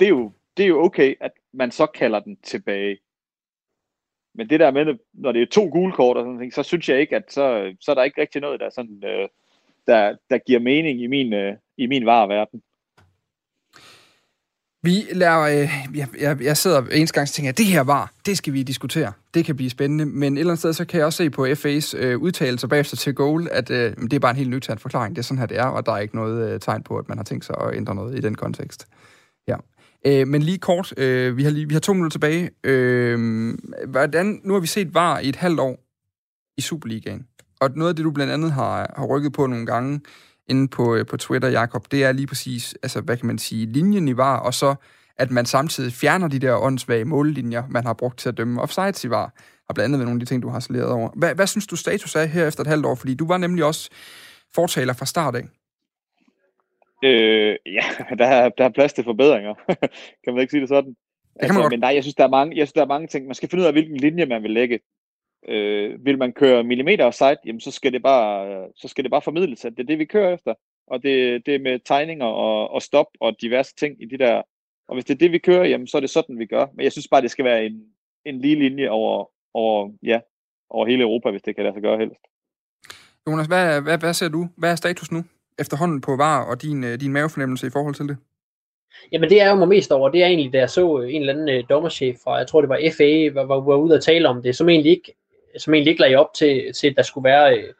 Det 0.00 0.04
er, 0.04 0.08
jo, 0.08 0.32
det 0.56 0.62
er 0.62 0.68
jo 0.68 0.84
okay, 0.84 1.14
at 1.20 1.32
man 1.52 1.70
så 1.70 1.86
kalder 1.86 2.20
den 2.20 2.36
tilbage. 2.36 2.98
Men 4.34 4.50
det 4.50 4.60
der 4.60 4.70
med, 4.70 4.98
når 5.12 5.32
det 5.32 5.42
er 5.42 5.46
to 5.46 5.68
gule 5.72 5.92
kort 5.92 6.16
og 6.16 6.22
sådan 6.22 6.34
noget, 6.34 6.54
så 6.54 6.62
synes 6.62 6.88
jeg 6.88 7.00
ikke, 7.00 7.16
at 7.16 7.24
så, 7.28 7.74
så 7.80 7.90
er 7.90 7.94
der 7.94 8.02
ikke 8.02 8.20
rigtig 8.20 8.40
noget, 8.40 8.60
der, 8.60 8.70
sådan, 8.70 9.02
øh, 9.04 9.28
der, 9.86 10.16
der 10.30 10.38
giver 10.38 10.60
mening 10.60 11.00
i 11.02 11.06
min, 11.06 11.32
øh, 11.32 11.56
i 11.76 11.86
min 11.86 12.06
vareverden. 12.06 12.62
Vi 14.82 15.04
lader, 15.12 15.40
øh, 15.40 15.96
jeg, 15.98 16.08
jeg, 16.20 16.42
jeg 16.42 16.56
sidder 16.56 16.78
en 16.80 17.06
gang 17.06 17.22
og 17.22 17.28
tænker, 17.28 17.50
at 17.50 17.58
det 17.58 17.66
her 17.66 17.80
var, 17.80 18.12
det 18.26 18.38
skal 18.38 18.52
vi 18.52 18.62
diskutere. 18.62 19.12
Det 19.34 19.44
kan 19.44 19.56
blive 19.56 19.70
spændende. 19.70 20.06
Men 20.06 20.32
et 20.32 20.40
eller 20.40 20.50
andet 20.50 20.58
sted, 20.58 20.72
så 20.72 20.84
kan 20.84 20.98
jeg 20.98 21.06
også 21.06 21.16
se 21.16 21.30
på 21.30 21.46
FA's 21.46 21.96
øh, 21.96 22.18
udtalelser 22.18 22.68
bagefter 22.68 22.96
til 22.96 23.14
goal, 23.14 23.48
at 23.50 23.70
øh, 23.70 23.96
det 23.96 24.12
er 24.12 24.18
bare 24.18 24.30
en 24.30 24.36
helt 24.36 24.50
nøgtern 24.50 24.78
forklaring. 24.78 25.16
Det 25.16 25.22
er 25.22 25.24
sådan 25.24 25.38
her, 25.38 25.46
det 25.46 25.58
er, 25.58 25.64
og 25.64 25.86
der 25.86 25.92
er 25.92 25.98
ikke 25.98 26.16
noget 26.16 26.52
øh, 26.52 26.60
tegn 26.60 26.82
på, 26.82 26.98
at 26.98 27.08
man 27.08 27.18
har 27.18 27.24
tænkt 27.24 27.44
sig 27.44 27.56
at 27.60 27.76
ændre 27.76 27.94
noget 27.94 28.18
i 28.18 28.20
den 28.20 28.34
kontekst. 28.34 28.88
Ja. 29.48 29.56
Øh, 30.06 30.28
men 30.28 30.42
lige 30.42 30.58
kort, 30.58 30.94
øh, 30.96 31.36
vi, 31.36 31.42
har 31.42 31.50
lige, 31.50 31.68
vi 31.68 31.74
har 31.74 31.80
to 31.80 31.92
minutter 31.92 32.14
tilbage. 32.14 32.50
Øh, 32.64 33.54
hvordan, 33.88 34.40
nu 34.44 34.52
har 34.52 34.60
vi 34.60 34.66
set 34.66 34.94
VAR 34.94 35.18
i 35.18 35.28
et 35.28 35.36
halvt 35.36 35.60
år 35.60 35.80
i 36.56 36.60
Superligaen. 36.60 37.26
Og 37.60 37.70
noget 37.74 37.90
af 37.90 37.96
det, 37.96 38.04
du 38.04 38.10
blandt 38.10 38.32
andet 38.32 38.52
har, 38.52 38.94
har 38.96 39.06
rykket 39.06 39.32
på 39.32 39.46
nogle 39.46 39.66
gange, 39.66 40.00
inde 40.48 40.68
på, 40.68 40.94
øh, 40.94 41.06
på 41.06 41.16
Twitter, 41.16 41.48
Jakob, 41.48 41.90
det 41.90 42.04
er 42.04 42.12
lige 42.12 42.26
præcis, 42.26 42.74
altså 42.82 43.00
hvad 43.00 43.16
kan 43.16 43.26
man 43.26 43.38
sige, 43.38 43.66
linjen 43.66 44.08
i 44.08 44.16
VAR, 44.16 44.38
og 44.38 44.54
så 44.54 44.74
at 45.18 45.30
man 45.30 45.46
samtidig 45.46 45.92
fjerner 45.92 46.28
de 46.28 46.38
der 46.38 46.56
åndssvage 46.56 47.04
mållinjer, 47.04 47.62
man 47.70 47.86
har 47.86 47.92
brugt 47.92 48.18
til 48.18 48.28
at 48.28 48.36
dømme 48.36 48.62
offsides 48.62 49.04
i 49.04 49.10
VAR, 49.10 49.34
og 49.68 49.74
blandt 49.74 49.84
andet 49.84 49.98
ved 49.98 50.06
nogle 50.06 50.16
af 50.16 50.26
de 50.26 50.26
ting, 50.26 50.42
du 50.42 50.48
har 50.48 50.60
saleret 50.60 50.86
over. 50.86 51.10
Hvad, 51.16 51.34
hvad 51.34 51.46
synes 51.46 51.66
du 51.66 51.76
status 51.76 52.14
er 52.14 52.24
her 52.24 52.46
efter 52.46 52.60
et 52.60 52.66
halvt 52.66 52.86
år? 52.86 52.94
Fordi 52.94 53.14
du 53.14 53.26
var 53.26 53.36
nemlig 53.36 53.64
også 53.64 53.90
fortaler 54.54 54.92
fra 54.92 55.06
start 55.06 55.36
af. 55.36 55.48
Øh, 57.04 57.56
ja, 57.66 57.84
der 58.18 58.26
er, 58.26 58.48
der 58.48 58.64
er 58.64 58.68
plads 58.68 58.92
til 58.92 59.04
forbedringer. 59.04 59.54
kan 60.24 60.34
man 60.34 60.40
ikke 60.40 60.50
sige 60.50 60.60
det 60.60 60.68
sådan? 60.68 60.96
Det 61.40 61.50
godt. 61.50 61.72
Men 61.72 61.80
nej, 61.80 61.94
jeg 61.94 62.04
synes, 62.04 62.14
der 62.14 62.24
er 62.24 62.28
mange, 62.28 62.56
jeg 62.56 62.66
synes, 62.66 62.72
der 62.72 62.82
er 62.82 62.86
mange 62.86 63.06
ting. 63.06 63.26
Man 63.26 63.34
skal 63.34 63.48
finde 63.48 63.62
ud 63.62 63.66
af, 63.66 63.72
hvilken 63.72 63.96
linje 63.96 64.26
man 64.26 64.42
vil 64.42 64.50
lægge. 64.50 64.80
Øh, 65.48 66.04
vil 66.04 66.18
man 66.18 66.32
køre 66.32 66.64
millimeter 66.64 67.04
offside, 67.04 67.36
jamen 67.44 67.60
så 67.60 67.70
skal 67.70 67.92
det 67.92 68.02
bare, 68.02 68.66
så 68.76 68.88
skal 68.88 69.04
det 69.04 69.10
bare 69.10 69.22
formidles, 69.22 69.64
at 69.64 69.72
det 69.76 69.82
er 69.82 69.86
det, 69.86 69.98
vi 69.98 70.04
kører 70.04 70.34
efter. 70.34 70.54
Og 70.86 71.02
det, 71.02 71.46
det 71.46 71.54
er 71.54 71.58
med 71.58 71.78
tegninger 71.84 72.26
og, 72.26 72.70
og 72.70 72.82
stop 72.82 73.06
og 73.20 73.36
diverse 73.40 73.74
ting 73.74 74.02
i 74.02 74.06
de 74.06 74.18
der. 74.18 74.42
Og 74.88 74.94
hvis 74.94 75.04
det 75.04 75.14
er 75.14 75.18
det, 75.18 75.32
vi 75.32 75.38
kører, 75.38 75.64
jamen 75.64 75.86
så 75.86 75.96
er 75.96 76.00
det 76.00 76.10
sådan, 76.10 76.38
vi 76.38 76.46
gør. 76.46 76.66
Men 76.74 76.84
jeg 76.84 76.92
synes 76.92 77.08
bare, 77.08 77.22
det 77.22 77.30
skal 77.30 77.44
være 77.44 77.66
en, 77.66 77.82
en 78.24 78.40
lige 78.40 78.54
linje 78.54 78.88
over, 78.88 79.30
over, 79.54 79.90
ja, 80.02 80.20
over 80.70 80.86
hele 80.86 81.02
Europa, 81.02 81.30
hvis 81.30 81.42
det 81.42 81.54
kan 81.54 81.64
lade 81.64 81.74
sig 81.74 81.82
gøre 81.82 81.98
helst. 81.98 82.20
Jonas, 83.26 83.46
hvad, 83.46 83.82
hvad, 83.82 83.98
hvad 83.98 84.14
ser 84.14 84.28
du? 84.28 84.48
Hvad 84.56 84.70
er 84.70 84.76
status 84.76 85.12
nu? 85.12 85.24
Efterhånden 85.58 86.00
på 86.00 86.16
VAR 86.16 86.44
og 86.44 86.62
din, 86.62 86.84
øh, 86.84 87.00
din 87.00 87.12
mavefornemmelse 87.12 87.66
i 87.66 87.70
forhold 87.70 87.94
til 87.94 88.08
det? 88.08 88.16
Jamen 89.12 89.30
det 89.30 89.42
er 89.42 89.50
jo 89.50 89.54
mig 89.54 89.68
mest 89.68 89.92
over, 89.92 90.08
det 90.08 90.22
er 90.22 90.26
egentlig, 90.26 90.52
da 90.52 90.58
jeg 90.58 90.70
så 90.70 91.00
øh, 91.00 91.14
en 91.14 91.20
eller 91.20 91.32
anden 91.32 91.48
øh, 91.48 91.64
dommerchef 91.70 92.16
fra, 92.24 92.36
jeg 92.36 92.46
tror 92.46 92.60
det 92.60 92.68
var 92.68 92.80
FA, 92.96 93.30
var, 93.34 93.44
var, 93.44 93.60
var 93.60 93.76
ude 93.76 93.94
at 93.94 94.02
tale 94.02 94.28
om 94.28 94.42
det, 94.42 94.56
som 94.56 94.68
egentlig 94.68 94.92
ikke, 94.92 95.14
som 95.58 95.74
egentlig 95.74 95.90
ikke 95.90 96.00
lagde 96.00 96.16
op 96.16 96.34
til, 96.34 96.72
til 96.72 96.86
at 96.86 96.96
der 96.96 97.02
skulle 97.02 97.24
være 97.24 97.58
øh, 97.58 97.74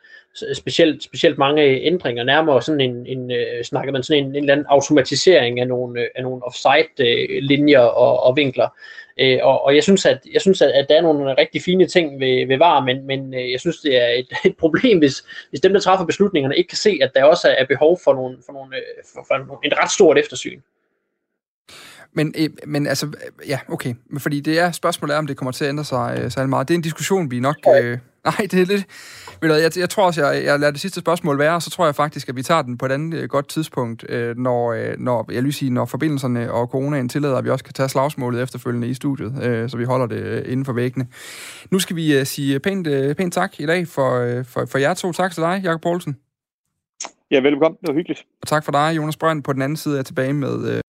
specielt, 0.54 1.02
specielt 1.02 1.38
mange 1.38 1.62
øh, 1.62 1.78
ændringer, 1.82 2.24
nærmere 2.24 2.62
sådan 2.62 2.80
en, 2.80 3.06
en 3.06 3.30
øh, 3.30 3.64
snakker 3.64 3.92
man 3.92 4.02
sådan 4.02 4.24
en, 4.24 4.30
en 4.30 4.36
eller 4.36 4.52
anden 4.52 4.66
automatisering 4.68 5.60
af 5.60 5.68
nogle, 5.68 6.00
øh, 6.00 6.06
af 6.14 6.22
nogle 6.22 6.42
offside-linjer 6.44 7.80
og, 7.80 8.22
og 8.22 8.36
vinkler. 8.36 8.68
Øh, 9.20 9.38
og, 9.42 9.64
og 9.64 9.74
jeg 9.74 9.82
synes, 9.82 10.06
at, 10.06 10.20
jeg 10.32 10.40
synes 10.40 10.62
at, 10.62 10.70
at 10.70 10.86
der 10.88 10.96
er 10.96 11.02
nogle 11.02 11.34
rigtig 11.38 11.62
fine 11.62 11.86
ting 11.86 12.20
ved, 12.20 12.46
ved 12.46 12.58
VAR, 12.58 12.84
men, 12.84 13.06
men 13.06 13.34
øh, 13.34 13.52
jeg 13.52 13.60
synes, 13.60 13.80
det 13.80 14.02
er 14.02 14.08
et, 14.08 14.28
et 14.50 14.56
problem, 14.56 14.98
hvis, 14.98 15.24
hvis 15.50 15.60
dem, 15.60 15.72
der 15.72 15.80
træffer 15.80 16.06
beslutningerne, 16.06 16.56
ikke 16.56 16.68
kan 16.68 16.78
se, 16.78 16.98
at 17.02 17.10
der 17.14 17.24
også 17.24 17.54
er 17.58 17.66
behov 17.66 18.00
for, 18.04 18.14
nogle, 18.14 18.38
for, 18.46 18.52
nogle, 18.52 18.76
øh, 18.76 18.82
for, 19.14 19.24
for 19.28 19.60
en 19.64 19.72
ret 19.82 19.90
stort 19.90 20.18
eftersyn. 20.18 20.60
Men, 22.12 22.34
øh, 22.38 22.50
men 22.66 22.86
altså, 22.86 23.06
øh, 23.06 23.48
ja, 23.48 23.58
okay. 23.68 23.94
Fordi 24.18 24.40
det 24.40 24.58
er, 24.58 24.72
spørgsmålet 24.72 25.14
er, 25.14 25.18
om 25.18 25.26
det 25.26 25.36
kommer 25.36 25.52
til 25.52 25.64
at 25.64 25.68
ændre 25.68 25.84
sig 25.84 26.18
øh, 26.20 26.30
særlig 26.30 26.48
meget. 26.48 26.68
Det 26.68 26.74
er 26.74 26.78
en 26.78 26.82
diskussion, 26.82 27.30
vi 27.30 27.40
nok... 27.40 27.56
Øh, 27.80 27.98
nej, 28.24 28.36
det 28.50 28.54
er 28.54 28.66
lidt... 28.66 28.86
Ved 29.40 29.48
du, 29.48 29.54
jeg, 29.54 29.78
jeg 29.78 29.90
tror 29.90 30.06
også, 30.06 30.26
jeg, 30.26 30.44
jeg 30.44 30.60
lader 30.60 30.72
det 30.72 30.80
sidste 30.80 31.00
spørgsmål 31.00 31.38
være, 31.38 31.54
og 31.54 31.62
så 31.62 31.70
tror 31.70 31.84
jeg 31.84 31.94
faktisk, 31.94 32.28
at 32.28 32.36
vi 32.36 32.42
tager 32.42 32.62
den 32.62 32.78
på 32.78 32.86
et 32.86 32.92
andet 32.92 33.18
øh, 33.18 33.28
godt 33.28 33.48
tidspunkt, 33.48 34.10
øh, 34.10 34.36
når, 34.36 34.72
øh, 34.72 34.94
når, 34.98 35.32
jeg 35.32 35.44
vil 35.44 35.52
sige, 35.52 35.70
når 35.70 35.84
forbindelserne 35.84 36.52
og 36.52 36.66
coronaen 36.66 37.08
tillader, 37.08 37.36
at 37.36 37.44
vi 37.44 37.50
også 37.50 37.64
kan 37.64 37.74
tage 37.74 37.88
slagsmålet 37.88 38.42
efterfølgende 38.42 38.88
i 38.88 38.94
studiet, 38.94 39.44
øh, 39.44 39.70
så 39.70 39.76
vi 39.76 39.84
holder 39.84 40.06
det 40.06 40.22
øh, 40.22 40.52
inden 40.52 40.64
for 40.64 40.72
væggene. 40.72 41.06
Nu 41.70 41.78
skal 41.78 41.96
vi 41.96 42.18
øh, 42.18 42.26
sige 42.26 42.60
pænt, 42.60 42.86
øh, 42.86 43.14
pænt 43.14 43.34
tak 43.34 43.60
i 43.60 43.66
dag 43.66 43.88
for, 43.88 44.14
øh, 44.14 44.44
for, 44.44 44.66
for 44.66 44.78
jer 44.78 44.94
to. 44.94 45.12
Tak 45.12 45.32
til 45.32 45.42
dig, 45.42 45.60
Jakob 45.64 45.80
Poulsen. 45.80 46.16
Ja, 47.30 47.40
velkommen. 47.40 47.78
Det 47.80 47.88
var 47.88 47.94
hyggeligt. 47.94 48.24
Og 48.42 48.48
tak 48.48 48.64
for 48.64 48.72
dig, 48.72 48.96
Jonas 48.96 49.16
Brønd. 49.16 49.42
På 49.42 49.52
den 49.52 49.62
anden 49.62 49.76
side 49.76 49.94
er 49.94 49.98
jeg 49.98 50.06
tilbage 50.06 50.32
med... 50.32 50.74
Øh, 50.74 50.80